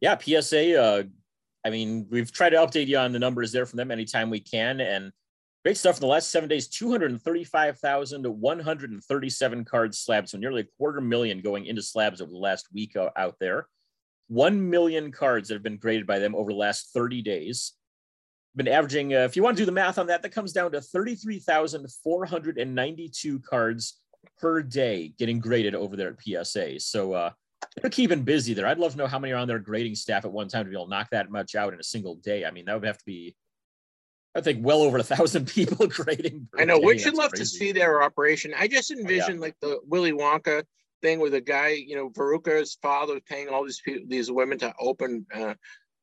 [0.00, 0.80] Yeah, PSA.
[0.80, 1.02] Uh,
[1.64, 4.40] I mean, we've tried to update you on the numbers there from them anytime we
[4.40, 5.12] can, and
[5.64, 6.68] great stuff in the last seven days.
[6.68, 11.66] Two hundred thirty-five thousand one hundred thirty-seven cards slabs, so nearly a quarter million going
[11.66, 13.66] into slabs over the last week out there.
[14.28, 17.72] One million cards that have been graded by them over the last thirty days.
[18.56, 20.72] Been averaging, uh, if you want to do the math on that, that comes down
[20.72, 23.98] to thirty-three thousand four hundred and ninety-two cards
[24.38, 26.80] per day getting graded over there at PSA.
[26.80, 27.30] So uh,
[27.80, 28.66] they're keeping busy there.
[28.66, 30.70] I'd love to know how many are on their grading staff at one time to
[30.70, 32.44] be able to knock that much out in a single day.
[32.44, 33.36] I mean, that would have to be,
[34.34, 36.48] I think, well over a thousand people grading.
[36.58, 36.78] I know.
[36.78, 37.44] Would you love crazy.
[37.44, 38.52] to see their operation?
[38.58, 39.40] I just envision oh, yeah.
[39.40, 40.64] like the Willy Wonka
[41.02, 44.58] thing with a guy, you know, Veruca's father was paying all these people, these women
[44.58, 45.54] to open uh,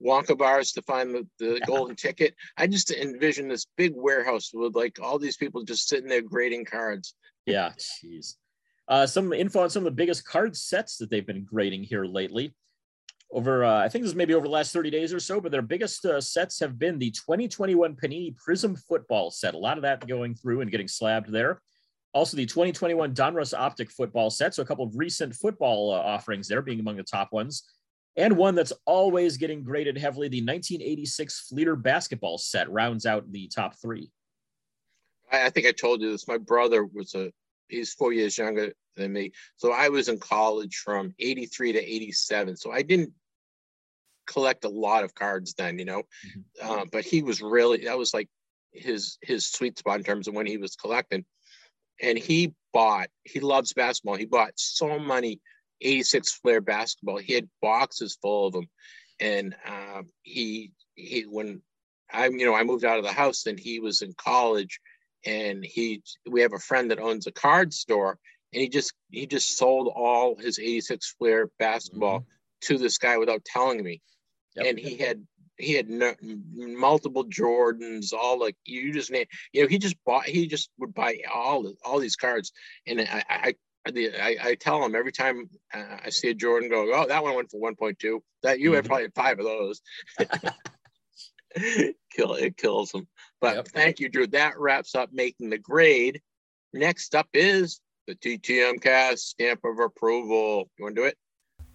[0.04, 2.36] Wonka bars to find the, the golden ticket.
[2.58, 6.66] I just envision this big warehouse with like all these people just sitting there grading
[6.66, 7.14] cards.
[7.46, 7.72] Yeah,
[8.04, 8.36] jeez.
[8.88, 12.06] Uh, some info on some of the biggest card sets that they've been grading here
[12.06, 12.56] lately.
[13.32, 15.52] Over, uh, I think this is maybe over the last 30 days or so, but
[15.52, 19.54] their biggest uh, sets have been the 2021 Panini Prizm football set.
[19.54, 21.62] A lot of that going through and getting slabbed there.
[22.14, 24.56] Also, the 2021 Donruss Optic football set.
[24.56, 27.64] So, a couple of recent football uh, offerings there being among the top ones.
[28.16, 33.48] And one that's always getting graded heavily the 1986 Fleer basketball set rounds out the
[33.50, 34.10] top three.
[35.32, 36.28] I think I told you this.
[36.28, 37.32] My brother was a
[37.70, 39.32] he's four years younger than me.
[39.56, 42.58] So I was in college from 83 to 87.
[42.58, 43.12] So I didn't
[44.26, 46.80] collect a lot of cards then, you know, mm-hmm.
[46.80, 48.30] uh, but he was really, that was like
[48.74, 51.26] his, his sweet spot in terms of when he was collecting.
[52.02, 54.16] And he bought, he loves basketball.
[54.16, 55.40] He bought so many
[55.82, 57.18] 86 Fleer basketball.
[57.18, 58.68] He had boxes full of them.
[59.20, 61.62] And um, he, he, when
[62.12, 64.80] I, you know, I moved out of the house and he was in college
[65.26, 68.18] and he we have a friend that owns a card store
[68.54, 72.30] and he just he just sold all his 86 Fleer basketball mm-hmm.
[72.62, 74.02] to this guy without telling me
[74.56, 74.68] yep.
[74.68, 75.26] and he had
[75.58, 80.26] he had no, multiple jordans all like you just name you know he just bought
[80.26, 82.52] he just would buy all all these cards
[82.86, 83.56] and i i
[83.96, 87.36] I, I tell him every time uh, I see a Jordan go, oh, that one
[87.36, 88.20] went for 1.2.
[88.44, 88.76] That you mm-hmm.
[88.76, 89.82] had probably five of those.
[92.12, 93.08] Kill it kills them.
[93.42, 93.68] But yep.
[93.70, 94.28] thank you, Drew.
[94.28, 96.22] That wraps up making the grade.
[96.74, 100.70] Next up is the TTM cast stamp of approval.
[100.78, 101.18] You want to do it?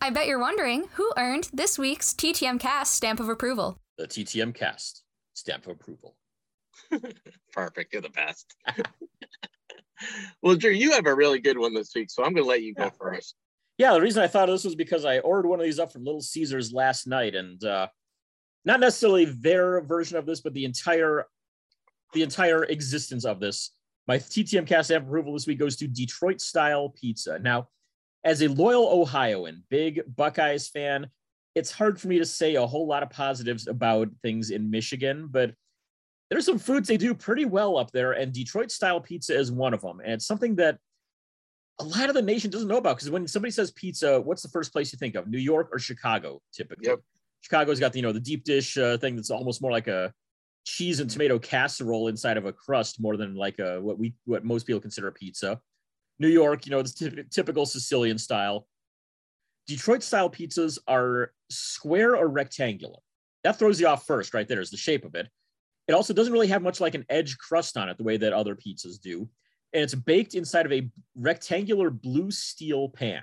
[0.00, 3.78] I bet you're wondering who earned this week's TTM cast stamp of approval.
[3.98, 6.16] The TTM cast stamp of approval.
[7.52, 7.92] Perfect.
[7.92, 8.54] You're the best.
[10.42, 12.62] well, Drew, you have a really good one this week, so I'm going to let
[12.62, 13.36] you go first.
[13.78, 15.92] Yeah, the reason I thought of this was because I ordered one of these up
[15.92, 17.86] from Little Caesars last night, and uh,
[18.64, 21.26] not necessarily their version of this, but the entire
[22.12, 23.70] the entire existence of this.
[24.06, 27.38] My TTM cast approval this week goes to Detroit style pizza.
[27.38, 27.68] Now,
[28.24, 31.08] as a loyal Ohioan, big Buckeyes fan,
[31.54, 35.28] it's hard for me to say a whole lot of positives about things in Michigan,
[35.30, 35.54] but
[36.30, 39.74] there's some foods they do pretty well up there, and Detroit style pizza is one
[39.74, 40.00] of them.
[40.00, 40.78] And it's something that
[41.78, 44.48] a lot of the nation doesn't know about because when somebody says pizza, what's the
[44.48, 45.28] first place you think of?
[45.28, 46.88] New York or Chicago, typically.
[46.88, 47.00] Yep.
[47.42, 50.12] Chicago's got the you know the deep dish uh, thing that's almost more like a
[50.64, 54.44] cheese and tomato casserole inside of a crust more than like a what we what
[54.44, 55.60] most people consider a pizza.
[56.18, 58.66] New York, you know, it's typ- typical Sicilian style.
[59.66, 62.98] Detroit style pizzas are square or rectangular.
[63.44, 65.28] That throws you off first, right there is the shape of it.
[65.88, 68.32] It also doesn't really have much like an edge crust on it the way that
[68.32, 69.28] other pizzas do.
[69.72, 73.22] And it's baked inside of a rectangular blue steel pan.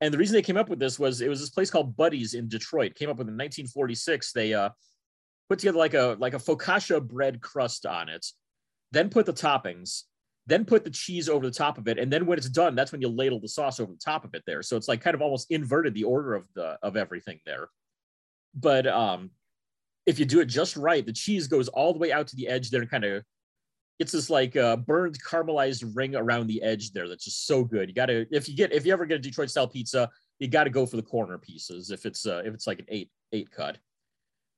[0.00, 2.34] And the reason they came up with this was it was this place called Buddy's
[2.34, 2.94] in Detroit.
[2.94, 4.32] Came up with in 1946.
[4.32, 4.70] They uh,
[5.48, 8.26] put together like a like a focaccia bread crust on it,
[8.92, 10.02] then put the toppings,
[10.46, 12.92] then put the cheese over the top of it, and then when it's done, that's
[12.92, 14.62] when you ladle the sauce over the top of it there.
[14.62, 17.68] So it's like kind of almost inverted the order of the of everything there.
[18.54, 19.30] But um,
[20.06, 22.48] if you do it just right, the cheese goes all the way out to the
[22.48, 23.22] edge there and kind of
[23.98, 27.88] it's this like uh, burned caramelized ring around the edge there that's just so good.
[27.88, 30.48] You got to if you get if you ever get a Detroit style pizza, you
[30.48, 33.10] got to go for the corner pieces if it's uh, if it's like an eight
[33.32, 33.78] eight cut.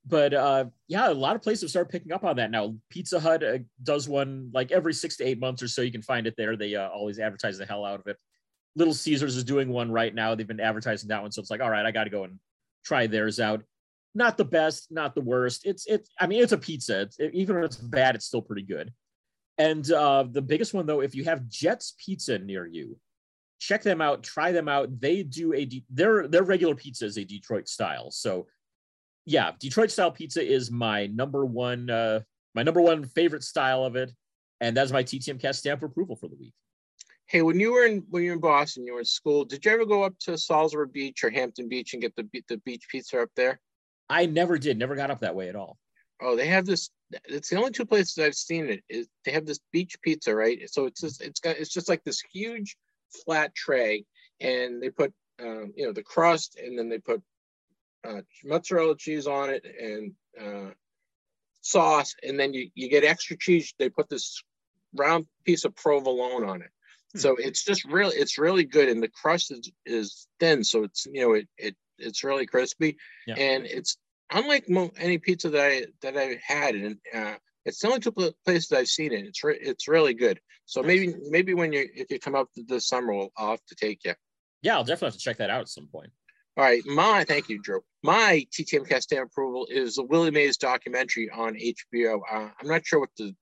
[0.09, 2.77] But uh, yeah, a lot of places have started picking up on that now.
[2.91, 5.83] Pizza Hut uh, does one like every six to eight months or so.
[5.83, 6.57] You can find it there.
[6.57, 8.17] They uh, always advertise the hell out of it.
[8.77, 10.35] Little Caesars is doing one right now.
[10.35, 12.39] They've been advertising that one, so it's like, all right, I got to go and
[12.85, 13.63] try theirs out.
[14.15, 15.67] Not the best, not the worst.
[15.67, 16.09] It's it's.
[16.21, 17.01] I mean, it's a pizza.
[17.03, 18.93] It's, it, even if it's bad, it's still pretty good.
[19.59, 22.99] And uh, the biggest one though, if you have Jets Pizza near you,
[23.59, 24.23] check them out.
[24.23, 25.01] Try them out.
[25.01, 28.11] They do a de- their their regular pizza is a Detroit style.
[28.11, 28.47] So
[29.27, 32.21] yeah, Detroit style pizza is my number one uh,
[32.55, 34.13] my number one favorite style of it,
[34.61, 36.55] and that's my TTM cast stamp of approval for the week.
[37.27, 39.45] Hey, when you were in when you were in Boston, you were in school.
[39.45, 42.57] Did you ever go up to Salisbury Beach or Hampton Beach and get the the
[42.59, 43.61] beach pizza up there?
[44.09, 44.79] I never did.
[44.79, 45.77] Never got up that way at all.
[46.23, 46.91] Oh, they have this.
[47.25, 48.85] It's the only two places I've seen it.
[48.89, 50.71] Is they have this beach pizza, right?
[50.71, 52.77] So it's just it's got it's just like this huge
[53.25, 54.05] flat tray,
[54.41, 57.21] and they put um, you know the crust, and then they put
[58.07, 60.71] uh, mozzarella cheese on it and uh,
[61.61, 63.75] sauce, and then you you get extra cheese.
[63.79, 64.43] They put this
[64.95, 66.71] round piece of provolone on it.
[67.17, 71.07] So it's just really it's really good, and the crust is is thin, so it's
[71.11, 72.97] you know it it it's really crispy,
[73.27, 73.37] Yeah.
[73.37, 73.97] and it's
[74.31, 78.13] unlike mo- any pizza that I that I had, and uh, it's the only two
[78.13, 79.25] pla- places I've seen it.
[79.25, 80.39] It's re- it's really good.
[80.67, 83.75] So maybe maybe when you if you come up this summer, we'll I'll have to
[83.77, 84.15] take you.
[84.61, 86.11] Yeah, I'll definitely have to check that out at some point.
[86.59, 87.83] All right, my thank you, Drew.
[88.03, 92.21] My TTM cast stamp approval is the Willie Mays documentary on HBO.
[92.33, 93.35] Uh, I'm not sure what the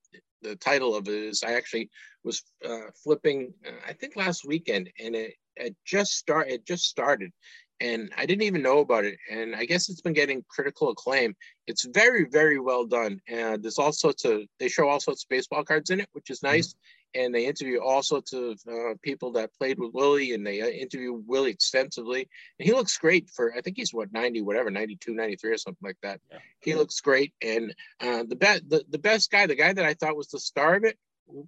[0.43, 1.45] the title of it is.
[1.45, 1.91] I actually
[2.24, 6.86] was uh, flipping, uh, I think last weekend, and it, it just start it just
[6.86, 7.31] started,
[7.78, 9.16] and I didn't even know about it.
[9.31, 11.36] And I guess it's been getting critical acclaim.
[11.69, 13.20] It's very very well done.
[13.28, 16.31] And there's all sorts of they show all sorts of baseball cards in it, which
[16.31, 16.74] is nice.
[17.15, 20.66] And they interview all sorts of uh, people that played with Willie, and they uh,
[20.66, 22.28] interview Willie extensively.
[22.59, 25.86] And he looks great for I think he's what 90 whatever 92 93 or something
[25.86, 26.20] like that.
[26.31, 26.39] Yeah.
[26.61, 27.32] He looks great.
[27.41, 30.41] And uh, the best the, the best guy, the guy that I thought was the
[30.41, 30.99] star of it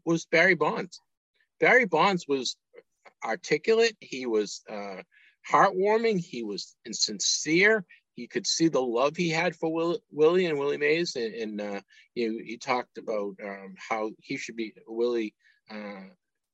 [0.05, 1.01] was Barry Bonds.
[1.61, 2.57] Barry Bonds was
[3.25, 3.97] articulate.
[4.01, 5.03] He was uh,
[5.51, 6.19] heartwarming.
[6.19, 7.85] He was sincere.
[8.17, 11.61] You could see the love he had for Will, Willie and Willie Mays, and, and
[11.61, 11.81] uh,
[12.15, 15.35] you he talked about um, how he should be Willie
[15.71, 16.03] uh,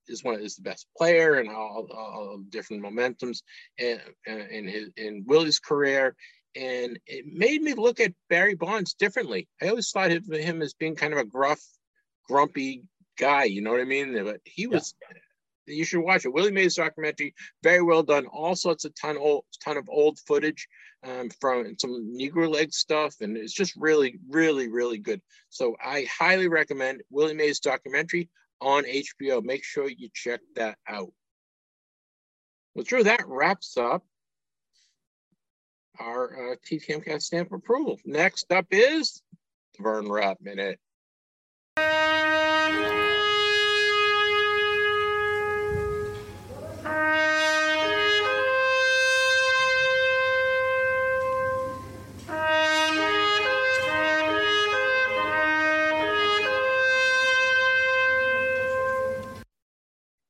[0.08, 3.42] is one is the best player and all, all, different momentums
[3.78, 6.14] and in his in Willie's career.
[6.54, 9.48] And it made me look at Barry Bonds differently.
[9.62, 11.62] I always thought of him as being kind of a gruff,
[12.28, 12.82] grumpy
[13.18, 13.44] guy.
[13.44, 14.22] You know what I mean?
[14.24, 14.94] But he was.
[15.66, 16.32] You should watch it.
[16.32, 18.26] Willie Mays documentary, very well done.
[18.26, 20.66] All sorts of ton old ton of old footage
[21.04, 25.22] um, from some Negro League stuff, and it's just really, really, really good.
[25.50, 28.28] So I highly recommend Willie Mays documentary
[28.62, 29.42] on HBO.
[29.42, 31.12] Make sure you check that out.
[32.74, 34.04] Well, Drew, that wraps up
[35.98, 37.98] our uh, TTM cast stamp approval.
[38.04, 39.20] Next up is
[39.76, 40.78] the Vern Rapp Minute.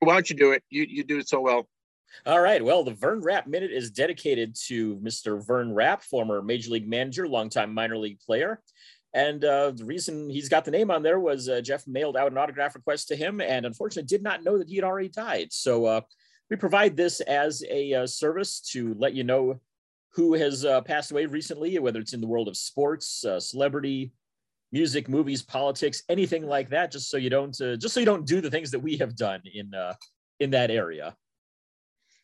[0.03, 0.65] Why don't you do it?
[0.69, 1.69] You you do it so well.
[2.27, 2.63] All right.
[2.63, 5.45] Well, the Vern Rapp Minute is dedicated to Mr.
[5.47, 8.61] Vern Rapp, former Major League manager, longtime minor league player.
[9.15, 12.33] And uh, the reason he's got the name on there was uh, Jeff mailed out
[12.33, 15.53] an autograph request to him and unfortunately did not know that he had already died.
[15.53, 16.01] So uh,
[16.51, 19.61] we provide this as a uh, service to let you know
[20.15, 24.13] who has uh, passed away recently, whether it's in the world of sports, uh, celebrity,
[24.73, 28.27] music, movies, politics, anything like that, just so you don't uh, just so you don't
[28.27, 29.95] do the things that we have done in uh,
[30.41, 31.15] in that area.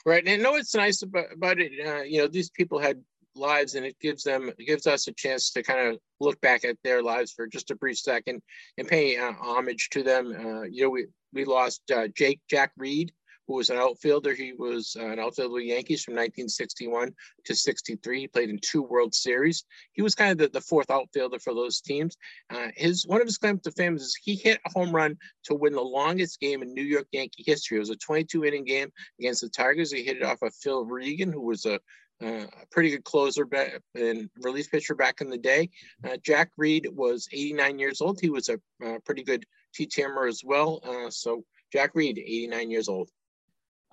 [0.07, 1.73] Right, and I know it's nice about, about it.
[1.87, 3.03] Uh, you know, these people had
[3.35, 6.65] lives, and it gives them it gives us a chance to kind of look back
[6.65, 8.43] at their lives for just a brief second
[8.79, 10.33] and pay uh, homage to them.
[10.33, 13.13] Uh, you know, we we lost uh, Jake Jack Reed,
[13.49, 14.35] who was an outfielder.
[14.35, 17.13] He was uh, an outfielder with the Yankees from 1961
[17.47, 18.21] to 63.
[18.21, 19.65] He played in two World Series.
[19.93, 22.17] He was kind of the, the fourth outfielder for those teams.
[22.51, 25.55] Uh, his one of his claims to fame is he hit a home run to
[25.55, 27.79] win the longest game in New York Yankee history.
[27.79, 29.91] It was a 22 inning game against the Tigers.
[29.91, 31.81] He hit it off of Phil Regan, who was a
[32.21, 33.49] uh, a pretty good closer
[33.95, 35.71] and relief pitcher back in the day.
[36.05, 38.19] Uh, Jack Reed was 89 years old.
[38.21, 39.45] He was a uh, pretty good
[39.79, 40.81] TTMer as well.
[40.85, 43.09] Uh, so Jack Reed, 89 years old.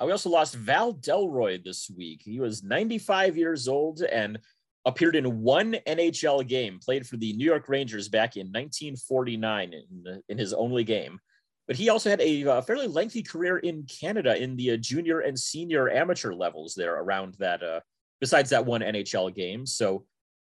[0.02, 2.22] Uh, we also lost Val Delory this week.
[2.24, 4.40] He was 95 years old and
[4.86, 10.22] appeared in one NHL game, played for the New York Rangers back in 1949 in,
[10.30, 11.20] in his only game.
[11.68, 15.22] But he also had a, a fairly lengthy career in Canada in the uh, junior
[15.22, 17.80] and senior amateur levels there around that, uh,
[18.22, 19.66] besides that one NHL game.
[19.66, 20.06] So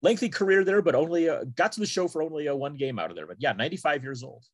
[0.03, 2.99] lengthy career there, but only uh, got to the show for only a one game
[2.99, 3.27] out of there.
[3.27, 4.45] But yeah, 95 years old.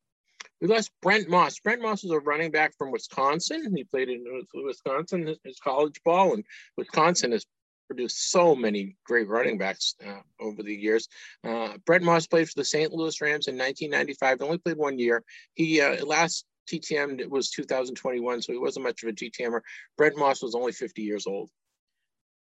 [0.63, 1.59] We lost Brent Moss.
[1.59, 3.75] Brent Moss was a running back from Wisconsin.
[3.77, 4.25] He played in
[4.55, 6.45] Wisconsin, his, college ball, and
[6.77, 7.45] Wisconsin has
[7.89, 11.09] produced so many great running backs uh, over the years.
[11.43, 12.93] Uh, Brent Moss played for the St.
[12.93, 14.39] Louis Rams in 1995.
[14.39, 15.25] He only played one year.
[15.55, 19.63] He uh, last TTM was 2021, so he wasn't much of a TTMer.
[19.99, 21.51] Brent Moss was only 50 years old.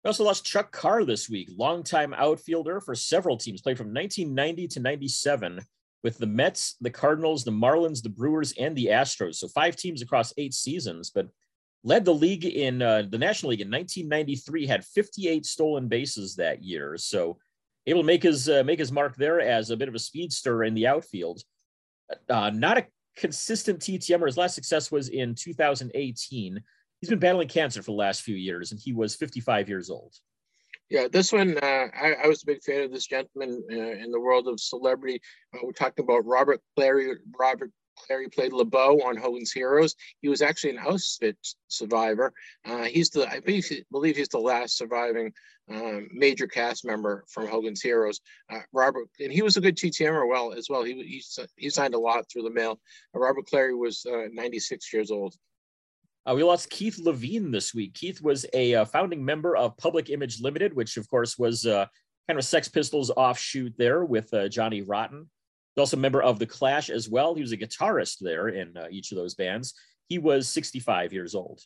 [0.02, 4.68] We also lost Chuck Carr this week, longtime outfielder for several teams, played from 1990
[4.68, 5.66] to 97
[6.02, 9.36] with the Mets, the Cardinals, the Marlins, the Brewers, and the Astros.
[9.36, 11.28] So five teams across eight seasons, but
[11.84, 14.66] led the league in uh, the National League in 1993.
[14.66, 17.38] Had 58 stolen bases that year, so
[17.86, 20.64] able to make his uh, make his mark there as a bit of a speedster
[20.64, 21.42] in the outfield.
[22.28, 22.86] Uh, not a
[23.16, 24.26] consistent TTMer.
[24.26, 26.60] His last success was in 2018.
[27.00, 30.14] He's been battling cancer for the last few years, and he was 55 years old.
[30.88, 34.12] Yeah, this one, uh, I, I, was a big fan of this gentleman uh, in
[34.12, 35.20] the world of celebrity.
[35.52, 37.12] Uh, we're talking about Robert Clary.
[37.36, 37.72] Robert
[38.06, 39.96] Clary played LeBeau on Hogan's Heroes.
[40.20, 42.32] He was actually an Auschwitz survivor.
[42.64, 45.32] Uh, he's the, I believe, believe he's the last surviving
[45.68, 48.20] um, major cast member from Hogan's Heroes.
[48.48, 50.84] Uh, Robert, and he was a good TTMer well as well.
[50.84, 51.22] He, he,
[51.56, 52.78] he signed a lot through the mail.
[53.12, 55.34] Uh, Robert Clary was 96 years old.
[56.28, 57.94] Uh, we lost Keith Levene this week.
[57.94, 61.86] Keith was a uh, founding member of Public Image Limited, which of course was uh,
[62.26, 65.30] kind of a Sex Pistols offshoot there with uh, Johnny Rotten.
[65.74, 67.34] He's also a member of The Clash as well.
[67.34, 69.74] He was a guitarist there in uh, each of those bands.
[70.08, 71.60] He was 65 years old.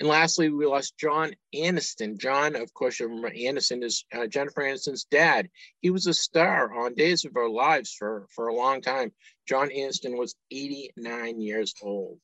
[0.00, 2.18] And lastly, we lost John Aniston.
[2.18, 5.48] John, of course, remember Aniston is uh, Jennifer Aniston's dad.
[5.80, 9.12] He was a star on Days of Our Lives for, for a long time.
[9.48, 12.18] John Aniston was 89 years old.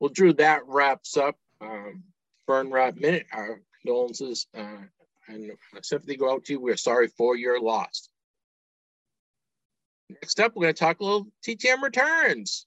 [0.00, 2.04] Well, Drew, that wraps up um,
[2.46, 3.26] Burn Wrap Minute.
[3.32, 4.82] Our condolences uh,
[5.28, 5.52] and
[5.82, 6.60] sympathy go out to you.
[6.60, 8.08] We're sorry for your loss.
[10.10, 12.66] Next up, we're going to talk a little TTM returns.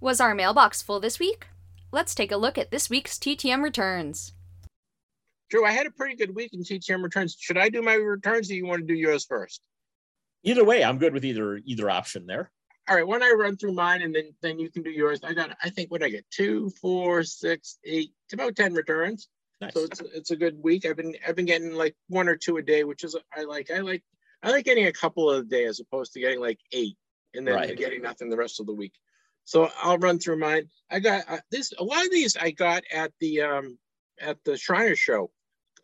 [0.00, 1.48] Was our mailbox full this week?
[1.92, 4.32] Let's take a look at this week's TTM returns.
[5.50, 7.36] Drew, I had a pretty good week in TTM returns.
[7.38, 9.62] Should I do my returns or do you want to do yours first?
[10.42, 12.50] Either way, I'm good with either either option there
[12.88, 15.20] all right, when I run through mine and then then you can do yours.
[15.24, 19.28] I got I think what I get two, four, six, eight, it's about ten returns.
[19.60, 19.72] Nice.
[19.74, 20.84] So it's it's a good week.
[20.86, 23.70] I've been I've been getting like one or two a day, which is I like.
[23.70, 24.02] I like
[24.42, 26.96] I like getting a couple of a day as opposed to getting like eight
[27.34, 27.76] and then right.
[27.76, 28.92] getting nothing the rest of the week.
[29.44, 30.68] So I'll run through mine.
[30.90, 31.72] I got uh, this.
[31.78, 33.78] A lot of these I got at the um
[34.20, 35.30] at the Shriner show.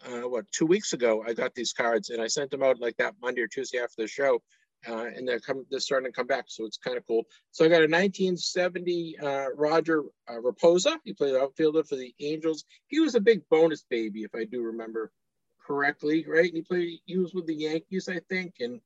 [0.04, 2.96] Uh, what two weeks ago I got these cards and I sent them out like
[2.96, 4.42] that Monday or Tuesday after the show
[4.88, 6.44] uh, and they're coming, they're starting to come back.
[6.48, 7.24] So it's kind of cool.
[7.50, 10.96] So I got a 1970 uh, Roger uh, Raposa.
[11.04, 12.64] He played outfielder for the Angels.
[12.88, 15.12] He was a big bonus baby, if I do remember
[15.64, 16.46] correctly, right?
[16.46, 18.80] And He played, he was with the Yankees, I think, and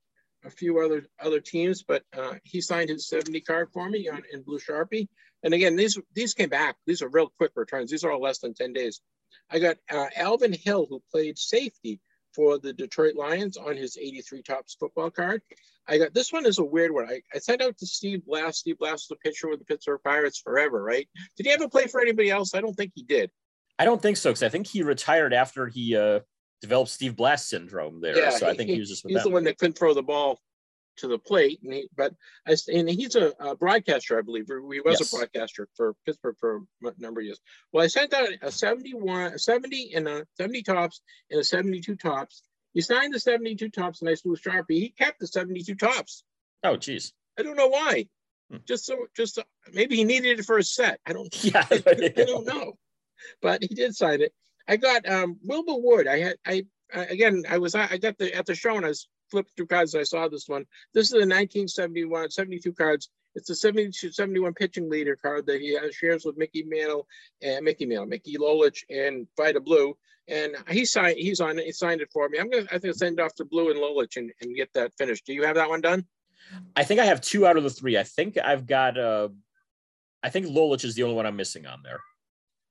[0.45, 1.83] a few other other teams.
[1.83, 5.09] But uh, he signed his 70 card for me on, in blue sharpie.
[5.43, 6.77] And again, these these came back.
[6.87, 7.91] These are real quick returns.
[7.91, 9.01] These are all less than 10 days.
[9.51, 12.01] I got uh, Alvin Hill, who played safety
[12.37, 15.41] for the Detroit Lions on his 83 Topps football card.
[15.89, 17.09] I got this one is a weird one.
[17.09, 18.59] I, I sent out to Steve Blass.
[18.59, 21.09] Steve was a pitcher with the Pittsburgh Pirates forever, right?
[21.37, 22.55] Did he ever play for anybody else?
[22.55, 23.31] I don't think he did.
[23.79, 26.21] I don't think so, because I think he retired after he uh,
[26.61, 28.17] developed Steve Blass syndrome there.
[28.17, 29.25] Yeah, so he, I think he was just he's them.
[29.25, 30.41] the one that couldn't throw the ball
[30.99, 32.15] to the plate, and he, but
[32.47, 34.47] I, and he's a, a broadcaster, I believe.
[34.49, 35.13] He was yes.
[35.13, 37.41] a broadcaster for Pittsburgh for a number of years.
[37.73, 41.01] Well, I sent out a 71, a 70 and a 70 Topps
[41.31, 42.43] and a 72 Topps.
[42.75, 44.65] he signed the 72 Topps, nice blue Sharpie.
[44.71, 46.25] He kept the 72 Topps.
[46.63, 47.13] Oh, geez.
[47.39, 48.09] I don't know why.
[48.51, 48.59] Hmm.
[48.67, 49.43] Just so, just so,
[49.73, 51.01] maybe he needed it for a set.
[51.07, 51.45] I don't.
[51.45, 51.67] Yeah.
[51.71, 52.75] I don't know,
[53.43, 54.33] but he did sign it.
[54.69, 56.07] I got um Wilbur Wood.
[56.07, 58.89] I had I, I again I was I got the at the show and I
[58.89, 59.95] was flipped through cards.
[59.95, 60.67] I saw this one.
[60.95, 63.11] This is a 1971 72 cards.
[63.35, 67.07] It's the 72 71 pitching leader card that he shares with Mickey Mantle
[67.43, 69.97] and Mickey Mantle, Mickey Lolich and Vida Blue.
[70.29, 71.19] And he signed.
[71.19, 71.67] He's on it.
[71.67, 72.39] He signed it for me.
[72.39, 72.67] I'm gonna.
[72.73, 75.25] I think send off to Blue and Lolich and, and get that finished.
[75.27, 76.05] Do you have that one done?
[76.75, 77.97] I think I have two out of the three.
[77.97, 79.29] I think I've got uh
[80.23, 82.01] I think Lolich is the only one I'm missing on there.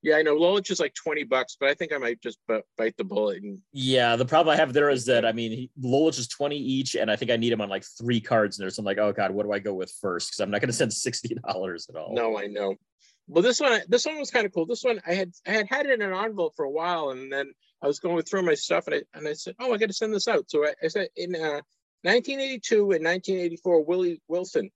[0.06, 2.62] Yeah, I know Lolich is like 20 bucks, but I think I might just b-
[2.78, 5.72] bite the bullet and Yeah, the problem I have there is that I mean he,
[5.82, 8.64] Lolich is 20 each, and I think I need him on like three cards in
[8.64, 8.70] there.
[8.70, 10.30] So I'm like, oh god, what do I go with first?
[10.30, 12.14] Because I'm not gonna send sixty dollars at all.
[12.14, 12.76] No, I know.
[13.28, 14.68] Well, this one, this one was kind of cool.
[14.68, 17.34] This one, I had, I had had it in an envelope for a while, and
[17.34, 17.52] then
[17.82, 19.94] I was going through my stuff, and I, and I said, oh, I got to
[19.94, 20.48] send this out.
[20.48, 21.62] So I, I said, in uh,
[22.04, 24.70] 1982 and 1984, Willie Wilson,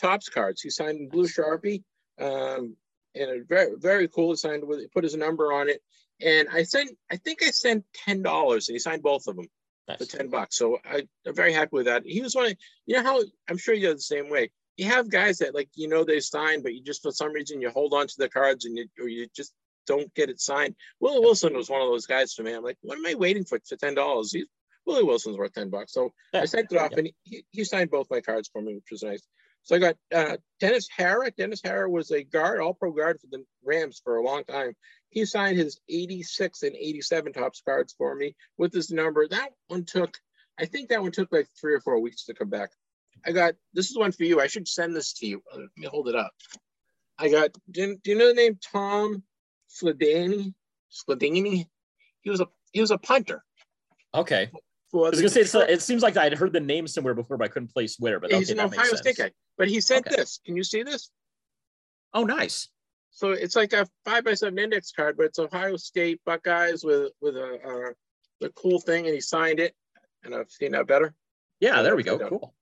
[0.00, 0.60] Topps cards.
[0.60, 1.84] He signed in blue sharpie,
[2.20, 2.76] um,
[3.14, 4.30] and a very, very cool.
[4.30, 5.80] He signed with, put his number on it,
[6.20, 9.46] and I sent, I think I sent ten dollars, and he signed both of them
[9.86, 10.06] for Nice.
[10.08, 10.56] 10 bucks.
[10.56, 12.04] So I, I'm very happy with that.
[12.06, 12.56] He was one of,
[12.86, 14.50] you know how I'm sure you're the same way.
[14.76, 17.60] You have guys that like, you know, they signed, but you just, for some reason,
[17.60, 19.52] you hold on to the cards and you, or you just
[19.86, 20.76] don't get it signed.
[21.00, 22.52] Willie Wilson was one of those guys for me.
[22.52, 24.28] I'm like, what am I waiting for for $10?
[24.32, 24.46] He's,
[24.86, 25.92] Willie Wilson's worth 10 bucks.
[25.92, 26.98] So I sent it off Yeah.
[27.00, 29.22] and he, he signed both my cards for me, which was nice.
[29.64, 31.34] So I got uh, Dennis Harrah.
[31.36, 34.74] Dennis Harrah was a guard, all pro guard for the Rams for a long time.
[35.10, 39.28] He signed his 86 and 87 Topps cards for me with his number.
[39.28, 40.18] That one took,
[40.58, 42.70] I think that one took like three or four weeks to come back.
[43.24, 44.40] I got, this is one for you.
[44.40, 45.42] I should send this to you.
[45.52, 46.32] Uh, Let me hold it up.
[47.18, 49.22] I got, do, you- do you know the name Tom
[49.70, 50.54] Skladany?
[50.90, 51.66] Sladany?
[52.22, 53.44] He was a, he was a punter.
[54.14, 54.50] Okay.
[54.94, 57.48] I was gonna say it seems like I'd heard the name somewhere before, but I
[57.48, 58.20] couldn't place where.
[58.20, 58.96] But he's okay, an that makes Ohio.
[58.96, 59.30] State guy.
[59.58, 60.16] But he sent Okay.
[60.16, 60.40] this.
[60.44, 61.10] Can you see this?
[62.14, 62.68] Oh, nice.
[63.10, 67.12] So it's like a five by seven index card, but it's Ohio State Buckeyes with
[67.20, 67.92] with a uh,
[68.40, 69.74] the cool thing, and he signed it.
[70.24, 71.14] And I've seen that better.
[71.60, 72.18] Yeah, there we go.
[72.18, 72.54] Cool.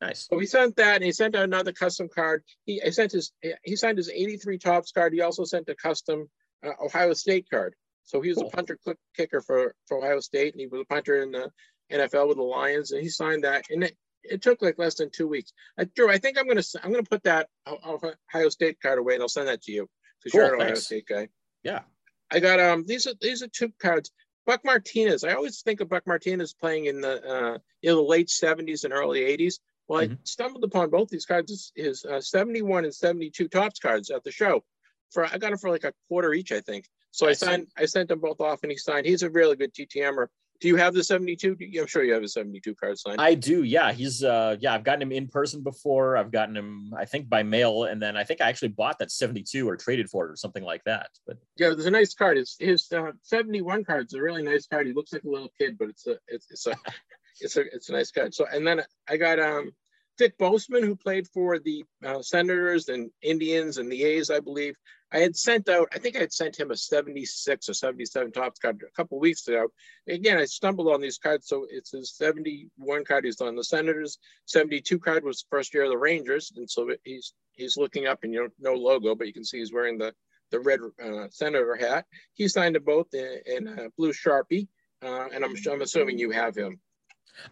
[0.00, 0.26] Nice.
[0.30, 2.44] So he sent that, and he sent another custom card.
[2.66, 3.32] He I sent his
[3.64, 5.14] he signed his 83 Topps card.
[5.14, 6.28] He also sent a custom
[6.64, 7.74] uh, Ohio State card.
[8.04, 8.48] So he was Cool.
[8.48, 8.78] a punter
[9.16, 11.50] kicker for, for Ohio State, and he was a punter in the
[11.90, 13.64] NFL with the Lions, and he signed that.
[13.70, 13.90] And
[14.30, 15.52] it, took like less than two weeks.
[15.78, 19.22] I, Drew, I think I'm gonna I'm gonna put that Ohio State card away, and
[19.22, 19.88] I'll send that to you
[20.22, 20.74] because Cool, you're an Ohio.
[20.74, 21.28] State guy.
[21.62, 21.82] Yeah.
[22.30, 24.10] I got um these are these are two cards.
[24.46, 25.24] Buck Martinez.
[25.24, 28.92] I always think of Buck Martinez playing in the uh know the late 70s and
[28.92, 29.60] early 80s.
[29.88, 30.18] Well, I Mhm.
[30.24, 34.64] stumbled upon both these cards, his, uh, 71 and 72 Topps cards at the show.
[35.12, 36.88] For I got them for like a quarter each, I think.
[37.12, 37.42] So Nice.
[37.42, 39.06] I signed I sent them both off and he signed.
[39.06, 40.26] He's a really good TTMer.
[40.60, 41.56] Do you have the 72?
[41.58, 43.20] You- I'm sure you have a 72 card signed.
[43.20, 43.62] I do.
[43.62, 46.16] Yeah, he's uh yeah, I've gotten him in person before.
[46.16, 49.10] I've gotten him, I think, by mail, and then I think I actually bought that
[49.10, 51.10] 72 or traded for it or something like that.
[51.26, 52.36] But yeah, there's a nice card.
[52.36, 54.86] His his uh, 71 card is a really nice card.
[54.86, 56.74] He looks like a little kid, but it's a it's, it's a
[57.40, 58.34] it's a it's a nice card.
[58.34, 59.72] So and then I got um
[60.16, 64.76] Dick Bosman who played for the uh, Senators and Indians and the A's, I believe.
[65.12, 68.58] I had sent out, I think I had sent him a 76 or 77 Topps
[68.58, 69.68] card a couple weeks ago.
[70.08, 71.46] Again, I stumbled on these cards.
[71.46, 73.24] So it's his 71 card.
[73.24, 74.18] He's on the Senators.
[74.46, 76.52] 72 card was the first year of the Rangers.
[76.56, 79.58] And so he's he's looking up and you know, no logo, but you can see
[79.58, 80.12] he's wearing the
[80.50, 82.06] the red uh, senator hat.
[82.34, 84.68] He signed them both in, in uh, blue sharpie,
[85.02, 86.80] uh, and I'm, I'm assuming you have him.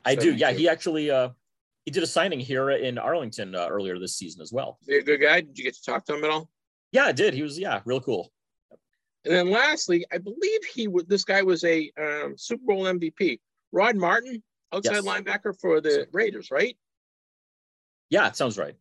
[0.05, 0.33] I do.
[0.33, 0.59] Yeah, 72.
[0.59, 1.31] he actually uh
[1.85, 4.79] he did a signing here in Arlington uh, earlier this season as well.
[4.83, 5.43] Is he a good guy?
[5.43, 6.49] Did you get to talk to him at all?
[6.93, 7.35] Yeah, I did.
[7.35, 8.31] He was yeah, real cool.
[9.25, 11.09] And then lastly, I believe he would.
[11.09, 13.41] This guy was a um, Super Bowl MVP.
[13.73, 14.43] Rod Martin,
[14.73, 15.05] outside Yes.
[15.05, 16.77] linebacker for the Raiders, right?
[18.11, 18.75] Yeah, it sounds right.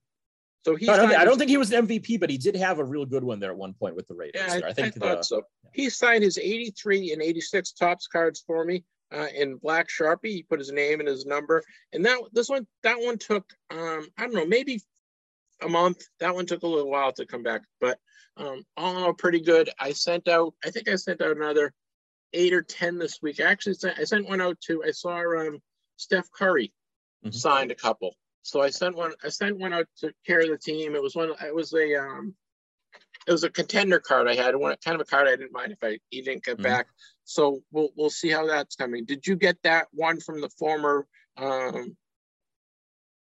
[0.66, 0.86] So he.
[0.86, 2.84] No, I, don't, I don't think he was an MVP, but he did have a
[2.84, 4.42] real good one there at one point with the Raiders.
[4.48, 4.62] Yeah.
[4.66, 5.42] I, I think I the, thought so.
[5.74, 8.84] He signed his 83 and 86 Topps cards for me
[9.14, 10.26] uh, in black sharpie.
[10.26, 11.64] He put his name and his number,
[11.94, 14.82] and that this one that one took um, I don't know maybe
[15.62, 16.04] a month.
[16.20, 18.00] That one took a little while to come back, but
[18.38, 19.70] um, all in all, pretty good.
[19.80, 20.54] I sent out.
[20.66, 21.74] I think I sent out another
[22.34, 23.40] eight or ten this week.
[23.40, 24.00] I actually sent.
[24.00, 24.84] I sent one out to.
[24.84, 25.60] I saw um,
[25.98, 26.74] Steph Curry
[27.26, 27.34] Mhm.
[27.34, 28.16] signed a couple.
[28.42, 29.14] So I sent one.
[29.24, 30.96] I sent one out to care of the team.
[30.96, 31.32] It was one.
[31.46, 31.96] It was a.
[31.96, 32.36] Um,
[33.28, 34.56] it was a contender card I had.
[34.56, 36.64] One kind of a card I didn't mind if I he didn't get Mhm.
[36.64, 36.88] back.
[37.24, 39.06] So we'll we'll see how that's coming.
[39.06, 41.96] Did you get that one from the former um,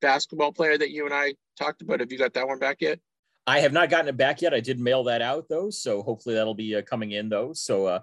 [0.01, 2.01] basketball player that you and I talked about?
[2.01, 2.99] Have you got that one back yet?
[3.47, 4.55] I have not gotten it back yet.
[4.55, 7.53] I did mail that out though, so hopefully that'll be uh, coming in though.
[7.53, 8.01] So uh,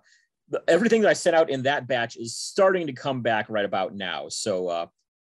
[0.49, 3.65] the, everything that I sent out in that batch is starting to come back right
[3.65, 4.29] about now.
[4.29, 4.85] So uh,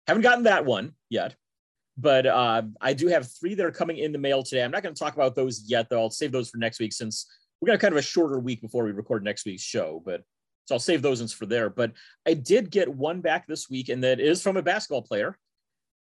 [0.06, 1.34] haven't gotten that one yet,
[1.98, 4.62] But uh, I do have three that are coming in the mail today.
[4.62, 6.00] I'm not going to talk about those yet, though.
[6.00, 7.26] I'll save those for next week since
[7.60, 10.02] we got kind of a shorter week before we record next week's show.
[10.04, 10.22] But
[10.66, 11.70] so I'll save those ones for there.
[11.70, 11.92] But
[12.26, 15.38] I did get one back this week, and that is from a basketball player.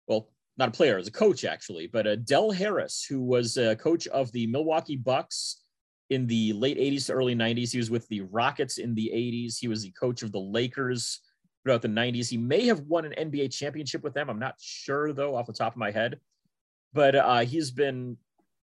[0.06, 0.28] Well,
[0.58, 4.06] not a player, as a coach actually, but uh, Del Harris, who was a coach
[4.08, 5.62] of the Milwaukee Bucks
[6.10, 7.72] in the late 80s to early 90s.
[7.72, 9.58] He was with the Rockets in the 80s.
[9.58, 11.20] He was the coach of the Lakers
[11.66, 12.28] throughout the 90s.
[12.28, 14.30] He may have won an NBA championship with them.
[14.30, 16.20] I'm not sure though, off the top of my head.
[16.92, 18.16] But uh, he's been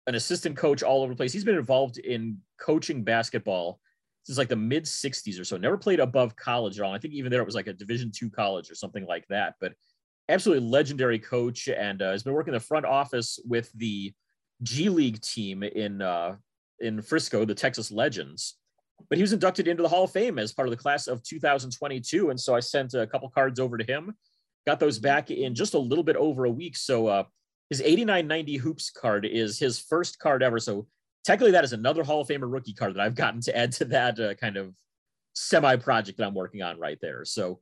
[0.07, 1.33] an assistant coach all over the place.
[1.33, 3.81] He's been involved in coaching basketball
[4.23, 5.57] since like the mid 60s or so.
[5.57, 6.95] Never played above college at all.
[6.95, 9.55] I think even there it was like a Division two college or something like that.
[9.61, 9.73] But
[10.29, 14.13] absolutely legendary coach and uh, has been working in the front office with the
[14.63, 16.37] G League team in uh,
[16.79, 18.55] in Frisco, the Texas Legends.
[19.09, 21.23] But he was inducted into the Hall of Fame as part of the class of
[21.23, 24.15] 2022, and so I sent a couple cards over to him.
[24.67, 26.77] Got those back in just a little bit over a week.
[26.77, 27.25] So uh,
[27.71, 30.59] his 8990 hoops card is his first card ever.
[30.59, 30.87] So
[31.25, 33.85] technically, that is another Hall of Famer rookie card that I've gotten to add to
[33.87, 34.73] that uh, kind of
[35.35, 37.25] semi project that I'm working on right there.
[37.25, 37.61] So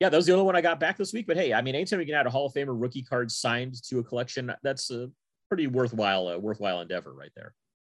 [0.00, 1.26] yeah, that was the only one I got back this week.
[1.26, 3.82] But hey, I mean, anytime you can add a Hall of Famer rookie card signed
[3.84, 5.10] to a collection, that's a
[5.48, 7.54] pretty worthwhile, uh, worthwhile endeavor right there.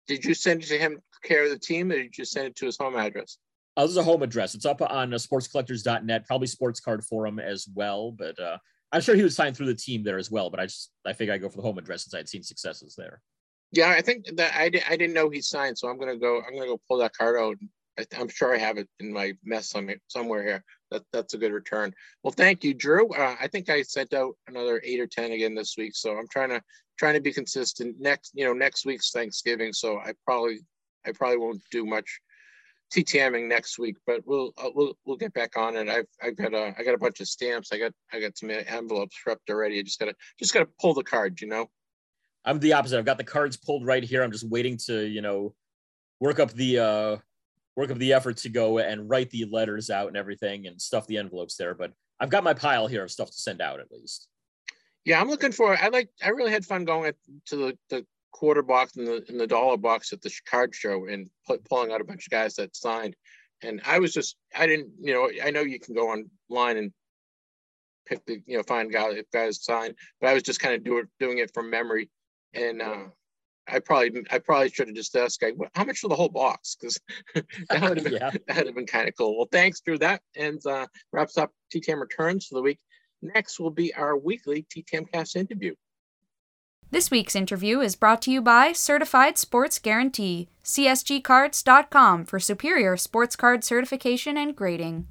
[0.09, 2.57] Did you send it to him care of the team, or did you send it
[2.57, 3.39] to his home address?
[3.77, 4.55] Oh, this is a home address.
[4.55, 8.11] It's up on uh, sportscollectors.net, probably sports card forum as well.
[8.11, 8.59] But uh,
[8.91, 10.51] I'm sure he would sign through the team there as well.
[10.51, 12.97] But I just I figure I go for the home address since I'd seen successes
[12.97, 13.21] there.
[13.71, 16.39] Yeah, I think that I, I didn't know he signed, so I'm gonna go.
[16.39, 17.57] I'm gonna go pull that card out.
[17.99, 19.75] I, am sure I have it in my mess
[20.09, 20.65] somewhere here.
[20.91, 21.93] That that's a good return.
[22.23, 23.09] Well, thank you, Drew.
[23.13, 26.29] Uh, I think I sent out another eight or ten again this week, so I'm
[26.29, 26.63] trying to
[26.99, 27.97] trying to be consistent.
[27.99, 30.61] Next, you know, next week's Thanksgiving, so I probably
[31.07, 32.21] I probably won't do much
[32.95, 35.89] TTMing next week, but we'll uh, we'll we'll get back on it.
[35.89, 37.71] I've I've got a I got a bunch of stamps.
[37.73, 39.79] I got I got some envelopes prepped already.
[39.79, 41.67] I just gotta just gotta pull the card, you know.
[42.45, 42.99] I'm the opposite.
[42.99, 44.23] I've got the cards pulled right here.
[44.23, 45.55] I'm just waiting to you know
[46.21, 47.17] work up the uh
[47.79, 51.07] work up the effort to go and write the letters out and everything and stuff
[51.07, 51.75] the envelopes there.
[51.75, 54.27] But I've got my pile here of stuff to send out at least.
[55.05, 55.77] Yeah, I'm looking for.
[55.77, 56.11] I like.
[56.23, 57.13] I really had fun going
[57.47, 61.07] to the, the quarter box and the and the dollar box at the card show
[61.07, 61.31] and
[61.71, 63.15] pulling out a bunch of guys that signed.
[63.63, 64.37] And I was just.
[64.57, 64.91] I didn't.
[65.01, 65.31] You know.
[65.43, 66.93] I know you can go online and
[68.07, 68.43] pick the.
[68.45, 71.39] You know, find guys if guys signed, but I was just kind of doing doing
[71.39, 72.11] it from memory.
[72.55, 73.05] And uh,
[73.71, 76.77] I probably I probably should have just asked guy, how much for the whole box?
[76.81, 76.99] Because
[77.35, 78.31] that would have been yeah.
[78.31, 79.37] that would have been kind of cool.
[79.37, 79.99] Well, thanks, Drew.
[79.99, 82.79] That ends uh, wraps up TTM returns for the week.
[83.23, 85.75] Next will be our weekly TTM Cast interview.
[86.91, 93.37] This week's interview is brought to you by Certified Sports Guarantee, CSGcards.com for superior sports
[93.37, 95.07] card certification and grading.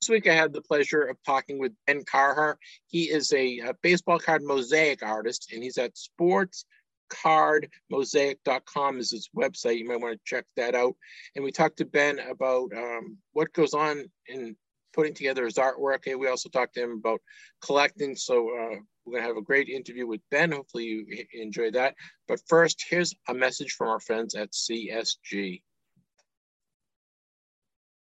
[0.00, 2.54] This week I had the pleasure of talking with Ben Carher.
[2.86, 6.64] He is a, a baseball card mosaic artist and he's at Sports
[7.08, 9.78] cardmosaic.com is his website.
[9.78, 10.94] You might want to check that out.
[11.34, 14.56] And we talked to Ben about um, what goes on in
[14.92, 16.06] putting together his artwork.
[16.06, 17.20] And we also talked to him about
[17.62, 18.16] collecting.
[18.16, 20.52] So uh, we're going to have a great interview with Ben.
[20.52, 21.94] Hopefully you enjoy that.
[22.26, 25.62] But first, here's a message from our friends at CSG.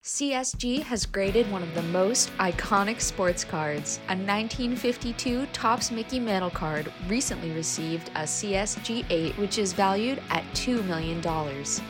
[0.04, 4.00] CSG has graded one of the most iconic sports cards.
[4.08, 10.44] A 1952 Topps Mickey Mantle card recently received a CSG 8, which is valued at
[10.56, 11.22] $2 million.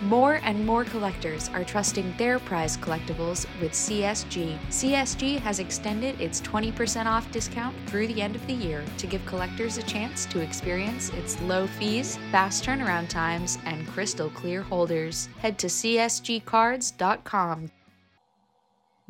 [0.10, 4.58] More and more collectors are trusting their prize collectibles with CSG.
[4.68, 9.26] CSG has extended its 20% off discount through the end of the year to give
[9.26, 15.30] collectors a chance to experience its low fees, fast turnaround times, and crystal clear holders.
[15.40, 17.72] Head to csgcards.com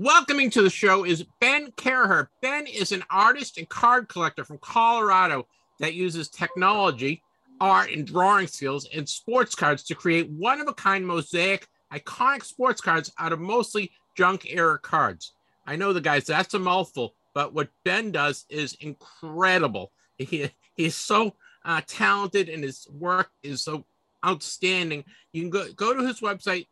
[0.03, 2.29] Welcoming to the show is Ben Carher.
[2.41, 5.45] Ben is an artist and card collector from Colorado
[5.79, 7.21] that uses technology,
[7.59, 12.43] art, and drawing skills and sports cards to create one of a kind mosaic, iconic
[12.43, 15.33] sports cards out of mostly junk era cards.
[15.67, 19.91] I know the guys, that's a mouthful, but what Ben does is incredible.
[20.17, 23.85] He, he's so uh, talented and his work is so
[24.25, 25.03] outstanding.
[25.31, 26.65] You can go, go to his website,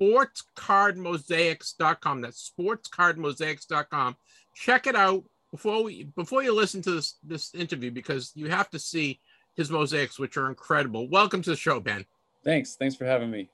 [0.00, 2.20] sportscardmosaics.com.
[2.20, 4.16] That's sportscardmosaics.com.
[4.54, 8.70] Check it out before we before you listen to this this interview because you have
[8.70, 9.20] to see
[9.54, 11.08] his mosaics, which are incredible.
[11.08, 12.04] Welcome to the show, Ben.
[12.44, 12.76] Thanks.
[12.76, 13.48] Thanks for having me.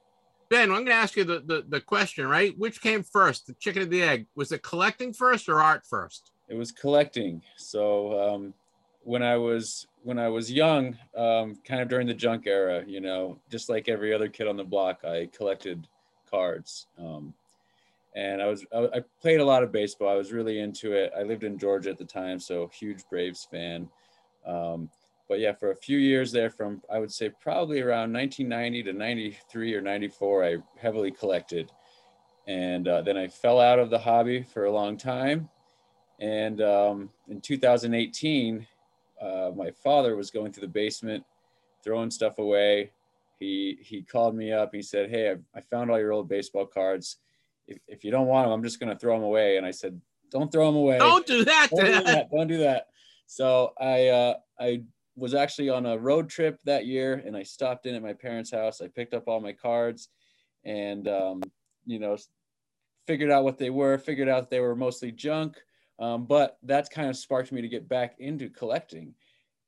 [0.50, 2.56] Ben, I'm going to ask you the, the, the question, right?
[2.58, 4.26] Which came first, the chicken or the egg?
[4.36, 6.32] Was it collecting first or art first?
[6.48, 7.42] It was collecting.
[7.56, 8.54] So um,
[9.02, 13.00] when I was when I was young, um, kind of during the junk era, you
[13.00, 15.88] know, just like every other kid on the block, I collected
[16.34, 16.86] cards.
[16.98, 17.34] Um,
[18.16, 20.08] and I was I, played a lot of baseball.
[20.08, 21.12] I was really into it.
[21.16, 23.88] I lived in Georgia at the time, so huge Braves fan.
[24.46, 24.90] Um,
[25.28, 28.92] but yeah, for a few years there, from I would say probably around 1990 to
[28.92, 31.70] 93 or 94, I heavily collected.
[32.46, 35.48] And uh, then I fell out of the hobby for a long time.
[36.20, 38.66] And um, in 2018,
[39.20, 41.24] uh, my father was going through the basement,
[41.82, 42.90] throwing stuff away.
[43.38, 44.70] He he called me up.
[44.72, 47.16] He said, "Hey, I, I found all your old baseball cards.
[47.66, 49.70] If, if you don't want them, I'm just going to throw them away." And I
[49.70, 50.00] said,
[50.30, 50.98] "Don't throw them away.
[50.98, 51.68] Don't do that.
[51.70, 52.30] Don't do that.
[52.30, 52.86] Don't do that."
[53.26, 54.82] So I uh, I
[55.16, 58.50] was actually on a road trip that year, and I stopped in at my parents'
[58.50, 58.80] house.
[58.80, 60.08] I picked up all my cards,
[60.64, 61.42] and um,
[61.86, 62.16] you know,
[63.06, 63.98] figured out what they were.
[63.98, 65.56] Figured out they were mostly junk.
[65.98, 69.14] Um, but that's kind of sparked me to get back into collecting.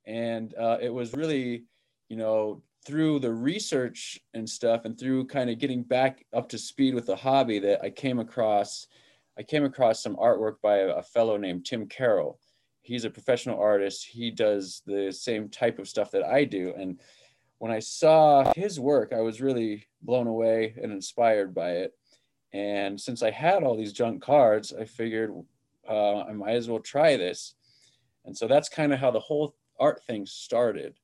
[0.06, 1.64] And uh, it was really,
[2.08, 6.58] you know, through the research and stuff and through kind of getting back up to
[6.58, 8.86] speed with the hobby that I came across,
[9.36, 12.38] I came across some artwork by a, fellow named Tim Carroll.
[12.82, 14.06] He's a professional artist.
[14.06, 16.72] He does the same type of stuff that I do.
[16.78, 17.00] And
[17.58, 21.92] when I saw his work, I was really blown away and inspired by it.
[22.52, 25.34] And since I had all these junk cards, I figured,
[25.88, 27.54] uh, I might as well try this.
[28.24, 30.94] And so that's kind of how the whole art thing started.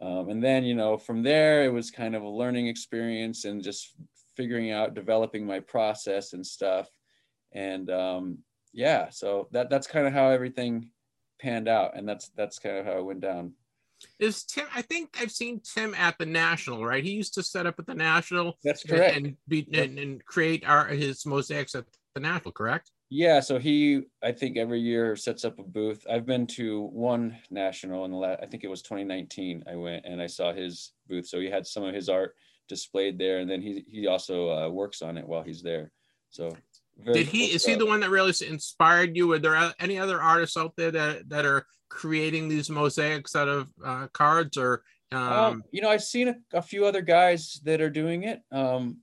[0.00, 3.62] Um, and then, you know, from there, it was kind of a learning experience and
[3.62, 3.94] just
[4.36, 6.88] figuring out, developing my process and stuff.
[7.52, 8.38] And um,
[8.72, 10.88] yeah, so that that's kind of how everything
[11.40, 13.52] panned out, and that's that's kind of how it went down.
[14.18, 14.66] Is Tim?
[14.74, 17.04] I think I've seen Tim at the National, right?
[17.04, 18.56] He used to set up at the National.
[18.64, 19.16] That's correct.
[19.16, 22.90] And be and, and create our his mosaics at the National, correct?
[23.12, 26.06] Yeah, so he, I think every year sets up a booth.
[26.08, 29.64] I've been to one national in the last, I think it was 2019.
[29.68, 31.26] I went and I saw his booth.
[31.26, 32.36] So he had some of his art
[32.68, 35.90] displayed there, and then he he also uh, works on it while he's there.
[36.30, 36.56] So
[37.12, 37.48] did he?
[37.48, 39.30] Cool is he the one that really inspired you?
[39.32, 43.68] Are there any other artists out there that that are creating these mosaics out of
[43.84, 44.84] uh, cards or?
[45.12, 45.20] Um...
[45.20, 48.42] Um, you know, I've seen a, a, few other guys that are doing it.
[48.52, 48.98] Um,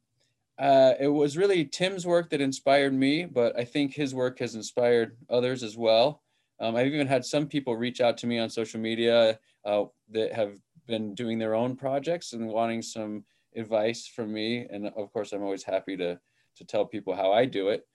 [0.59, 4.55] uh, it was really Tim's work that inspired me, but I think his work has
[4.55, 6.23] inspired others as well.
[6.59, 10.33] Um, I've even had some people reach out to me on social media uh, that
[10.33, 10.57] have
[10.87, 13.23] been doing their own projects and wanting some
[13.55, 14.65] advice from me.
[14.69, 16.19] And of course, I'm always happy to
[16.55, 17.85] to tell people how I do it.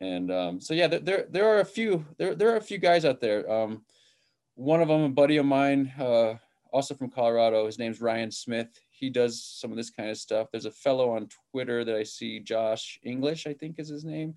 [0.00, 3.04] And um, so yeah, there there are a few there there are a few guys
[3.04, 3.50] out there.
[3.50, 3.84] Um,
[4.54, 6.34] one of them, a buddy of mine, uh,
[6.72, 7.66] also from Colorado.
[7.66, 10.48] His name's Ryan Smith he does some of this kind of stuff.
[10.50, 14.34] There's a fellow on Twitter that I see, Josh English, I think is his name,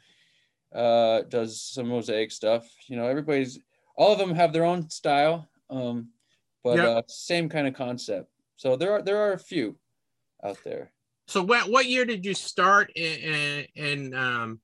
[0.74, 2.68] uh, does some mosaic stuff.
[2.88, 3.60] You know, everybody's,
[3.96, 6.10] all of them have their own style, um,
[6.64, 6.88] but yep.
[6.88, 8.30] uh, same kind of concept.
[8.56, 9.78] So there are there are a few
[10.44, 10.92] out there.
[11.28, 14.60] So what what year did you start and and um,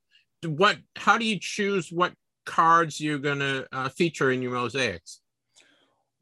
[0.45, 2.13] what how do you choose what
[2.45, 5.21] cards you're gonna uh, feature in your mosaics?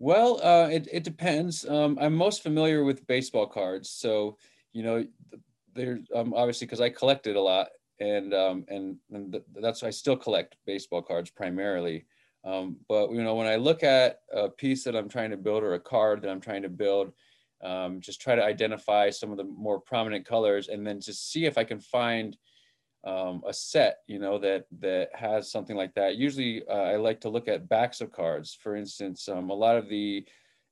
[0.02, 1.64] Well, uh, it, it depends.
[1.64, 3.88] Um, I'm most familiar with baseball cards.
[3.92, 4.36] So,
[4.74, 5.06] you know,
[5.76, 7.68] there um, obviously because I collected a lot
[8.00, 12.06] and um, and, and that's I still collect baseball cards primarily.
[12.44, 15.62] Um, but you know, when I look at a piece that I'm trying to build
[15.62, 17.14] or a card that I'm trying to build,
[17.64, 21.46] um, just try to identify some of the more prominent colors and then just see
[21.46, 22.36] if I can find
[23.04, 26.16] um, a set, you know, that that has something like that.
[26.16, 28.58] Usually, uh, I like to look at backs of cards.
[28.62, 30.26] For instance, um, a lot of the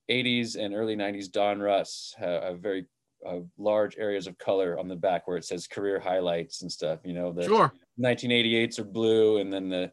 [0.10, 2.85] 80s and early 90s Donruss have, have very
[3.26, 6.99] uh, large areas of color on the back where it says career highlights and stuff.
[7.03, 7.72] You know, the sure.
[7.99, 9.91] 1988s are blue, and then the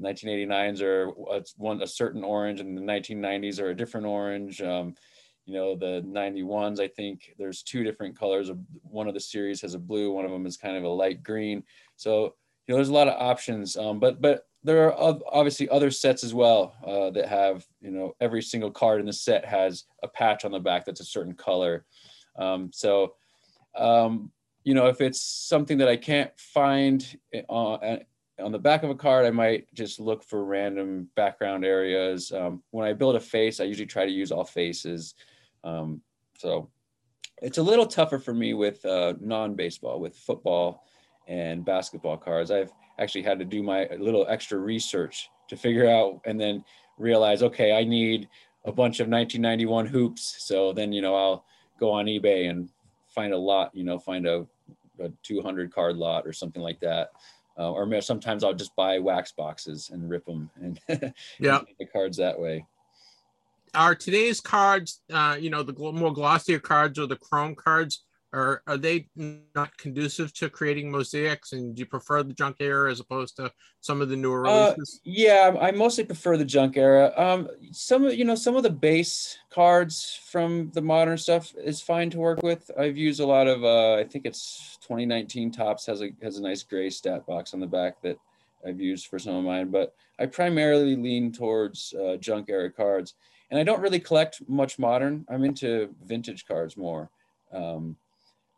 [0.00, 1.08] 1989s are
[1.56, 4.60] one a certain orange, and the 1990s are a different orange.
[4.60, 4.94] Um,
[5.46, 9.60] you know the 91s i think there's two different colors of one of the series
[9.60, 11.62] has a blue one of them is kind of a light green
[11.96, 12.34] so
[12.66, 16.24] you know there's a lot of options um, but but there are obviously other sets
[16.24, 20.08] as well uh, that have you know every single card in the set has a
[20.08, 21.84] patch on the back that's a certain color
[22.38, 23.14] um, so
[23.76, 24.30] um,
[24.64, 28.00] you know if it's something that i can't find eh, on,
[28.40, 32.32] on the back of a card, I might just look for random background areas.
[32.32, 35.14] Um, when I build a face, I usually try to use all faces.
[35.64, 36.02] Um,
[36.38, 36.68] so
[37.42, 40.84] it's a little tougher for me with uh, non-baseball, with football
[41.26, 42.50] and basketball cards.
[42.50, 46.64] I've actually had to do my little extra research to figure out and then
[46.98, 48.28] realize, okay, I need
[48.64, 50.36] a bunch of 1991 hoops.
[50.38, 51.44] So then, you know, I'll
[51.80, 52.70] go on eBay and
[53.08, 54.46] find a lot, you know, find a,
[55.00, 57.10] a 200 card lot or something like that.
[57.58, 60.80] Uh, or sometimes I'll just buy wax boxes and rip them and
[61.38, 62.66] yeah the cards that way
[63.74, 68.62] are today's cards, uh, you know, the more glossier cards or the chrome cards, are
[68.66, 69.08] are they
[69.54, 71.52] not conducive to creating mosaics?
[71.52, 74.74] And do you prefer the junk era as opposed to some of the newer Uh,
[74.74, 75.00] releases?
[75.04, 77.12] yeah, I mostly prefer the junk era.
[77.16, 81.80] Um, some of you know some of the base cards from the modern stuff is
[81.80, 82.70] fine to work with.
[82.76, 86.42] I've used a lot of uh, I think it's 2019 Topps has a has a
[86.42, 88.18] nice gray stat box on the back that
[88.66, 93.14] I've used for some of mine, but I primarily lean towards uh, junk era cards,
[93.50, 95.24] and I don't really collect much modern.
[95.28, 97.10] I'm into vintage cards more.
[97.52, 97.96] Um,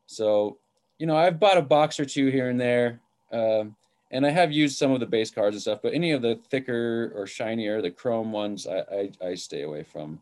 [0.07, 0.59] so,
[0.99, 3.01] you know, I've bought a box or two here and there.
[3.33, 3.77] Um,
[4.11, 6.39] and I have used some of the base cards and stuff, but any of the
[6.51, 10.21] thicker or shinier, the chrome ones, I, I, I stay away from.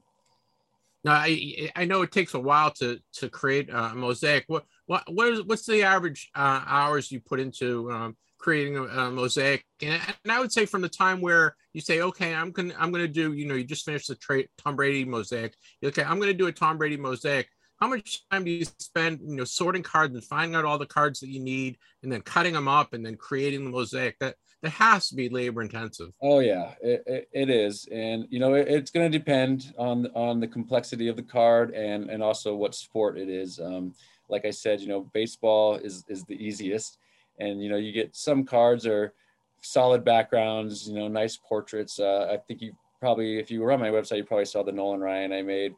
[1.05, 4.45] Now, I I know it takes a while to to create a mosaic.
[4.47, 8.83] What what what is what's the average uh, hours you put into um, creating a,
[8.85, 9.65] a mosaic?
[9.81, 12.93] And, and I would say from the time where you say, okay, I'm gonna I'm
[12.93, 15.55] gonna do, you know, you just finished the tra- Tom Brady mosaic.
[15.83, 17.49] Okay, I'm gonna do a Tom Brady mosaic.
[17.81, 20.87] How much time do you spend, you know, sorting cards and finding out all the
[20.87, 24.19] cards that you need, and then cutting them up and then creating the mosaic?
[24.21, 26.11] That that has to be labor intensive.
[26.23, 30.07] Oh yeah, it, it, it is, and you know it, it's going to depend on
[30.15, 33.59] on the complexity of the card and and also what sport it is.
[33.59, 33.95] Um,
[34.29, 36.99] like I said, you know, baseball is is the easiest,
[37.39, 39.13] and you know you get some cards are
[39.61, 41.99] solid backgrounds, you know, nice portraits.
[41.99, 44.73] Uh, I think you probably, if you were on my website, you probably saw the
[44.73, 45.75] Nolan Ryan I made.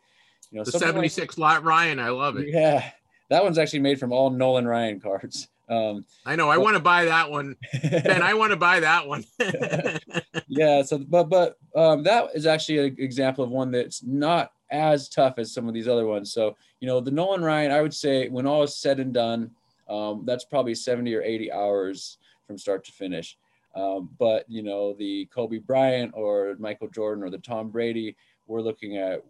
[0.51, 2.49] You know, The something like- 76 lot Ryan, I love it.
[2.49, 2.91] Yeah,
[3.31, 5.49] that one's actually made from all Nolan Ryan cards.
[5.69, 6.49] Um, I know.
[6.49, 7.57] I want to buy that one.
[7.83, 9.25] Ben, I want to buy that one.
[10.47, 10.83] yeah.
[10.83, 15.35] So, but but um, that is actually an example of one that's not as tough
[15.39, 16.33] as some of these other ones.
[16.33, 19.51] So you know, the Nolan Ryan, I would say, when all is said and done,
[19.89, 23.37] um, that's probably 70 or 80 hours from start to finish.
[23.75, 28.63] Um, but you know, the Kobe Bryant or Michael Jordan or the Tom Brady, we're
[28.63, 29.23] looking at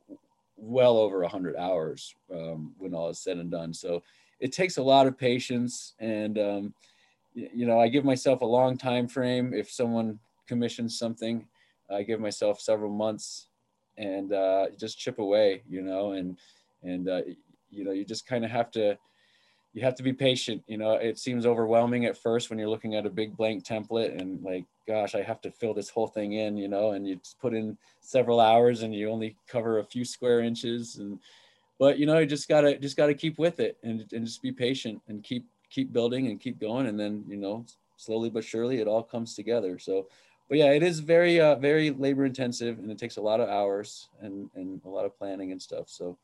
[0.57, 3.74] well over 100 hours um, when all is said and done.
[3.74, 4.03] So
[4.41, 6.74] it takes a lot of patience and um,
[7.35, 11.47] you know i give myself a long time frame if someone commissions something
[11.91, 13.49] i give myself several months
[13.99, 16.39] and uh, just chip away you know and
[16.83, 17.23] and uh,
[17.70, 18.97] you know you just kind of have to
[19.77, 22.94] you have to be patient you know it seems overwhelming at first when you're looking
[22.94, 26.32] at a big blank template and like gosh i have to fill this whole thing
[26.32, 29.85] in you know and you just put in several hours and you only cover a
[29.85, 31.19] few square inches and
[31.78, 34.51] but you know you just gotta just gotta keep with it and, and just be
[34.51, 37.65] patient and keep keep building and keep going and then you know
[37.97, 39.78] slowly but surely it all comes together.
[39.78, 40.07] So
[40.48, 43.48] but yeah it is very uh, very labor intensive and it takes a lot of
[43.48, 45.89] hours and and a lot of planning and stuff.
[45.89, 46.16] So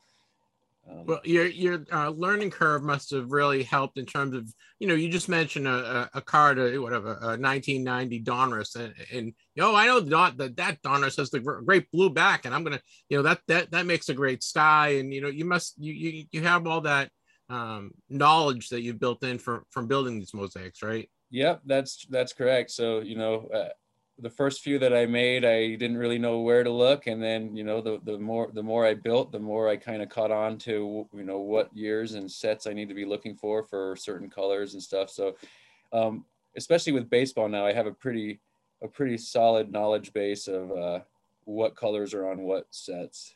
[0.91, 4.89] um, Well, your your uh, learning curve must have really helped in terms of you
[4.89, 9.27] know you just mentioned a, a, a card a, whatever a 1990 Donruss and, and
[9.55, 12.65] you know I know Don, that that Donruss has the great blue back and I'm
[12.65, 15.75] gonna you know that that that makes a great sky and you know you must
[15.79, 17.11] you you, you have all that
[17.49, 22.35] um, knowledge that you've built in from from building these mosaics right Yep, that's that's
[22.35, 22.71] correct.
[22.71, 23.71] So you know, uh,
[24.19, 27.57] the first few that I made, I didn't really know where to look, and then
[27.57, 30.31] you know, the the more the more I built, the more I kind of caught
[30.31, 33.97] on to you know what years and sets I need to be looking for for
[33.97, 35.11] certain colors and stuff.
[35.11, 35.37] So,
[35.93, 36.25] um,
[36.57, 38.41] especially with baseball now, I have a pretty
[38.83, 41.01] a pretty solid knowledge base of uh,
[41.45, 43.35] what colors are on what sets.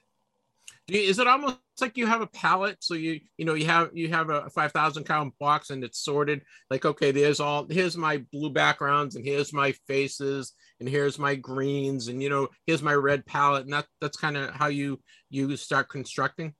[0.88, 2.76] Is it almost like you have a palette?
[2.80, 5.98] So you you know you have you have a five thousand count box and it's
[5.98, 6.42] sorted.
[6.70, 11.34] Like okay, there's all here's my blue backgrounds and here's my faces and here's my
[11.34, 15.00] greens and you know here's my red palette and that that's kind of how you
[15.30, 16.54] you start constructing.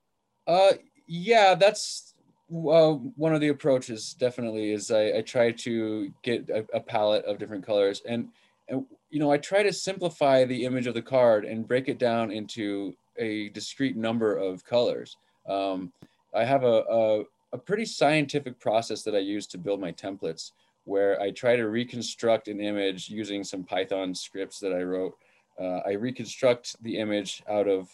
[0.46, 0.72] Uh,
[1.06, 2.14] yeah, that's
[2.50, 4.14] uh, one of the approaches.
[4.14, 8.28] Definitely is I, I try to get a, a palette of different colors, and
[8.68, 11.98] and you know I try to simplify the image of the card and break it
[11.98, 15.16] down into a discrete number of colors.
[15.48, 15.92] Um,
[16.34, 17.22] I have a, a
[17.52, 20.52] a pretty scientific process that I use to build my templates,
[20.86, 25.16] where I try to reconstruct an image using some Python scripts that I wrote.
[25.60, 27.90] Uh, I reconstruct the image out of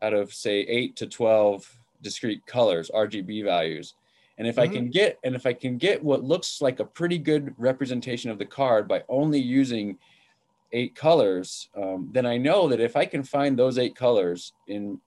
[0.00, 3.94] out of say eight to 12 discrete colors, RGB values.
[4.38, 7.18] And if I can get, and if I can get what looks like a pretty
[7.18, 9.98] good representation of the card by only using
[10.72, 15.00] eight colors, um, then I know that if I can find those eight colors in,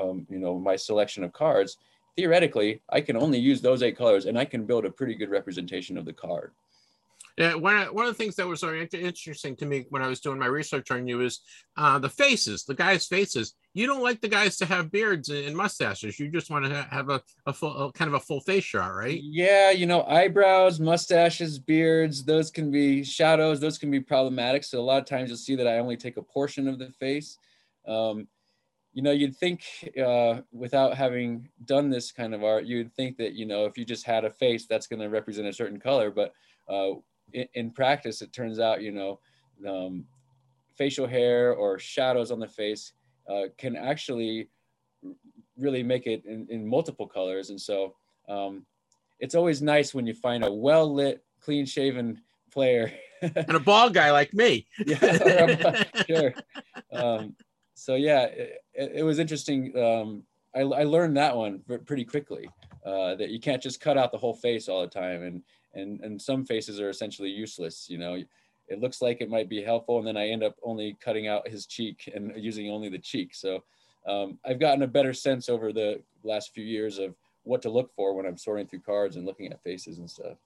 [0.00, 1.76] um, you know, my selection of cards,
[2.16, 5.28] theoretically, I can only use those eight colors and I can build a pretty good
[5.28, 6.52] representation of the card.
[7.38, 10.08] Yeah, one of, one of the things that was inter- interesting to me when I
[10.08, 11.38] was doing my research on you is
[11.76, 13.54] uh, the faces, the guys' faces.
[13.74, 16.18] You don't like the guys to have beards and, and mustaches.
[16.18, 18.92] You just want to have a, a full, a, kind of a full face shot,
[18.92, 19.20] right?
[19.22, 24.64] Yeah, you know, eyebrows, mustaches, beards, those can be shadows, those can be problematic.
[24.64, 26.90] So a lot of times you'll see that I only take a portion of the
[26.98, 27.38] face.
[27.86, 28.26] Um,
[28.92, 29.62] you know, you'd think
[30.04, 33.84] uh, without having done this kind of art, you'd think that you know if you
[33.84, 36.10] just had a face, that's going to represent a certain color.
[36.10, 36.32] But
[36.68, 36.94] uh,
[37.32, 39.20] in, in, practice, it turns out you know
[39.66, 40.04] um,
[40.76, 42.92] facial hair or shadows on the face
[43.28, 44.48] uh, can actually
[45.58, 47.50] really make it in, in multiple colors.
[47.50, 47.94] And so
[48.28, 48.64] um,
[49.18, 52.20] it's always nice when you find a well lit, clean shaven
[52.52, 52.92] player
[53.22, 54.66] and a bald guy like me.
[54.86, 56.34] yeah, sure.
[56.92, 57.34] Um,
[57.74, 59.76] so yeah, it, it was interesting.
[59.76, 60.22] Um,
[60.54, 62.48] I, I, learned that one pretty quickly.
[62.86, 65.42] Uh, that you can't just cut out the whole face all the time, and
[65.78, 67.88] and and some faces are essentially useless.
[67.88, 68.22] You know,
[68.68, 71.48] it looks like it might be helpful, and then I end up only cutting out
[71.48, 73.34] his cheek and using only the cheek.
[73.34, 73.62] So
[74.06, 77.14] um, I've gotten a better sense over the last few years of
[77.44, 80.36] what to look for when I'm sorting through cards and looking at faces and stuff.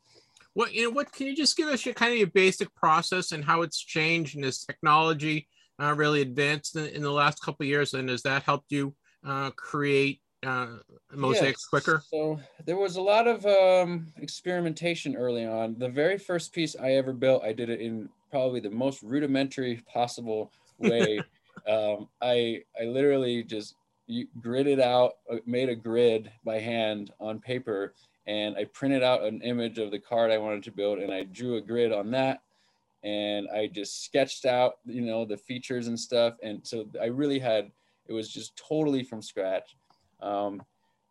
[0.54, 0.90] What you know?
[0.90, 3.82] What can you just give us your kind of your basic process and how it's
[3.82, 5.48] changed in this technology?
[5.82, 8.94] uh, really advanced in, in, the last couple years, and has that helped you
[9.26, 10.66] uh, create uh,
[11.12, 12.02] mosaics quicker?
[12.08, 15.76] So there was a lot of um, experimentation early on.
[15.78, 19.82] The very first piece I ever built, I did it in probably the most rudimentary
[19.92, 21.20] possible way.
[21.68, 23.76] um, I I literally just
[24.40, 27.94] gridded out, uh, made a grid by hand on paper,
[28.26, 31.24] and I printed out an image of the card I wanted to build, and I
[31.24, 32.42] drew a grid on that
[33.04, 36.34] and I just sketched out, you know, the features and stuff.
[36.42, 37.70] And so I really had,
[38.06, 39.76] it was just totally from scratch.
[40.22, 40.62] Um,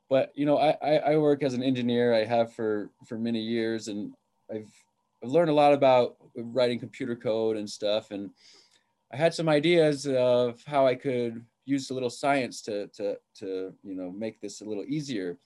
[0.09, 2.13] but you know, I, I work as an engineer.
[2.13, 4.13] I have for for many years, and
[4.53, 4.71] I've,
[5.23, 8.11] I've learned a lot about writing computer code and stuff.
[8.11, 8.31] And
[9.13, 13.73] I had some ideas of how I could use a little science to to to
[13.83, 15.37] you know make this a little easier,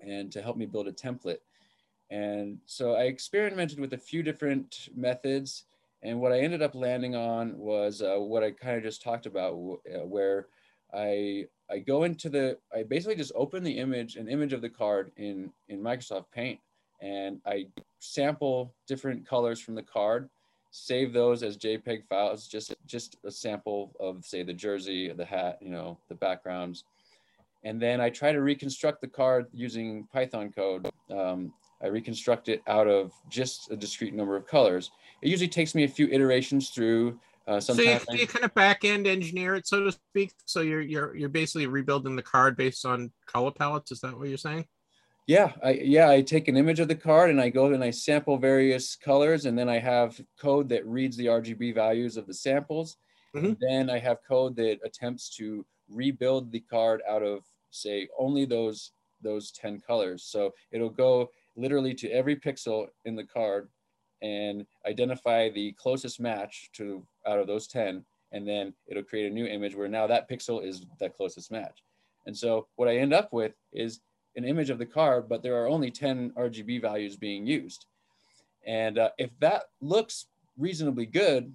[0.00, 1.40] and to help me build a template.
[2.10, 5.64] And so I experimented with a few different methods.
[6.02, 9.24] And what I ended up landing on was uh, what I kind of just talked
[9.24, 10.48] about, uh, where
[10.94, 14.68] I I go into the I basically just open the image, an image of the
[14.68, 16.60] card in in Microsoft Paint,
[17.00, 17.66] and I
[17.98, 20.28] sample different colors from the card,
[20.70, 25.58] save those as JPEG files, just just a sample of say the jersey, the hat,
[25.60, 26.84] you know, the backgrounds,
[27.64, 30.90] and then I try to reconstruct the card using Python code.
[31.10, 31.52] Um,
[31.82, 34.90] I reconstruct it out of just a discrete number of colors.
[35.22, 37.18] It usually takes me a few iterations through.
[37.46, 40.32] Uh, so you, you kind of back end engineer it, so to speak.
[40.46, 43.92] So you're you're you're basically rebuilding the card based on color palettes.
[43.92, 44.66] Is that what you're saying?
[45.26, 47.90] Yeah, I yeah I take an image of the card and I go and I
[47.90, 52.34] sample various colors, and then I have code that reads the RGB values of the
[52.34, 52.96] samples.
[53.36, 53.54] Mm-hmm.
[53.60, 58.92] Then I have code that attempts to rebuild the card out of say only those
[59.22, 60.24] those 10 colors.
[60.24, 63.68] So it'll go literally to every pixel in the card
[64.22, 69.34] and identify the closest match to out of those 10 and then it'll create a
[69.34, 71.82] new image where now that pixel is the closest match.
[72.26, 74.00] And so what i end up with is
[74.36, 77.86] an image of the card but there are only 10 rgb values being used.
[78.66, 80.26] And uh, if that looks
[80.58, 81.52] reasonably good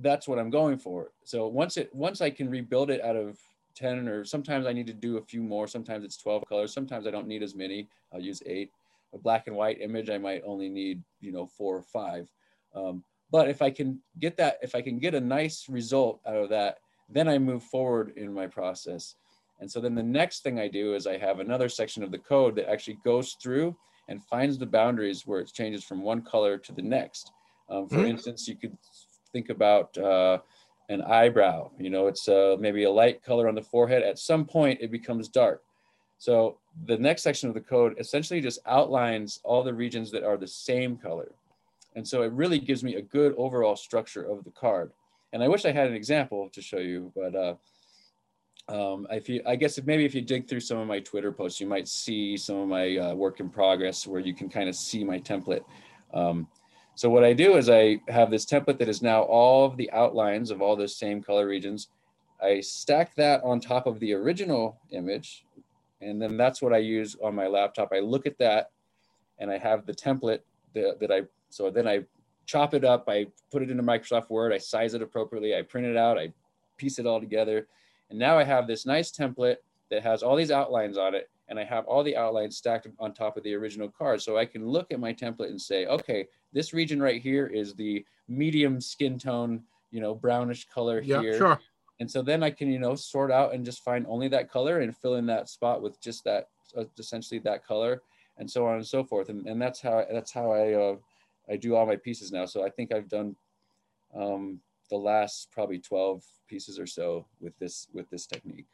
[0.00, 1.10] that's what i'm going for.
[1.24, 3.38] So once it once i can rebuild it out of
[3.74, 7.06] 10 or sometimes i need to do a few more sometimes it's 12 colors sometimes
[7.06, 8.70] i don't need as many i'll use eight.
[9.14, 12.28] A black and white image, I might only need, you know, four or five.
[12.74, 16.36] Um, but if I can get that, if I can get a nice result out
[16.36, 16.78] of that,
[17.08, 19.14] then I move forward in my process.
[19.60, 22.18] And so then the next thing I do is I have another section of the
[22.18, 23.76] code that actually goes through
[24.08, 27.32] and finds the boundaries where it changes from one color to the next.
[27.68, 28.06] Um, for mm-hmm.
[28.06, 28.76] instance, you could
[29.32, 30.38] think about uh,
[30.88, 31.70] an eyebrow.
[31.78, 34.02] You know, it's uh, maybe a light color on the forehead.
[34.02, 35.62] At some point, it becomes dark.
[36.18, 40.36] So the next section of the code essentially just outlines all the regions that are
[40.36, 41.32] the same color.
[41.96, 44.92] And so it really gives me a good overall structure of the card.
[45.32, 47.54] And I wish I had an example to show you, but uh,
[48.68, 51.32] um, if you, I guess if maybe if you dig through some of my Twitter
[51.32, 54.68] posts, you might see some of my uh, work in progress where you can kind
[54.68, 55.64] of see my template.
[56.12, 56.48] Um,
[56.94, 59.90] so what I do is I have this template that is now all of the
[59.92, 61.88] outlines of all those same color regions.
[62.42, 65.44] I stack that on top of the original image,
[66.00, 67.92] and then that's what I use on my laptop.
[67.92, 68.70] I look at that
[69.38, 70.40] and I have the template
[70.74, 72.04] that, that I, so then I
[72.46, 75.86] chop it up, I put it into Microsoft Word, I size it appropriately, I print
[75.86, 76.32] it out, I
[76.76, 77.66] piece it all together.
[78.10, 79.56] And now I have this nice template
[79.90, 83.12] that has all these outlines on it and I have all the outlines stacked on
[83.12, 84.20] top of the original card.
[84.22, 87.74] So I can look at my template and say, okay, this region right here is
[87.74, 91.38] the medium skin tone, you know, brownish color yeah, here.
[91.38, 91.60] Sure.
[92.00, 94.80] And so then I can, you know, sort out and just find only that color
[94.80, 98.02] and fill in that spot with just that, uh, essentially that color
[98.36, 99.30] and so on and so forth.
[99.30, 100.96] And, and that's how, that's how I, uh,
[101.50, 102.46] I do all my pieces now.
[102.46, 103.36] So I think I've done
[104.14, 104.60] um,
[104.90, 108.66] the last probably 12 pieces or so with this, with this technique.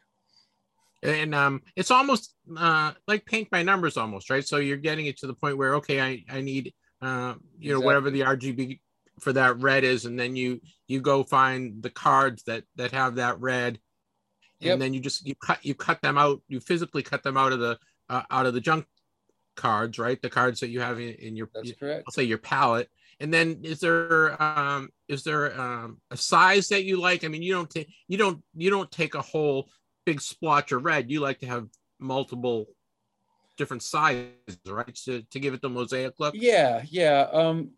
[1.03, 4.45] and um, it's almost uh, like paint by numbers, almost right.
[4.45, 7.79] So you're getting it to the point where okay, I I need uh, you know
[7.79, 8.79] whatever the RGB
[9.19, 13.15] for that red is, and then you you go find the cards that that have
[13.15, 13.79] that red,
[14.61, 14.79] and Yep.
[14.79, 16.41] then you just you cut you cut them out.
[16.47, 17.77] You physically cut them out of the
[18.09, 18.85] uh, out of the junk
[19.55, 20.21] cards, right?
[20.21, 22.03] The cards that you have in, in your That's correct.
[22.07, 22.89] I'll say your palette.
[23.19, 27.23] And then is there um is there um a size that you like?
[27.23, 29.69] I mean, you don't take you don't you don't take a whole
[30.05, 31.09] big splotch of red.
[31.09, 31.67] You like to have
[31.99, 32.67] multiple
[33.57, 34.93] different sizes, right?
[35.05, 36.35] To to give it the mosaic look.
[36.37, 37.27] Yeah, yeah.
[37.31, 37.71] Um,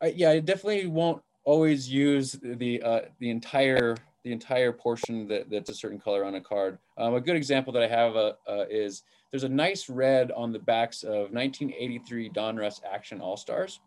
[0.00, 5.50] I, yeah, I definitely won't always use the uh, the entire the entire portion that,
[5.50, 6.78] that's a certain color on a card.
[6.96, 9.02] Um, a good example that I have uh, uh, is
[9.32, 13.80] there's a nice red on the backs of 1983 Donruss Action All Stars.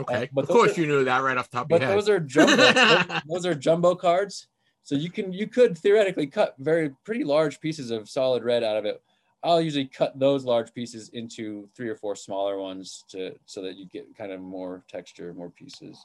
[0.00, 0.24] Okay.
[0.24, 1.90] Uh, but of course are- you knew that right off the top of But your
[1.90, 1.98] head.
[1.98, 2.56] those are jumbo.
[2.56, 4.48] those, those are jumbo cards,
[4.82, 8.76] so you can you could theoretically cut very pretty large pieces of solid red out
[8.76, 9.02] of it.
[9.44, 13.76] I'll usually cut those large pieces into three or four smaller ones to so that
[13.76, 16.04] you get kind of more texture, more pieces.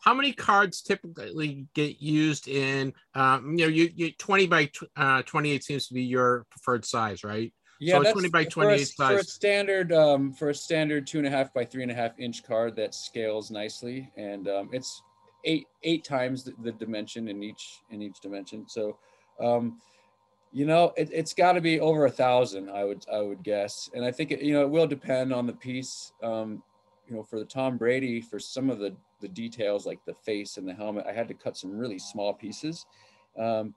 [0.00, 5.22] How many cards typically get used in um you know you, you 20 by uh
[5.22, 7.52] 28 seems to be your preferred size, right?
[7.84, 11.06] Yeah, So that's 20 by for a- 28 for a standard um, for a standard
[11.06, 14.48] two and a half by three and a half inch card that scales nicely, and
[14.48, 15.02] um, it's
[15.44, 18.66] eight eight times the, the dimension in each in each dimension.
[18.66, 18.96] So,
[19.38, 19.78] um,
[20.50, 23.90] you know, it, it's got to be over a thousand, I would I would guess,
[23.92, 26.12] and I think it, you know it will depend on the piece.
[26.22, 26.62] Um,
[27.06, 30.56] you know, for the Tom Brady, for some of the the details like the face
[30.56, 32.86] and the helmet, I had to cut some really small pieces.
[33.38, 33.74] Um,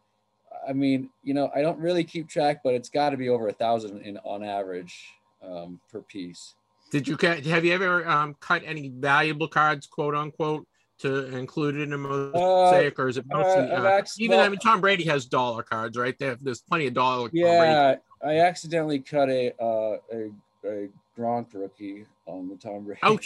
[0.67, 3.47] I mean, you know, I don't really keep track, but it's got to be over
[3.47, 4.95] a thousand in on average
[5.43, 6.55] um, per piece.
[6.91, 10.65] Did you have you ever um cut any valuable cards, quote unquote,
[10.99, 14.59] to include it in a mosaic, or is it mostly Uh, uh, even I mean
[14.59, 16.17] Tom Brady has dollar cards, right?
[16.17, 17.29] There, there's plenty of dollar.
[17.33, 20.31] Yeah, I accidentally cut a uh, a,
[20.65, 22.99] a Gronk rookie on the Tom Brady.
[23.03, 23.19] Oh,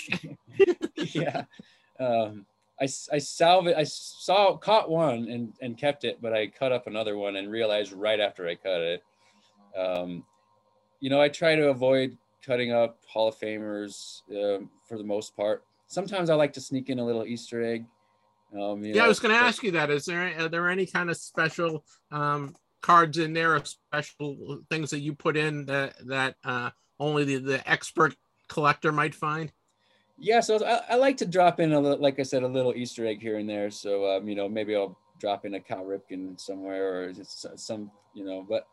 [0.96, 1.44] yeah.
[2.00, 2.46] Um,
[2.82, 6.88] I, I salvaged, I saw, caught one and, and kept it, but I cut up
[6.88, 9.04] another one and realized right after I cut it.
[9.78, 10.24] Um,
[11.00, 15.36] you know, I try to avoid cutting up Hall of Famers um, for the most
[15.36, 15.64] part.
[15.88, 17.86] Sometimes I like to sneak in a little Easter egg.
[18.60, 19.90] Um, Yeah, I was going to ask you that.
[19.90, 24.90] Is there are there any kind of special um, cards in there, or special things
[24.90, 28.16] that you put in that that uh, only the, the expert
[28.48, 29.52] collector might find?
[30.24, 32.76] Yeah, so I, I like to drop in a little, like I said, a little
[32.76, 33.72] Easter egg here and there.
[33.72, 38.24] So um, you know, maybe I'll drop in a Cal Ripken somewhere or some, you
[38.24, 38.68] know, but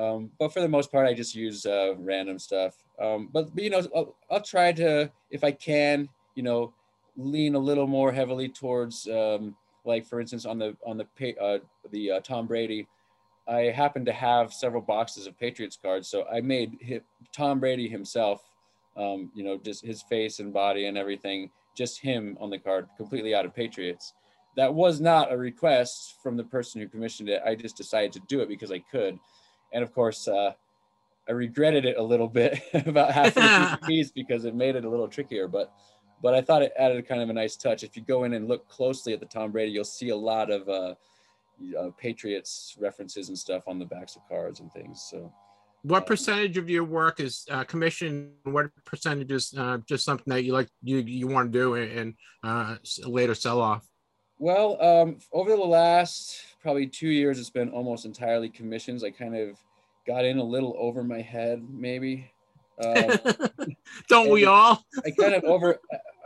[0.00, 2.76] um, but for the most part, I just use uh, random stuff.
[3.02, 6.72] Um, but, but you know, I'll, I'll try to, if I can, you know,
[7.16, 11.58] lean a little more heavily towards, um, like for instance, on the on the uh,
[11.90, 12.86] the uh, Tom Brady.
[13.48, 17.02] I happen to have several boxes of Patriots cards, so I made
[17.32, 18.42] Tom Brady himself
[18.96, 22.88] um, you know, just his face and body and everything, just him on the card,
[22.96, 24.14] completely out of Patriots.
[24.56, 27.42] That was not a request from the person who commissioned it.
[27.44, 29.18] I just decided to do it because I could.
[29.72, 30.52] And of course, uh,
[31.28, 34.84] I regretted it a little bit about half of the piece because it made it
[34.84, 35.46] a little trickier.
[35.48, 35.72] But
[36.22, 37.82] but I thought it added kind of a nice touch.
[37.82, 40.50] If you go in and look closely at the Tom Brady, you'll see a lot
[40.50, 40.94] of uh,
[41.78, 45.06] uh, Patriots references and stuff on the backs of cards and things.
[45.10, 45.30] So.
[45.86, 48.32] What percentage of your work is uh, commission?
[48.42, 52.14] What percentage is uh, just something that you like you you want to do and
[52.42, 53.86] uh, later sell off?
[54.40, 59.04] Well, um, over the last probably two years, it's been almost entirely commissions.
[59.04, 59.58] I kind of
[60.08, 62.32] got in a little over my head, maybe.
[62.84, 63.18] Um,
[64.08, 64.84] Don't we all?
[65.06, 65.78] I kind of over.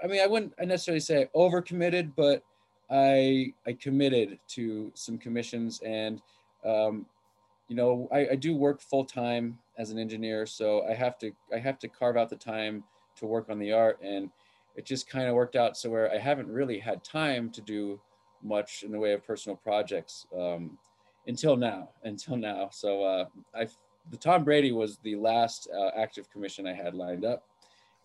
[0.03, 2.43] I mean, I wouldn't necessarily say over committed, but
[2.91, 6.23] I I committed to some commissions, and
[6.65, 7.05] um,
[7.71, 11.31] you know, I, I do work full time as an engineer, so I have to
[11.55, 12.83] I have to carve out the time
[13.15, 14.29] to work on the art, and
[14.75, 18.01] it just kind of worked out so where I haven't really had time to do
[18.43, 20.79] much in the way of personal projects um,
[21.29, 21.91] until now.
[22.03, 23.25] Until now, so uh,
[23.55, 23.69] I
[24.11, 27.45] the Tom Brady was the last uh, active commission I had lined up.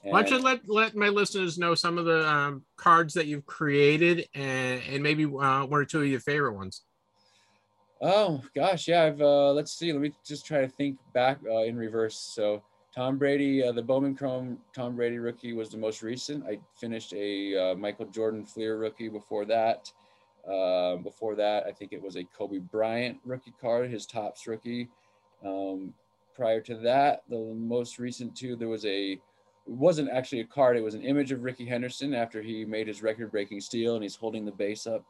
[0.03, 3.47] Why don't you let let my listeners know some of the um, cards that you've
[3.47, 6.83] created and, and maybe uh, one or two of your favorite ones?
[8.01, 9.03] Oh gosh, yeah.
[9.03, 9.91] I've uh, let's see.
[9.93, 12.17] Let me just try to think back uh, in reverse.
[12.17, 12.61] So
[12.93, 16.45] Tom Brady, uh, the Bowman Chrome Tom Brady rookie was the most recent.
[16.45, 19.91] I finished a uh, Michael Jordan Fleer rookie before that.
[20.49, 24.89] Uh, before that, I think it was a Kobe Bryant rookie card, his Topps rookie.
[25.43, 25.93] Um,
[26.35, 29.21] prior to that, the most recent two, there was a it
[29.73, 30.77] wasn't actually a card.
[30.77, 34.15] It was an image of Rickey Henderson after he made his record-breaking steal, and he's
[34.15, 35.03] holding the base up.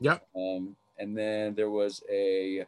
[0.00, 0.26] Yep.
[0.36, 2.66] Um, and then there was a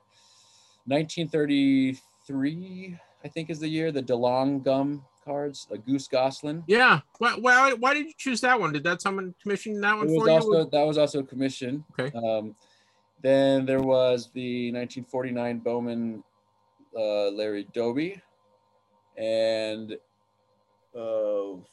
[0.87, 3.93] 1933, I think is the year.
[3.93, 6.65] The DeLong gum cards, a Goose Goslin.
[6.67, 7.01] Yeah.
[7.19, 8.73] Why, why, why did you choose that one?
[8.73, 10.69] Did that someone commission that one It was for also you?
[10.71, 11.85] that was also commission.
[11.99, 12.17] Okay.
[12.17, 12.55] Um,
[13.23, 16.23] then there was the 1949 Bowman
[16.97, 18.21] uh, Larry Doby,
[19.17, 19.97] and
[20.95, 21.65] oh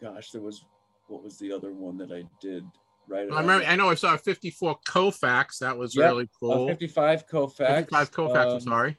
[0.00, 0.64] gosh, there was
[1.08, 2.64] what was the other one that I did
[3.10, 3.30] right?
[3.30, 3.66] I remember.
[3.66, 5.58] I know I saw a 54 Koufax.
[5.58, 6.66] That was Yep, really Uh, cool.
[6.68, 7.56] 55 Koufax.
[7.76, 8.36] 55 Koufax.
[8.46, 8.96] I'm Um, sorry.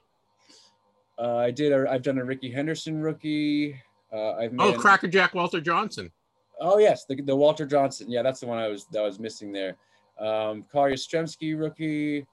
[1.18, 1.72] Uh, I did.
[1.72, 3.80] A, I've done a Rickey Henderson rookie.
[4.12, 6.12] Uh, I've made Oh, an- Cracker Jack Walter Johnson.
[6.60, 8.10] Oh yes, the, the Walter Johnson.
[8.10, 9.78] Yeah, that's the one I was that was missing there.
[10.20, 12.26] Um, Carl Yastrzemski rookie.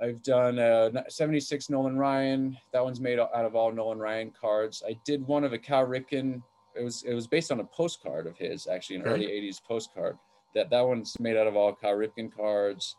[0.00, 2.56] I've done a 76 Nolan Ryan.
[2.72, 4.82] That one's made out of all Nolan Ryan cards.
[4.86, 6.42] I did one of a Cal Ripken.
[6.74, 9.10] It was it was based on a postcard of his, actually, an Okay.
[9.10, 10.16] early 80s postcard.
[10.54, 12.96] That that one's made out of all Cal Ripken cards.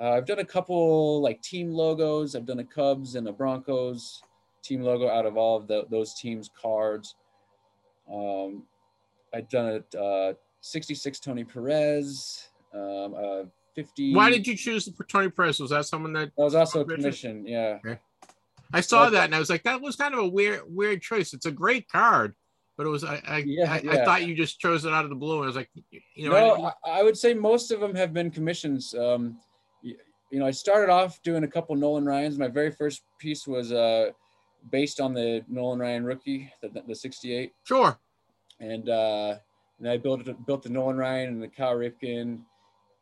[0.00, 2.34] Uh, I've done a couple like team logos.
[2.34, 4.22] I've done a Cubs and a Broncos
[4.62, 7.14] team logo out of all of the, those teams' cards.
[8.12, 8.64] Um,
[9.32, 13.42] I've done a uh, 66 Tony Perez, um, uh,
[13.74, 14.14] 50.
[14.14, 15.60] Why did you choose the Tony Perez?
[15.60, 17.46] Was that someone that That was also a Commission?
[17.46, 17.78] Yeah.
[18.72, 21.32] I saw that and I was like, that was kind of a weird, weird choice.
[21.32, 22.34] It's a great card,
[22.76, 25.10] but it was I, I, Yeah, I, I thought you just chose it out of
[25.10, 25.42] the blue.
[25.42, 25.70] I was like,
[26.14, 28.94] you know, no, I- I, I would say most of them have been commissions.
[28.94, 29.38] Um,
[29.82, 29.96] you,
[30.30, 32.38] you know, I started off doing a couple Nolan Ryans.
[32.38, 34.10] My very first piece was uh,
[34.70, 37.52] based on the Nolan Ryan rookie, the, the 68.
[37.64, 37.98] sure.
[38.60, 39.36] and uh,
[39.78, 42.40] and I built built the Nolan Ryan and the Cal Ripken,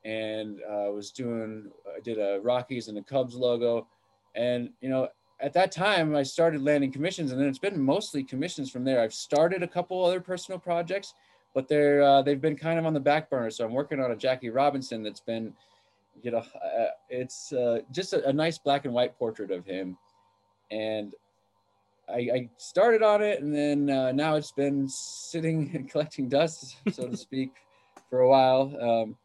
[0.05, 3.87] and uh, was doing I did a Rockies and the Cubs logo,
[4.35, 5.09] and you know
[5.43, 9.01] at that time I started landing commissions, and then it's been mostly commissions from there.
[9.01, 11.15] I've started a couple other personal projects,
[11.53, 13.51] but they're uh, they've been kind of on the back burner.
[13.51, 15.53] So I'm working on a Jackie Robinson that's been,
[16.23, 19.99] you know, uh, it's uh, just a, a nice black and white portrait of him,
[20.71, 21.15] and
[22.09, 26.77] I, I started on it, and then uh, now it's been sitting and collecting dust,
[26.93, 27.51] so to speak,
[28.11, 28.77] for a while.
[28.81, 29.17] Um,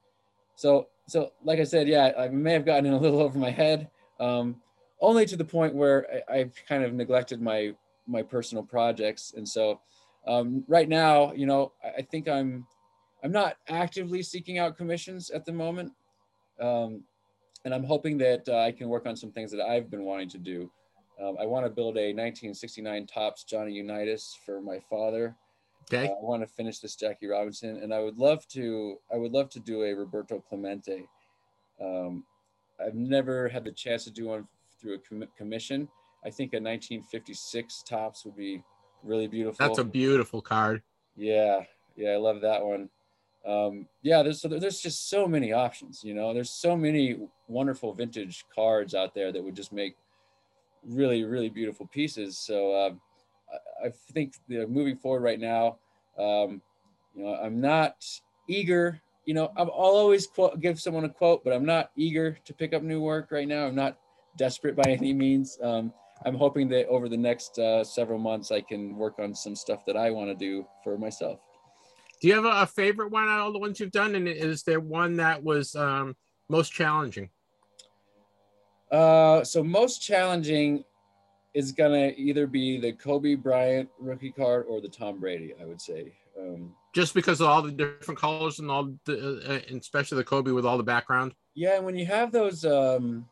[0.56, 3.52] so, so like I said, yeah, I may have gotten in a little over my
[3.52, 3.90] head,
[4.20, 4.56] um,
[5.00, 7.74] only to the point where I, I've kind of neglected my
[8.08, 9.82] my personal projects, and so
[10.28, 12.66] um, right now, you know, I, I think I'm
[13.24, 15.92] I'm not actively seeking out commissions at the moment,
[16.60, 17.04] um,
[17.66, 20.30] and I'm hoping that uh, I can work on some things that I've been wanting
[20.30, 20.72] to do.
[21.22, 25.36] Um, I want to build a 1969 Topps Johnny Unitas for my father.
[25.92, 26.08] Okay.
[26.08, 28.98] Uh, I want to finish this Jackie Robinson, and I would love to.
[29.12, 31.06] I would love to do a Roberto Clemente.
[31.82, 32.24] Um,
[32.80, 34.48] I've never had the chance to do one
[34.80, 35.88] through a com- commission.
[36.26, 38.64] I think a 1956 Topps would be
[39.04, 39.66] really beautiful.
[39.66, 40.82] That's a beautiful card.
[41.16, 41.64] Yeah,
[41.96, 42.90] yeah, I love that one.
[43.46, 46.04] Um, yeah, there's so there's just so many options.
[46.04, 47.18] You know, there's so many
[47.48, 49.96] wonderful vintage cards out there that would just make
[50.86, 52.38] really really beautiful pieces.
[52.38, 53.02] So um,
[53.52, 55.78] I, I think you know, moving forward right now,
[56.20, 56.62] um,
[57.16, 58.06] you know, I'm not
[58.50, 59.02] eager.
[59.26, 62.54] You know, I'm, I'll always quote, give someone a quote, but I'm not eager to
[62.54, 63.66] pick up new work right now.
[63.66, 63.98] I'm not
[64.38, 65.58] desperate by any means.
[65.62, 65.94] Um,
[66.26, 69.86] I'm hoping that over the next uh, several months, I can work on some stuff
[69.86, 71.40] that I want to do for myself.
[72.22, 74.16] Do you have a, a favorite one out of all the ones you've done?
[74.16, 76.16] And is there one that was um,
[76.50, 77.30] most challenging?
[78.92, 80.84] Uh, so most challenging
[81.54, 85.54] is gonna either be the Kobe Bryant rookie card or the Tom Brady.
[85.62, 86.14] I would say.
[86.40, 90.24] Um, Just because of all the different colors and all the, uh, and especially the
[90.24, 91.34] Kobe with all the background.
[91.56, 93.26] yeah, and when you have those um,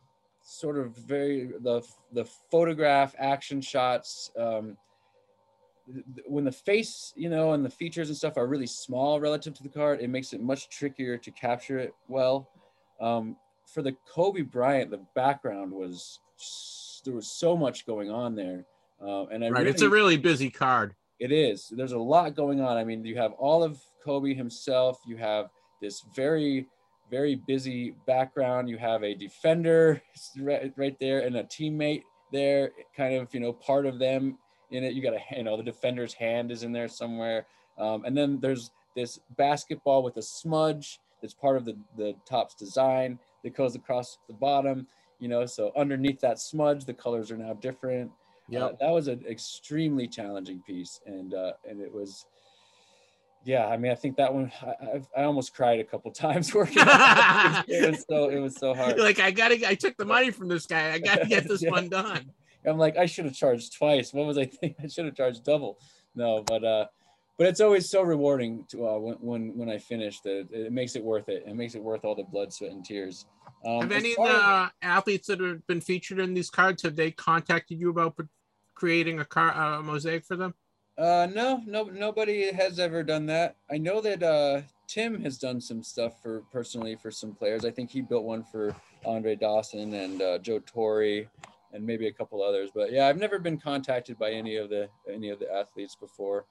[0.45, 1.81] sort of very the
[2.13, 4.31] the photograph action shots.
[4.38, 4.77] Um,
[6.27, 9.63] when the face, you know, and the features and stuff are really small relative to
[9.63, 12.49] the card, it makes it much trickier to capture it well.
[12.99, 16.19] Um, for the Kobe Bryant, the background was
[17.03, 18.65] there was so much going on there,
[19.01, 19.59] uh, and I Right.
[19.61, 20.95] really, It's a really busy card.
[21.19, 21.67] it is.
[21.76, 22.77] There's a lot going on.
[22.77, 24.99] I mean, you have all of Kobe himself.
[25.07, 25.49] You have
[25.81, 26.67] this very,
[27.10, 28.69] very busy background.
[28.69, 30.02] You have a defender
[30.40, 34.38] right, right there and a teammate there, kind of, you know, part of them
[34.72, 34.94] in it.
[34.94, 37.45] You got a, you know, the defender's hand is in there somewhere.
[37.77, 42.56] Um, and then there's this basketball with a smudge that's part of the, the Topps'
[42.56, 44.88] design that goes across the bottom,
[45.19, 48.11] you know, so underneath that smudge, the colors are now different.
[48.49, 48.65] Yeah.
[48.65, 52.27] Uh, that was an extremely challenging piece, and uh, and it was,
[53.45, 53.67] yeah.
[53.67, 56.80] I mean, I think that one I, I've, I almost cried a couple times working.
[56.80, 57.65] on it.
[57.69, 58.99] it was so it was so hard.
[58.99, 60.91] like I gotta, I took the money from this guy.
[60.91, 61.72] I gotta get this Yeah.
[61.72, 62.31] one done.
[62.67, 64.11] I'm like, I should have charged twice.
[64.11, 64.76] What was I thinking?
[64.84, 65.77] I should have charged double.
[66.15, 66.88] No, but uh,
[67.38, 70.72] but it's always so rewarding to uh, when when when I finish that it, it
[70.72, 71.43] makes it worth it.
[71.45, 73.26] It makes it worth all the blood, sweat, and tears.
[73.65, 76.95] Um, have any of the uh, athletes that have been featured in these cards have
[76.95, 78.17] they contacted you about
[78.73, 80.53] creating a car a mosaic for them?
[80.97, 83.55] Uh, no, no, nobody has ever done that.
[83.69, 87.65] I know that uh, Tim has done some stuff for personally for some players.
[87.65, 88.73] I think he built one for
[89.05, 91.26] Andre Dawson and uh, Joe Torre,
[91.73, 92.69] and maybe a couple others.
[92.73, 96.45] But yeah, I've never been contacted by any of the any of the athletes before.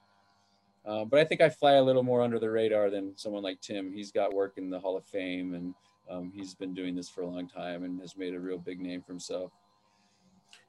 [0.84, 3.62] Uh, but I think I fly a little more under the radar than someone like
[3.62, 3.90] Tim.
[3.90, 5.74] He's got work in the Hall of Fame, and
[6.10, 8.80] um, he's been doing this for a long time and has made a real big
[8.80, 9.52] name for himself.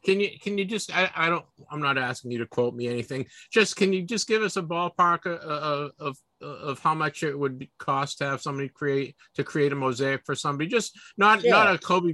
[0.05, 2.87] Can you can you just I, I don't I'm not asking you to quote me
[2.87, 3.25] anything.
[3.51, 7.57] Just can you just give us a ballpark of of of, how much it would
[7.57, 10.69] be- cost to have somebody create to create a mosaic for somebody?
[10.69, 12.13] Just not not a Kobe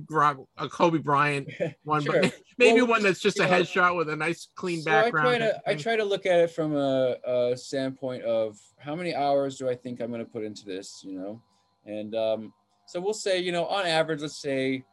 [0.57, 1.49] a Kobe Bryant
[1.83, 2.21] one, Sure.
[2.21, 5.09] but maybe Well, one that's just a know, headshot with a nice clean So I
[5.09, 9.13] try to I try to look at it from a, a standpoint of how many
[9.13, 11.41] hours do I think I'm going to put into this, you know,
[11.85, 12.53] and um,
[12.85, 14.85] so we'll say you know on average let's say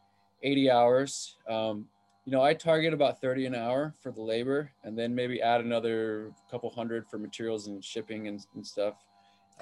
[0.43, 1.37] 80 hours.
[1.49, 1.87] Um,
[2.29, 5.63] you know I target about 30 an hour for the labor, and then maybe add
[5.63, 8.97] another couple hundred for materials and shipping and, and stuff.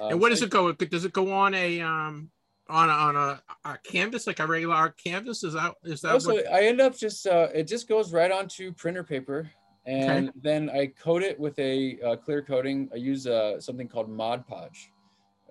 [0.00, 0.72] Um, and what does it go?
[0.72, 2.28] Does it go on a um
[2.68, 5.44] on a, on a, a canvas like a regular art canvas?
[5.44, 6.52] Is that is that Also, what?
[6.52, 9.48] I end up just uh, it just goes right onto printer paper,
[9.86, 12.88] and then I coat it with a uh, clear coating.
[12.92, 14.90] I use uh, something called Mod Podge.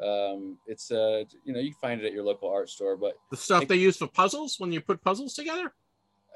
[0.03, 3.13] Um, it's uh, you know you can find it at your local art store, but
[3.31, 5.71] The stuff they use for puzzles when you put puzzles together?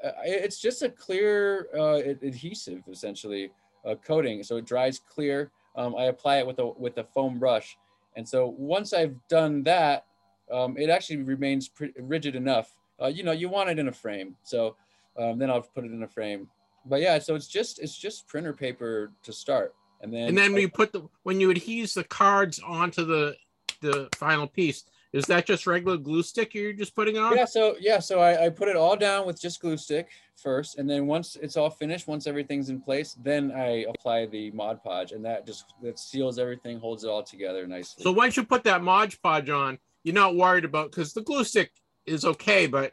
[0.04, 3.50] Uh, it's just a clear uh, adhesive essentially
[3.84, 5.50] uh, coating, so it dries clear.
[5.76, 7.76] Um, I apply it with a with a foam brush,
[8.16, 10.06] and so once I've done that,
[10.50, 12.74] um, it actually remains rigid enough.
[13.00, 14.76] Uh, you know, you want it in a frame, so
[15.18, 16.48] um, then I'll put it in a frame.
[16.86, 20.52] But yeah, so it's just it's just printer paper to start, and then And then
[20.52, 23.36] when you put the when you adhese the cards onto the
[23.80, 27.36] the final piece, is that just regular glue stick you're just putting on?
[27.36, 30.78] Yeah, so yeah, so I, I put it all down with just glue stick first,
[30.78, 34.82] and then once it's all finished, once everything's in place, then I apply the Mod
[34.82, 38.04] Podge, and that just that seals everything, holds it all together nicely.
[38.04, 41.44] So once you put that Mod Podge on, you're not worried about because the glue
[41.44, 41.72] stick
[42.06, 42.92] is okay, but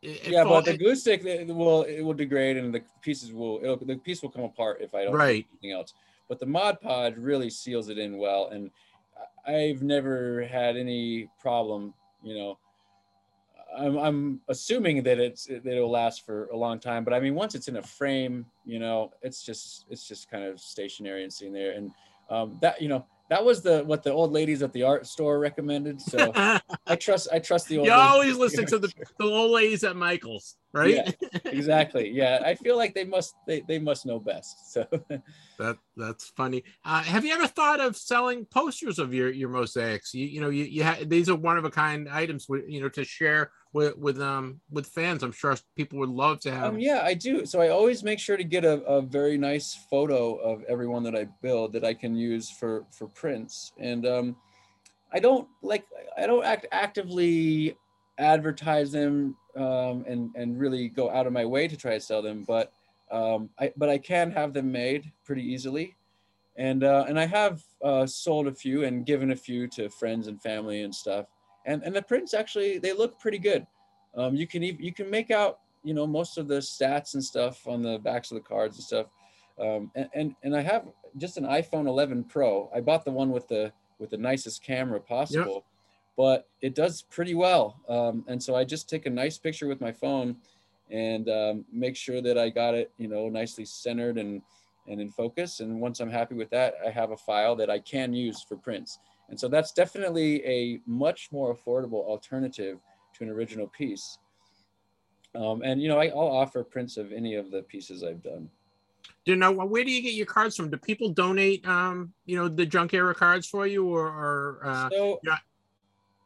[0.00, 2.82] it, it yeah, fall- but the glue stick it will it will degrade, and the
[3.02, 5.46] pieces will it'll, the piece will come apart if I don't do Right.
[5.50, 5.92] anything else.
[6.28, 8.70] But the Mod Podge really seals it in well, and
[9.46, 11.94] I've never had any problem.
[12.22, 12.58] You know,
[13.76, 17.04] I'm, I'm assuming that it's that it'll last for a long time.
[17.04, 20.44] But I mean, once it's in a frame, you know, it's just it's just kind
[20.44, 21.72] of stationary and sitting there.
[21.72, 21.90] And
[22.30, 25.38] um, that you know that was the what the old ladies at the art store
[25.38, 26.00] recommended.
[26.00, 26.32] So
[26.86, 27.86] I trust I trust the old.
[27.86, 30.94] you always listen to the, the old ladies at Michaels, right?
[30.94, 31.10] Yeah,
[31.44, 32.10] exactly.
[32.10, 34.72] Yeah, I feel like they must they, they must know best.
[34.72, 34.86] So
[35.58, 36.62] That that's funny.
[36.84, 40.14] Uh, have you ever thought of selling posters of your your mosaics?
[40.14, 42.80] You you know you, you ha- these are one of a kind items with you
[42.80, 45.24] know to share with with um with fans.
[45.24, 46.74] I'm sure people would love to have.
[46.74, 47.44] Um, yeah, I do.
[47.44, 51.16] So I always make sure to get a, a very nice photo of everyone that
[51.16, 53.72] I build that I can use for for prints.
[53.78, 54.36] And um,
[55.12, 55.84] I don't like
[56.16, 57.76] I don't act actively
[58.18, 62.22] advertise them um, and and really go out of my way to try to sell
[62.22, 62.72] them, but
[63.10, 65.96] um, I but I can have them made pretty easily.
[66.56, 70.26] And uh, and I have uh, sold a few and given a few to friends
[70.26, 71.26] and family and stuff.
[71.66, 73.66] And and the prints actually they look pretty good.
[74.16, 77.24] Um, you can even you can make out you know most of the stats and
[77.24, 79.06] stuff on the backs of the cards and stuff.
[79.60, 82.70] Um, and, and and I have just an iPhone 11 Pro.
[82.74, 85.64] I bought the one with the with the nicest camera possible,
[86.18, 87.80] but it does pretty well.
[87.88, 90.36] Um, and so I just take a nice picture with my phone
[90.90, 94.42] and um, make sure that I got it you know nicely centered and
[94.88, 95.60] and in focus.
[95.60, 98.56] And once I'm happy with that, I have a file that I can use for
[98.56, 98.98] prints.
[99.28, 102.78] And so that's definitely a much more affordable alternative
[103.14, 104.18] to an original piece.
[105.34, 108.48] Um, and you know, I, I'll offer prints of any of the pieces I've done.
[109.24, 110.68] Do you know where do you get your cards from?
[110.68, 114.90] Do people donate um you know the junk era cards for you or or uh,
[114.90, 115.36] so yeah.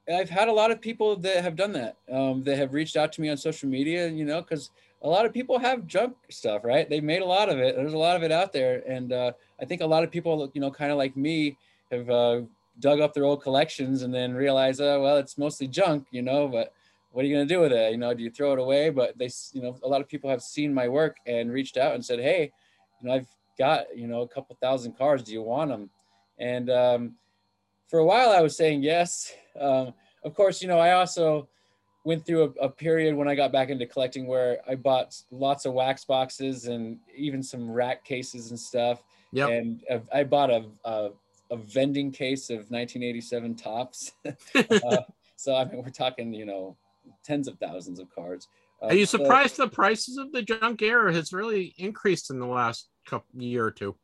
[0.08, 1.96] I've had a lot of people that have done that.
[2.10, 4.70] Um, that have reached out to me on social media, you know, because
[5.02, 6.88] a lot of people have junk stuff, right?
[6.88, 7.76] They made a lot of it.
[7.76, 10.50] There's a lot of it out there, and uh, I think a lot of people,
[10.54, 11.56] you know, kind of like me,
[11.90, 12.40] have uh,
[12.80, 16.48] dug up their old collections and then realize, oh, well, it's mostly junk, you know.
[16.48, 16.72] But
[17.12, 17.92] what are you gonna do with it?
[17.92, 18.90] You know, do you throw it away?
[18.90, 21.94] But they, you know, a lot of people have seen my work and reached out
[21.94, 22.50] and said, hey,
[23.00, 25.22] you know, I've got, you know, a couple thousand cars.
[25.22, 25.90] Do you want them?
[26.38, 27.14] And um,
[27.88, 29.32] for a while, I was saying yes.
[29.58, 31.48] Um, of course, you know, I also
[32.04, 35.66] went through a, a period when I got back into collecting where I bought lots
[35.66, 39.02] of wax boxes and even some rack cases and stuff.
[39.32, 39.48] Yep.
[39.50, 41.10] And I bought a, a,
[41.50, 44.12] a vending case of 1987 Topps.
[44.54, 44.96] uh,
[45.36, 46.76] so I mean, we're talking, you know,
[47.24, 48.48] tens of thousands of cards.
[48.82, 52.40] Uh, Are you so- surprised the prices of the junk era has really increased in
[52.40, 53.96] the last couple year or two?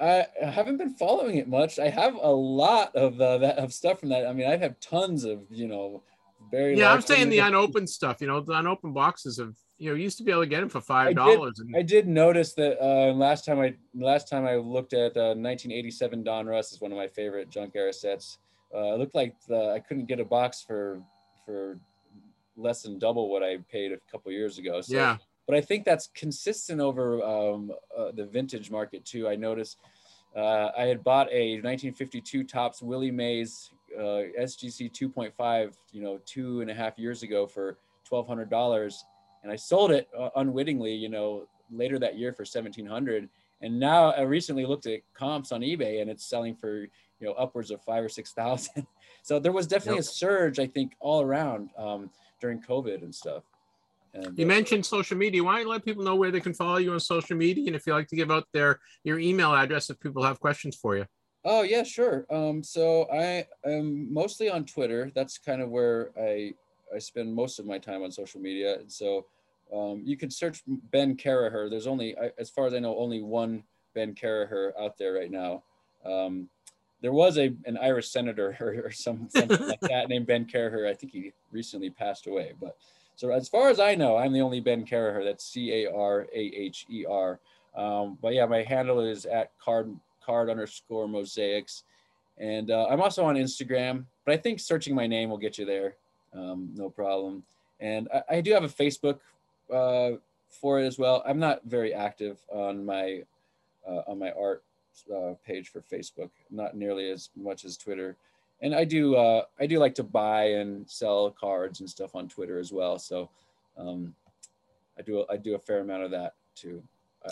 [0.00, 1.78] I I haven't been following it much.
[1.78, 4.26] I have a lot of uh, that of stuff from that.
[4.26, 6.02] I mean, I have tons of you know
[6.50, 6.78] very.
[6.78, 8.20] Yeah, I'm saying the unopened stuff.
[8.20, 10.68] You know, the unopened boxes of you know used to be able to get them
[10.68, 11.60] for five dollars.
[11.60, 15.34] and I did notice that uh, last time I last time I looked at uh,
[15.34, 18.38] 1987 Donruss is one of my favorite junk era sets.
[18.74, 21.00] Uh, it looked like the, I couldn't get a box for
[21.44, 21.78] for
[22.56, 24.80] less than double what I paid a couple years ago.
[24.80, 25.16] So, yeah,
[25.46, 29.28] but I think that's consistent over um, uh, the vintage market too.
[29.28, 29.78] I noticed
[30.36, 36.60] uh, I had bought a 1952 Topps Willie Mays uh, SGC 2.5, you know, two
[36.60, 37.78] and a half years ago for
[38.10, 38.94] $1,200,
[39.42, 43.28] and I sold it uh, unwittingly, you know, later that year for 1,700.
[43.60, 46.90] And now I recently looked at comps on eBay, and it's selling for you
[47.20, 48.86] know upwards of five or six thousand.
[49.22, 50.04] so there was definitely Yep.
[50.04, 52.10] a surge, I think, all around um,
[52.40, 53.44] during COVID and stuff.
[54.14, 55.42] And, you uh, mentioned social media.
[55.42, 57.76] Why don't you let people know where they can follow you on social media, and
[57.76, 60.96] if you like to give out their your email address if people have questions for
[60.96, 61.06] you.
[61.44, 62.24] Oh yeah, sure.
[62.30, 65.10] Um, so I am mostly on Twitter.
[65.14, 66.54] That's kind of where I
[66.94, 68.78] I spend most of my time on social media.
[68.78, 69.26] And so
[69.74, 71.68] um, you can search Ben Caraher.
[71.68, 73.64] There's only, I- as far as I know, only one
[73.94, 75.62] Ben Caraher out there right now.
[76.04, 76.48] Um,
[77.00, 80.88] there was a an Irish senator or, or some something like that named Ben Caraher.
[80.88, 82.52] I think he recently passed away.
[82.60, 82.76] But
[83.16, 85.24] so as far as I know, I'm the only Ben Caraher.
[85.24, 87.38] That's C A R A H E R.
[87.76, 91.84] Um, but yeah, my handle is at card card underscore mosaics,
[92.38, 94.04] and uh, I'm also on Instagram.
[94.24, 95.94] But I think searching my name will get you there,
[96.34, 97.42] um, no problem.
[97.80, 99.18] And I, I do have a Facebook
[99.72, 100.18] uh,
[100.48, 101.22] for it as well.
[101.26, 103.22] I'm not very active on my
[103.86, 104.62] uh, on my art
[105.14, 108.16] uh, page for Facebook, not nearly as much as Twitter.
[108.64, 112.28] And I do uh, I do like to buy and sell cards and stuff on
[112.28, 112.98] Twitter as well.
[112.98, 113.28] So
[113.76, 114.14] um,
[114.98, 116.82] I do I do a fair amount of that too.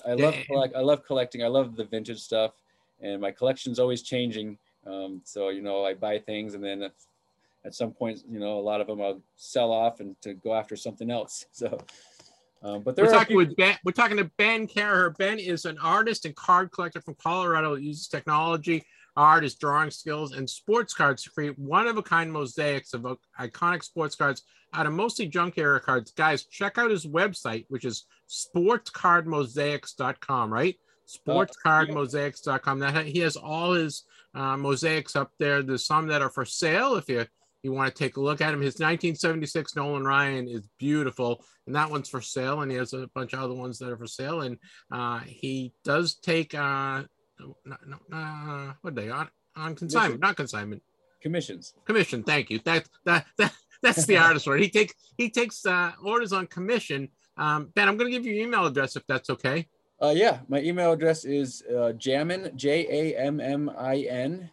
[0.07, 1.43] I, I love collect I love collecting.
[1.43, 2.53] I love the vintage stuff,
[3.01, 4.59] and my collection's always changing.
[4.87, 6.83] Um, so you know I buy things and then
[7.65, 10.55] at, some point you know a lot of them I'll sell off and to go
[10.55, 11.47] after something else.
[11.53, 11.79] So.
[12.65, 13.77] Um, but We're talking few- with Ben.
[13.85, 15.19] We're talking to Ben Caraher.
[15.19, 17.75] Ben is an artist and card collector from Colorado.
[17.75, 18.85] Uses technology,
[19.17, 23.05] art, his drawing skills, and sports cards to create one-of-a-kind mosaics of
[23.39, 24.43] iconic sports cards
[24.75, 26.13] out of mostly junk era cards.
[26.13, 30.53] Guys, check out his website, which is sportscardmosaics.com.
[30.53, 30.77] Right?
[31.09, 32.79] Sportscardmosaics.com.
[32.79, 35.63] That he has all his uh, mosaics up there.
[35.63, 36.97] There's some that are for sale.
[36.97, 37.25] If you
[37.63, 41.77] you want to take a look at him, his 1976 Nolan Ryan is beautiful, and
[41.77, 42.63] that one's for sale.
[42.63, 44.41] And he has a bunch of other ones that are for sale.
[44.41, 44.59] And
[44.91, 47.05] uh, he does take uh,
[47.39, 50.83] no, no, uh, what they on on consignment, not consignment,
[51.21, 51.75] commissions.
[51.85, 52.23] commission.
[52.23, 52.61] Thank you.
[52.65, 53.53] That that that
[53.83, 54.61] that's the artist word.
[54.61, 57.09] He takes he takes uh, orders on commission.
[57.37, 59.67] Um, ben, I'm going to give you your email address if that's okay.
[60.01, 64.51] Uh, yeah, my email address is uh, jammin, J A M M I N,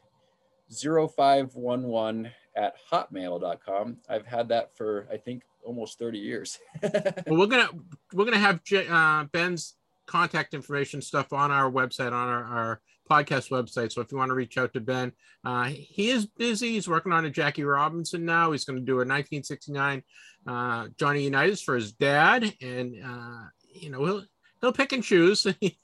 [0.71, 3.97] 0511 at hotmail.com.
[4.07, 6.59] I've had that for, I think, almost 30 years.
[7.27, 7.69] Well, we're gonna
[8.13, 9.75] we're gonna have J- uh, Ben's
[10.09, 13.91] contact information stuff on our website on our, our podcast website.
[13.91, 15.11] So if you want to reach out to Ben,
[15.45, 16.71] uh, he is busy.
[16.71, 18.51] He's working on a Jackie Robinson now.
[18.51, 20.03] He's going to do a 1969
[20.47, 24.23] uh, Johnny Unitas for his dad, and uh, you know he'll
[24.61, 25.45] he'll pick and choose.
[25.59, 25.77] he,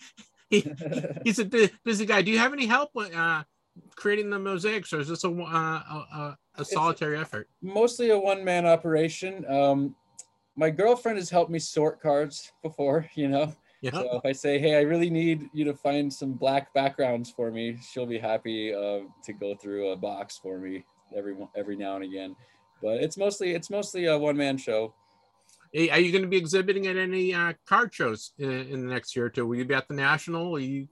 [0.49, 0.71] he,
[1.23, 2.21] he's a bu- busy guy.
[2.21, 3.43] Do you have any help with uh,
[3.95, 7.47] creating the mosaics, or is this a uh, a, a, a solitary effort?
[7.61, 9.45] Mostly a one man operation.
[9.51, 9.95] Um,
[10.55, 13.53] my girlfriend has helped me sort cards before, you know.
[13.81, 13.91] Yeah.
[13.91, 17.51] So if I say, hey, I really need you to find some black backgrounds for
[17.51, 21.95] me, she'll be happy uh, to go through a box for me every every now
[21.95, 22.35] and again.
[22.81, 24.93] But it's mostly it's mostly a one man show.
[25.71, 28.93] Hey, Are you going to be exhibiting at any uh, card shows in, in the
[28.93, 29.45] next year or two?
[29.45, 30.57] Will you be at the National?
[30.57, 30.87] You?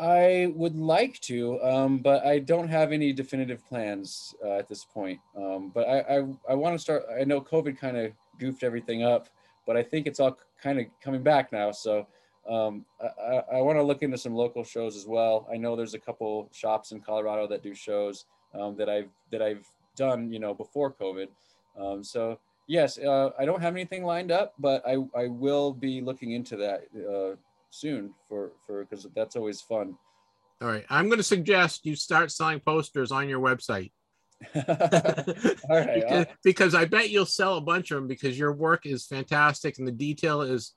[0.00, 4.84] I would like to, um, but I don't have any definitive plans uh, at this
[4.86, 5.20] point.
[5.36, 7.04] Um, but I, I, I want to start.
[7.20, 9.28] I know COVID kind of goofed everything up,
[9.66, 11.70] but I think it's all kind of coming back now.
[11.70, 12.06] So
[12.48, 15.48] um, I, I, want to look into some local shows as well.
[15.52, 19.42] I know there's a couple shops in Colorado that do shows um, that I've that
[19.42, 21.28] I've done, you know, before COVID.
[21.78, 26.00] Um, so yes, uh, I don't have anything lined up, but I, I will be
[26.00, 27.36] looking into that uh,
[27.70, 29.96] soon for for because that's always fun.
[30.62, 30.84] All right.
[30.88, 33.90] I'm going to suggest you start selling posters on your website.
[34.54, 35.94] All right.
[35.94, 39.78] because, because I bet you'll sell a bunch of them because your work is fantastic
[39.78, 40.74] and the detail is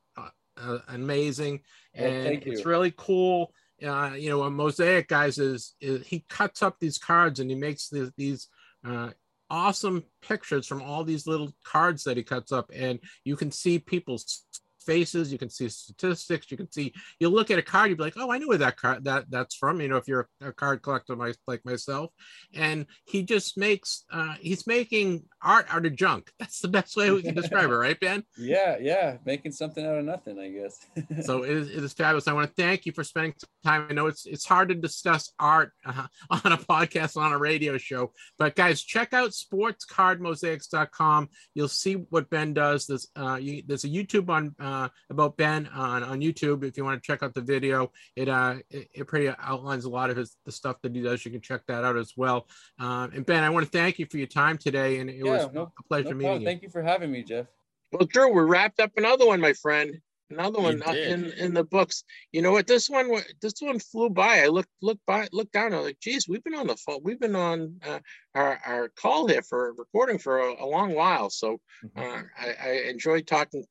[0.62, 1.62] uh, amazing
[1.98, 3.54] Well, and it's really cool.
[3.86, 7.56] Uh, you know, a mosaic guys is, is he cuts up these cards and he
[7.56, 8.48] makes these, these
[8.88, 9.10] uh,
[9.50, 13.80] awesome pictures from all these little cards that he cuts up, and you can see
[13.80, 14.46] people's
[14.86, 18.04] faces you can see statistics you can see you look at a card you'd be
[18.04, 20.50] like oh i know where that card that that's from you know if you're a,
[20.50, 22.12] a card collector my, like myself.
[22.54, 26.32] And he just makes uh he's making art out of junk.
[26.40, 28.24] That's the best way we can describe it right ben?
[28.38, 30.86] Yeah yeah making something out of nothing i guess.
[31.26, 32.28] So it is, it is fabulous.
[32.28, 33.34] I want to thank you for spending
[33.64, 33.88] time.
[33.90, 37.78] I know it's it's hard to discuss art uh, on a podcast on a radio
[37.78, 42.88] show but guys check out sportscardmosaics.com you'll see what ben does.
[42.88, 46.64] There's uh you, there's a youtube on uh, uh, about Ben on, on YouTube.
[46.64, 49.90] If you want to check out the video, it uh it, it, pretty outlines a
[49.90, 51.26] lot of his the stuff that he does.
[51.26, 52.48] You can check that out as well.
[52.80, 55.32] Um, and Ben, I want to thank you for your time today, and it yeah,
[55.32, 56.48] was no, a pleasure no meeting you.
[56.48, 57.48] Thank you for having me, Jeff.
[57.92, 60.02] Well, Drew, we wrapped up another one, my friend.
[60.32, 62.04] Another one in in the books.
[62.32, 62.66] You know what?
[62.66, 64.42] This one this one flew by.
[64.42, 65.72] I looked looked by looked down.
[65.72, 67.02] I was like, geez, we've been on the phone.
[67.04, 68.00] We've been on uh,
[68.34, 71.30] our our call here for recording for a, a long while.
[71.30, 72.00] So mm-hmm.
[72.00, 73.66] uh, I, I enjoyed talking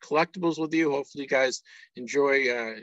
[0.00, 0.90] collectibles with you.
[0.90, 1.62] Hopefully, you guys
[1.96, 2.80] enjoy uh,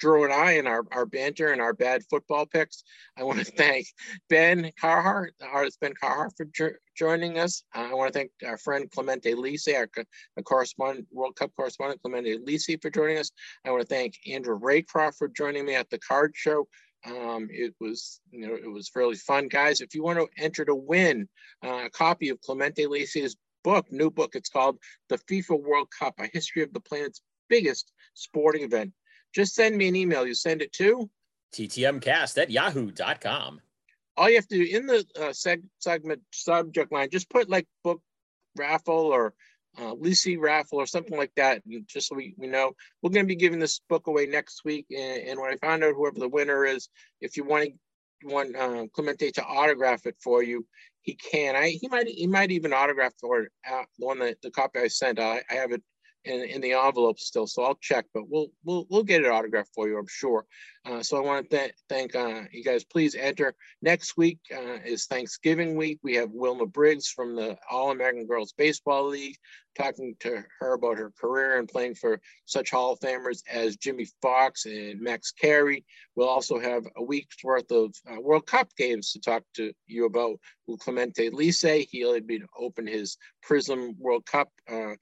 [0.00, 2.82] Drew and I and our, our banter and our bad football picks.
[3.18, 3.86] I want to thank
[4.28, 7.62] Ben Carhart, the artist Ben Carhart, for jo- joining us.
[7.74, 9.88] Uh, I want to thank our friend Clemente Lisi, our,
[10.36, 13.30] our correspondent, World Cup correspondent Clemente Lisi for joining us.
[13.66, 16.66] I want to thank Andrew Raycroft for joining me at the card show.
[17.06, 19.80] Um, it was, you know, it was fairly fun, guys.
[19.80, 21.28] If you want to enter to win
[21.64, 24.34] uh, a copy of Clemente Lisi's book, new book.
[24.34, 28.92] It's called The FIFA World Cup, a history of the planet's biggest sporting event.
[29.34, 30.26] Just send me an email.
[30.26, 31.08] You send it to
[31.52, 33.60] ttmcast at yahoo.com.
[34.16, 37.66] All you have to do in the uh, seg- segment subject line, just put like
[37.82, 38.02] book
[38.56, 39.34] raffle or
[39.80, 42.72] uh, Lucy raffle or something like that, and just so we, we know.
[43.02, 44.86] We're going to be giving this book away next week.
[44.90, 46.88] And, and when I find out whoever the winner is,
[47.20, 47.72] if you want to
[48.24, 50.66] want uh, Clemente to autograph it for you,
[51.02, 51.56] he can.
[51.56, 54.88] I he might he might even autograph for uh, the one that the copy I
[54.88, 55.18] sent.
[55.18, 55.82] I, I have it
[56.24, 58.06] in, in the envelope still, so I'll check.
[58.12, 60.46] But we'll we'll we'll get it autographed for you, I'm sure.
[60.84, 62.84] Uh, so I want to th- thank uh, you guys.
[62.84, 63.54] Please enter.
[63.82, 65.98] Next week uh, is Thanksgiving week.
[66.02, 69.36] We have Wilma Briggs from the All American Girls Baseball League
[69.76, 74.08] talking to her about her career and playing for such Hall of Famers as Jimmie
[74.20, 75.84] Foxx and Max Carey.
[76.16, 80.06] We'll also have a week's worth of uh, World Cup games to talk to you
[80.06, 83.16] about with Clemente Lisi, He'll be to open his
[83.46, 84.94] Prizm World Cup uh,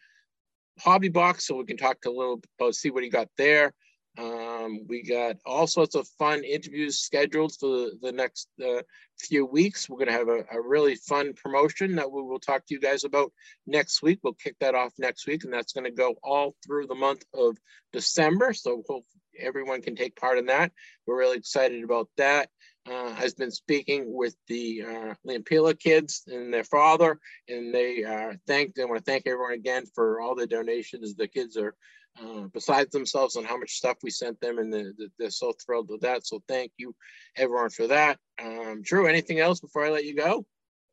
[0.81, 3.75] hobby box so we can talk a little about see what he got there.
[4.19, 8.83] Um, we got all sorts of fun interviews scheduled for the, the next uh,
[9.17, 9.89] few weeks.
[9.89, 12.81] We're going to have a, a, really fun promotion that we will talk to you
[12.81, 13.33] guys about
[13.69, 14.19] next week.
[14.25, 17.25] We'll kick that off next week, and that's going to go all through the month
[17.33, 17.59] of
[17.93, 18.55] December.
[18.55, 19.05] So hope
[19.39, 20.73] everyone can take part in that.
[21.07, 22.49] We're really excited about that.
[22.91, 27.19] Uh, has been speaking with the uh, Lampila kids and their father,
[27.49, 28.75] and they uh, thank.
[28.75, 31.15] They want to thank everyone again for all the donations.
[31.15, 31.75] The kids are
[32.23, 35.53] uh, besides themselves on how much stuff we sent them, and the, the, they're so
[35.65, 36.27] thrilled with that.
[36.27, 36.95] So thank you,
[37.37, 38.19] everyone, for that.
[38.43, 40.47] Um, Drew, anything else before I let you go?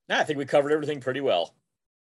[0.10, 1.56] No, I think we covered everything pretty well.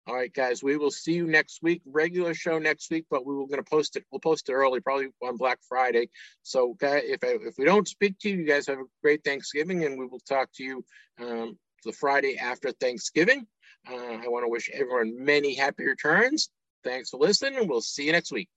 [0.06, 1.82] All right, guys, we will see you next week.
[1.86, 4.04] Regular show next week, but we were going to post it.
[4.10, 6.08] We'll post it early, probably on Black Friday.
[6.42, 9.22] So, guys, if I, if we don't speak to you, you guys have a great
[9.24, 10.84] Thanksgiving, and we will talk to you
[11.20, 13.46] um, the Friday after Thanksgiving.
[13.88, 16.50] Uh, I want to wish everyone many happy returns.
[16.82, 18.48] Thanks for listening, and we'll see you next week.